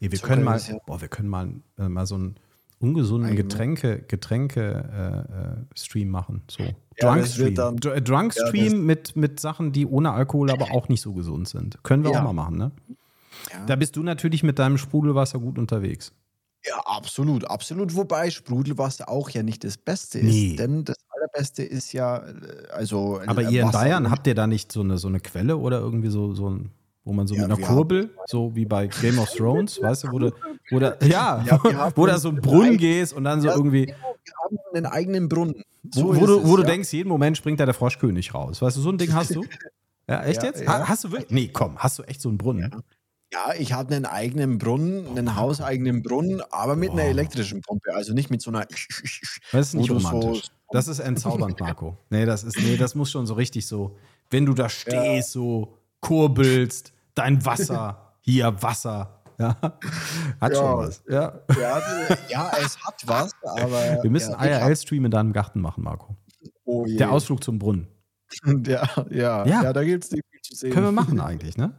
Ey, 0.00 0.10
wir 0.10 0.18
können 0.18 0.42
mal, 0.42 0.58
ja- 0.58 0.76
boah, 0.86 1.00
wir 1.00 1.08
können 1.08 1.28
mal, 1.28 1.52
äh, 1.78 1.88
mal 1.88 2.06
so 2.06 2.16
einen 2.16 2.36
ungesunden 2.80 3.28
Eigene. 3.30 3.42
Getränke, 3.44 4.02
Getränke 4.06 5.24
äh, 5.32 5.60
äh, 5.60 5.64
Stream 5.78 6.08
machen. 6.10 6.42
So. 6.50 6.62
Ja, 6.62 6.70
Drunk 7.00 7.26
Stream. 7.26 7.54
dann- 7.54 7.76
Dr- 7.76 8.00
Drunk 8.00 8.34
Ja, 8.36 8.46
Stream 8.48 8.72
das- 8.72 8.80
mit, 8.80 9.16
mit 9.16 9.40
Sachen, 9.40 9.72
die 9.72 9.86
ohne 9.86 10.12
Alkohol 10.12 10.50
aber 10.50 10.72
auch 10.72 10.88
nicht 10.88 11.00
so 11.00 11.12
gesund 11.12 11.48
sind. 11.48 11.82
Können 11.82 12.04
wir 12.04 12.12
Ja. 12.12 12.20
auch 12.20 12.24
mal 12.24 12.32
machen, 12.32 12.56
ne? 12.58 12.70
Ja. 13.52 13.64
Da 13.66 13.76
bist 13.76 13.96
du 13.96 14.02
natürlich 14.02 14.42
mit 14.42 14.58
deinem 14.58 14.78
Sprudelwasser 14.78 15.38
gut 15.38 15.58
unterwegs. 15.58 16.12
Ja, 16.66 16.76
absolut, 16.84 17.48
absolut. 17.48 17.94
Wobei 17.94 18.30
Sprudelwasser 18.30 19.08
auch 19.08 19.30
ja 19.30 19.42
nicht 19.44 19.62
das 19.62 19.76
Beste 19.78 20.18
Nee. 20.18 20.48
ist. 20.50 20.58
Denn 20.58 20.84
das 20.84 20.96
Allerbeste 21.10 21.62
ist 21.62 21.92
ja, 21.92 22.18
äh, 22.18 22.32
also. 22.72 23.20
Aber 23.26 23.42
äh, 23.42 23.50
ihr 23.52 23.62
in 23.62 23.70
Bayern, 23.70 24.10
habt 24.10 24.26
ihr 24.26 24.34
da 24.34 24.46
nicht 24.48 24.72
so 24.72 24.80
eine, 24.80 24.98
so 24.98 25.06
eine 25.08 25.20
Quelle 25.20 25.56
oder 25.56 25.78
irgendwie 25.78 26.08
so, 26.10 26.34
so 26.34 26.50
ein, 26.50 26.70
wo 27.04 27.12
man 27.12 27.26
so 27.26 27.34
Ja, 27.34 27.46
mit 27.48 27.52
einer 27.56 27.66
Kurbel, 27.66 28.10
so 28.26 28.54
wie 28.54 28.64
bei 28.66 28.86
Game 28.86 29.18
of 29.18 29.30
Thrones, 29.30 29.80
weißt 29.80 30.04
du, 30.04 30.12
wo 30.12 30.18
du, 30.18 30.30
wo 30.70 30.78
da, 30.78 30.96
ja, 31.02 31.42
Ja, 31.44 31.62
haben 31.62 31.92
wo 31.96 32.06
da 32.06 32.18
so 32.18 32.28
ein 32.28 32.36
Brunnen 32.40 32.76
gehst 32.76 33.12
und 33.14 33.24
dann 33.24 33.40
so 33.40 33.48
Ja, 33.48 33.54
irgendwie, 33.56 33.86
genau, 33.86 34.16
Wir 34.24 34.34
haben 34.44 34.58
einen 34.74 34.86
eigenen 34.86 35.28
Brunnen. 35.28 35.62
wo, 35.82 36.00
So 36.00 36.16
wo 36.20 36.26
du, 36.26 36.40
es, 36.40 36.46
wo 36.46 36.56
du 36.56 36.62
ja. 36.62 36.68
denkst, 36.68 36.92
jeden 36.92 37.08
Moment 37.08 37.36
springt 37.36 37.60
da 37.60 37.64
der 37.64 37.74
Froschkönig 37.74 38.34
raus. 38.34 38.60
Weißt 38.60 38.76
du, 38.76 38.80
so 38.80 38.90
ein 38.90 38.98
Ding 38.98 39.12
hast 39.14 39.34
du? 39.34 39.44
Ja, 40.10 40.22
echt 40.24 40.42
Ja, 40.42 40.48
jetzt? 40.48 40.62
ja. 40.62 40.68
Ha- 40.68 40.88
Hast 40.88 41.04
du 41.04 41.12
wirklich? 41.12 41.30
Nee, 41.30 41.48
komm, 41.52 41.76
hast 41.76 41.98
du 41.98 42.02
echt 42.04 42.22
so 42.22 42.30
einen 42.30 42.38
Brunnen? 42.38 42.74
Ja, 43.30 43.52
ich 43.58 43.74
habe 43.74 43.94
einen 43.94 44.06
eigenen 44.06 44.56
Brunnen, 44.56 45.06
einen 45.06 45.36
hauseigenen 45.36 46.02
Brunnen, 46.02 46.40
aber 46.50 46.76
mit 46.76 46.92
einer 46.92 47.02
Boah. 47.02 47.08
elektrischen 47.10 47.60
Pumpe. 47.60 47.94
Also 47.94 48.14
nicht 48.14 48.30
mit 48.30 48.40
so 48.40 48.50
einer. 48.50 48.64
Das 49.52 49.68
ist 49.68 49.74
nicht 49.74 49.90
du 49.90 49.98
so- 49.98 50.08
romantisch. 50.08 50.46
Das 50.70 50.88
ist 50.88 51.00
entzaubernd, 51.00 51.60
Marco. 51.60 51.98
Nee, 52.08 52.24
das 52.24 52.42
ist, 52.42 52.58
nee, 52.58 52.78
das 52.78 52.94
muss 52.94 53.10
schon 53.10 53.26
so 53.26 53.34
richtig 53.34 53.66
so, 53.66 53.98
wenn 54.30 54.46
du 54.46 54.54
da 54.54 54.68
stehst, 54.70 55.32
so 55.32 55.76
kurbelst, 56.00 56.92
dein 57.14 57.44
Wasser, 57.44 58.14
hier 58.20 58.60
Wasser. 58.62 59.14
Ja. 59.38 59.56
Hat 60.40 60.52
Ja. 60.52 60.54
schon 60.54 60.78
was. 60.78 61.02
Ja. 61.08 61.32
Ja, 61.60 61.82
ja, 62.28 62.50
es 62.60 62.76
hat 62.84 63.00
was, 63.06 63.32
aber. 63.42 63.80
Wir 64.02 64.10
müssen 64.10 64.32
ja, 64.32 64.44
IRL-Stream 64.44 65.04
in 65.04 65.10
deinem 65.12 65.32
Garten 65.32 65.60
machen, 65.60 65.84
Marco. 65.84 66.16
Oh 66.64 66.84
je. 66.86 66.96
Der 66.96 67.12
Ausflug 67.12 67.42
zum 67.44 67.58
Brunnen. 67.58 67.86
Ja, 68.66 68.86
ja, 69.10 69.46
Ja. 69.46 69.62
ja. 69.62 69.72
da 69.72 69.84
gibt 69.84 70.04
es 70.04 70.10
nicht 70.10 70.24
viel 70.30 70.40
zu 70.42 70.54
sehen. 70.56 70.72
Können 70.72 70.86
wir 70.86 70.92
machen 70.92 71.20
eigentlich, 71.20 71.56
ne? 71.56 71.72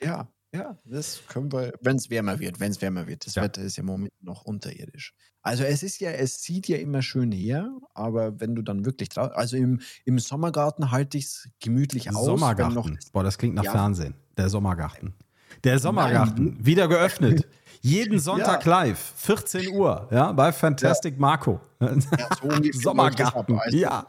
Ja, 0.00 0.28
ja, 0.56 0.78
das 0.84 1.20
können 1.28 1.52
wir, 1.52 1.72
wenn 1.80 1.96
es 1.96 2.10
wärmer 2.10 2.38
wird, 2.40 2.58
wenn 2.60 2.70
es 2.70 2.80
wärmer 2.80 3.06
wird. 3.06 3.26
Das 3.26 3.34
Ja. 3.34 3.42
Wetter 3.42 3.62
ist 3.62 3.76
ja 3.76 3.82
momentan 3.82 4.16
noch 4.22 4.42
unterirdisch. 4.44 5.14
Also 5.42 5.62
es 5.64 5.82
ist 5.82 6.00
ja, 6.00 6.10
es 6.10 6.42
sieht 6.42 6.66
ja 6.68 6.76
immer 6.78 7.02
schön 7.02 7.30
her, 7.30 7.70
aber 7.94 8.40
wenn 8.40 8.54
du 8.56 8.62
dann 8.62 8.84
wirklich 8.84 9.08
drauf, 9.10 9.30
also 9.34 9.56
im, 9.56 9.80
im 10.04 10.18
Sommergarten 10.18 10.90
halte 10.90 11.18
ich 11.18 11.26
es 11.26 11.48
gemütlich 11.60 12.08
aus. 12.10 12.16
wenn 12.16 12.22
Noch, 12.22 12.38
Sommergarten. 12.38 12.98
Boah, 13.12 13.22
das 13.22 13.38
klingt 13.38 13.54
nach 13.54 13.64
Ja. 13.64 13.70
Fernsehen. 13.72 14.14
Der 14.36 14.48
Sommergarten. 14.48 15.14
Der 15.62 15.78
Sommergarten. 15.78 16.56
Wieder 16.64 16.88
geöffnet. 16.88 17.46
Jeden 17.80 18.18
Sonntag 18.18 18.64
live, 18.64 18.98
14 19.16 19.68
Uhr, 19.74 20.08
ja, 20.10 20.32
bei 20.32 20.50
Fantastic 20.52 21.18
Marco. 21.18 21.60
ja, 21.80 21.94
so 22.42 22.72
Sommergarten. 22.72 23.58
Also, 23.58 23.76
Ja. 23.76 24.06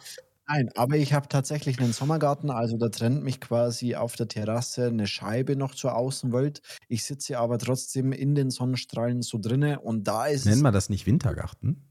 Nein, 0.50 0.70
aber 0.76 0.95
ich 0.95 1.14
habe 1.14 1.28
tatsächlich 1.28 1.80
einen 1.80 1.91
Sommergarten, 1.91 2.50
also 2.50 2.78
da 2.78 2.88
trennt 2.88 3.22
mich 3.22 3.41
quasi 3.41 3.95
auf 3.95 4.16
der 4.16 4.30
Terrasse 4.30 4.88
eine 4.88 5.06
Scheibe 5.06 5.58
noch 5.58 5.76
zur 5.76 5.95
Außenwelt. 5.95 6.62
Ich 6.88 7.04
sitze 7.04 7.38
aber 7.38 7.58
trotzdem 7.60 8.14
in 8.14 8.34
den 8.34 8.50
Sonnenstrahlen 8.50 9.22
so 9.22 9.39
drinne 9.39 9.82
und 9.82 10.08
da 10.08 10.26
ist 10.26 10.45
Nennen 10.45 10.62
wir 10.62 10.72
das 10.72 10.89
nicht 10.89 11.06
Wintergarten? 11.06 11.84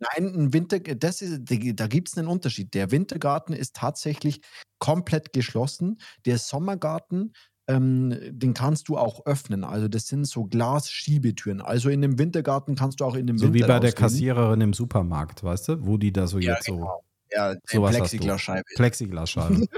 Nein, 0.00 0.26
ein 0.34 0.52
Winter, 0.52 0.78
das 0.78 1.22
ist, 1.22 1.40
da 1.44 1.86
gibt 1.88 2.08
es 2.08 2.16
einen 2.16 2.28
Unterschied. 2.28 2.72
Der 2.72 2.92
Wintergarten 2.92 3.52
ist 3.52 3.74
tatsächlich 3.74 4.40
komplett 4.78 5.32
geschlossen. 5.32 6.00
Der 6.24 6.38
Sommergarten, 6.38 7.32
ähm, 7.68 8.16
den 8.30 8.54
kannst 8.54 8.88
du 8.88 8.96
auch 8.96 9.26
öffnen. 9.26 9.64
Also 9.64 9.88
das 9.88 10.06
sind 10.06 10.24
so 10.24 10.44
Glasschiebetüren. 10.44 11.60
Also 11.60 11.90
in 11.90 12.00
dem 12.00 12.18
Wintergarten 12.18 12.76
kannst 12.76 13.00
du 13.00 13.04
auch 13.04 13.16
in 13.16 13.26
dem 13.26 13.38
So 13.38 13.52
Winter 13.52 13.54
wie 13.54 13.64
bei 13.64 13.80
der 13.80 13.90
rausgehen. 13.90 13.94
Kassiererin 13.94 14.60
im 14.60 14.72
Supermarkt, 14.72 15.42
weißt 15.42 15.68
du? 15.68 15.86
Wo 15.86 15.96
die 15.98 16.12
da 16.12 16.26
so 16.28 16.38
Ja, 16.38 16.54
jetzt 16.54 16.66
genau. 16.66 17.02
Ja, 17.30 17.54
so. 17.66 17.82
Plexiglasscheibe. 17.86 18.64
Plexiglasscheibe. 18.76 19.66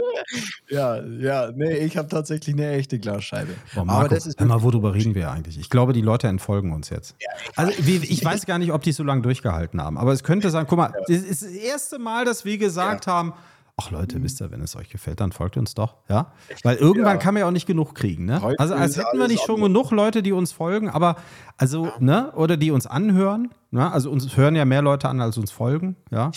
Ja, 0.69 1.03
ja, 1.03 1.51
nee, 1.53 1.79
ich 1.79 1.97
habe 1.97 2.07
tatsächlich 2.07 2.55
eine 2.55 2.71
echte 2.73 2.99
Glasscheibe. 3.01 3.53
Boah, 3.75 3.81
Aber 3.81 3.85
Marco, 3.93 4.15
das 4.15 4.27
ist 4.27 4.39
hör 4.39 4.47
mal, 4.47 4.55
wirklich- 4.63 4.75
worüber 4.75 4.95
reden 4.95 5.15
wir 5.17 5.31
eigentlich? 5.31 5.59
Ich 5.59 5.71
glaube, 5.71 5.93
die 5.93 6.03
Leute 6.03 6.29
entfolgen 6.29 6.73
uns 6.73 6.91
jetzt. 6.91 7.17
also, 7.57 7.73
wie, 7.85 7.97
ich 7.97 8.25
weiß 8.25 8.47
gar 8.47 8.59
nicht, 8.59 8.71
ob 8.73 8.83
die 8.83 8.93
so 8.93 9.03
lange 9.03 9.23
durchgehalten 9.23 9.83
haben, 9.83 9.99
aber 9.99 10.13
es 10.13 10.23
könnte 10.23 10.51
sein, 10.51 10.67
guck 10.69 10.79
mal, 10.79 10.93
das 11.09 11.23
ist 11.23 11.43
das 11.43 11.51
erste 11.51 11.99
Mal, 11.99 12.25
dass 12.25 12.45
wir 12.45 12.59
gesagt 12.59 13.07
haben, 13.09 13.33
ach 13.81 13.91
Leute, 13.91 14.23
wisst 14.23 14.41
ihr, 14.41 14.51
wenn 14.51 14.61
es 14.61 14.77
euch 14.77 14.89
gefällt, 14.91 15.21
dann 15.21 15.33
folgt 15.33 15.57
uns 15.57 15.75
doch, 15.75 15.97
ja? 16.09 16.33
Weil 16.63 16.77
irgendwann 16.77 17.15
Mhm. 17.15 17.19
Ja. 17.19 17.23
kann 17.23 17.35
man 17.35 17.41
ja 17.43 17.47
auch 17.47 17.53
nicht 17.53 17.67
genug 17.67 17.95
kriegen, 17.95 18.25
ne? 18.27 18.41
Heute 18.43 18.61
Also, 18.61 18.75
als 18.75 18.97
hätten 18.97 19.19
wir 19.19 19.29
nicht 19.29 19.43
schon 19.45 19.61
genug 19.61 19.91
Leute, 19.91 20.23
die 20.23 20.33
uns 20.33 20.53
folgen, 20.53 20.89
aber, 20.91 21.17
also, 21.57 21.91
ne, 21.99 22.33
oder 22.35 22.57
die 22.57 22.71
uns 22.71 22.87
anhören, 22.87 23.51
ne? 23.71 23.91
Also, 23.93 24.11
uns 24.11 24.37
hören 24.37 24.55
ja 24.57 24.65
mehr 24.65 24.83
Leute 24.83 25.09
an, 25.09 25.21
als 25.21 25.39
uns 25.39 25.51
folgen, 25.51 25.97
ja? 26.11 26.31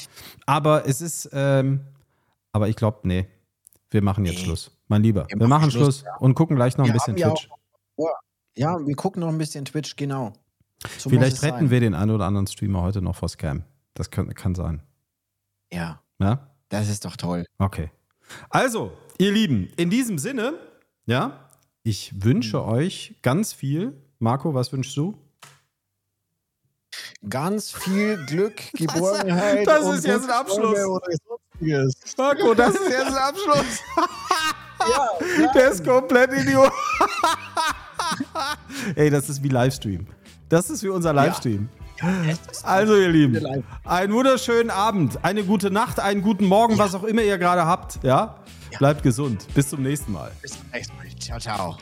Aber 0.46 0.88
es 0.88 1.02
ist, 1.02 1.30
ähm, 1.34 1.82
aber 2.52 2.70
ich 2.70 2.76
glaube, 2.76 3.00
nee, 3.04 3.28
wir 3.92 4.02
machen 4.04 4.26
jetzt 4.26 4.40
Nee. 4.40 4.46
Schluss. 4.46 4.72
Mein 4.88 5.04
Lieber, 5.04 5.26
wir, 5.30 5.40
Wir 5.40 5.48
machen 5.48 5.72
Schluss 5.72 6.00
Schluss, 6.00 6.20
und 6.20 6.34
gucken 6.36 6.56
gleich 6.56 6.78
noch 6.78 6.86
ein 6.86 6.90
Wir 6.90 6.94
bisschen 6.94 7.14
haben 7.14 7.20
ja 7.20 7.30
Twitch. 7.30 7.50
Ja, 8.56 8.78
wir 8.86 8.96
gucken 8.96 9.22
noch 9.22 9.30
ein 9.30 9.38
bisschen 9.40 9.66
Twitch, 9.66 9.96
genau. 9.96 10.34
So 11.00 11.10
Vielleicht 11.10 11.42
retten 11.42 11.58
sein. 11.60 11.70
wir 11.72 11.80
den 11.80 11.96
einen 11.96 12.12
oder 12.12 12.26
anderen 12.26 12.46
Streamer 12.46 12.82
heute 12.84 13.02
noch 13.02 13.16
vor 13.16 13.30
Scam. 13.30 13.64
Das 13.96 14.12
kann, 14.12 14.34
kann 14.36 14.54
sein. 14.54 14.84
Ja, 15.72 16.02
Ja? 16.20 16.50
Das 16.74 16.90
ist 16.90 17.06
doch 17.06 17.16
toll. 17.16 17.46
Okay. 17.60 17.92
Also, 18.50 18.92
ihr 19.20 19.32
Lieben, 19.32 19.72
in 19.78 19.92
diesem 19.92 20.18
Sinne, 20.18 20.56
ja, 21.06 21.50
ich 21.84 22.24
wünsche 22.24 22.66
euch 22.66 23.14
ganz 23.22 23.54
viel 23.54 23.94
Marco, 24.18 24.56
was 24.56 24.72
wünschst 24.72 24.98
du? 24.98 25.16
Ganz 27.30 27.72
viel 27.72 28.26
Glück, 28.26 28.56
Geborgenheit. 28.74 29.68
das 29.68 29.86
ist 29.88 30.06
jetzt 30.06 30.24
ein 30.24 30.32
Abschluss. 30.32 30.80
Marco, 32.18 32.56
das 32.56 32.74
ist 32.74 32.90
jetzt 32.90 33.08
ein 33.08 33.18
Abschluss. 33.18 33.80
ja, 34.92 35.52
Der 35.54 35.70
ist 35.70 35.86
komplett 35.86 36.32
idiot. 36.34 36.72
Ey, 38.96 39.12
das 39.12 39.30
ist 39.30 39.44
wie 39.44 39.50
Livestream. 39.50 40.08
Das 40.50 40.72
ist 40.72 40.82
wie 40.82 40.90
unser 40.90 41.14
Livestream. 41.14 41.70
Ja. 41.72 41.83
Also, 42.64 42.96
ihr 42.96 43.10
Lieben, 43.10 43.64
einen 43.84 44.14
wunderschönen 44.14 44.70
Abend, 44.70 45.24
eine 45.24 45.44
gute 45.44 45.72
Nacht, 45.72 46.00
einen 46.00 46.22
guten 46.22 46.46
Morgen, 46.46 46.74
ja. 46.74 46.80
was 46.80 46.96
auch 46.96 47.04
immer 47.04 47.22
ihr 47.22 47.38
gerade 47.38 47.66
habt. 47.66 48.04
Ja? 48.04 48.36
ja? 48.72 48.78
Bleibt 48.78 49.04
gesund. 49.04 49.48
Bis 49.54 49.70
zum 49.70 49.84
nächsten 49.84 50.12
Mal. 50.12 50.32
Bis 50.42 50.52
zum 50.52 50.70
nächsten 50.72 50.96
Mal. 50.98 51.06
Ciao, 51.20 51.40
ciao. 51.40 51.78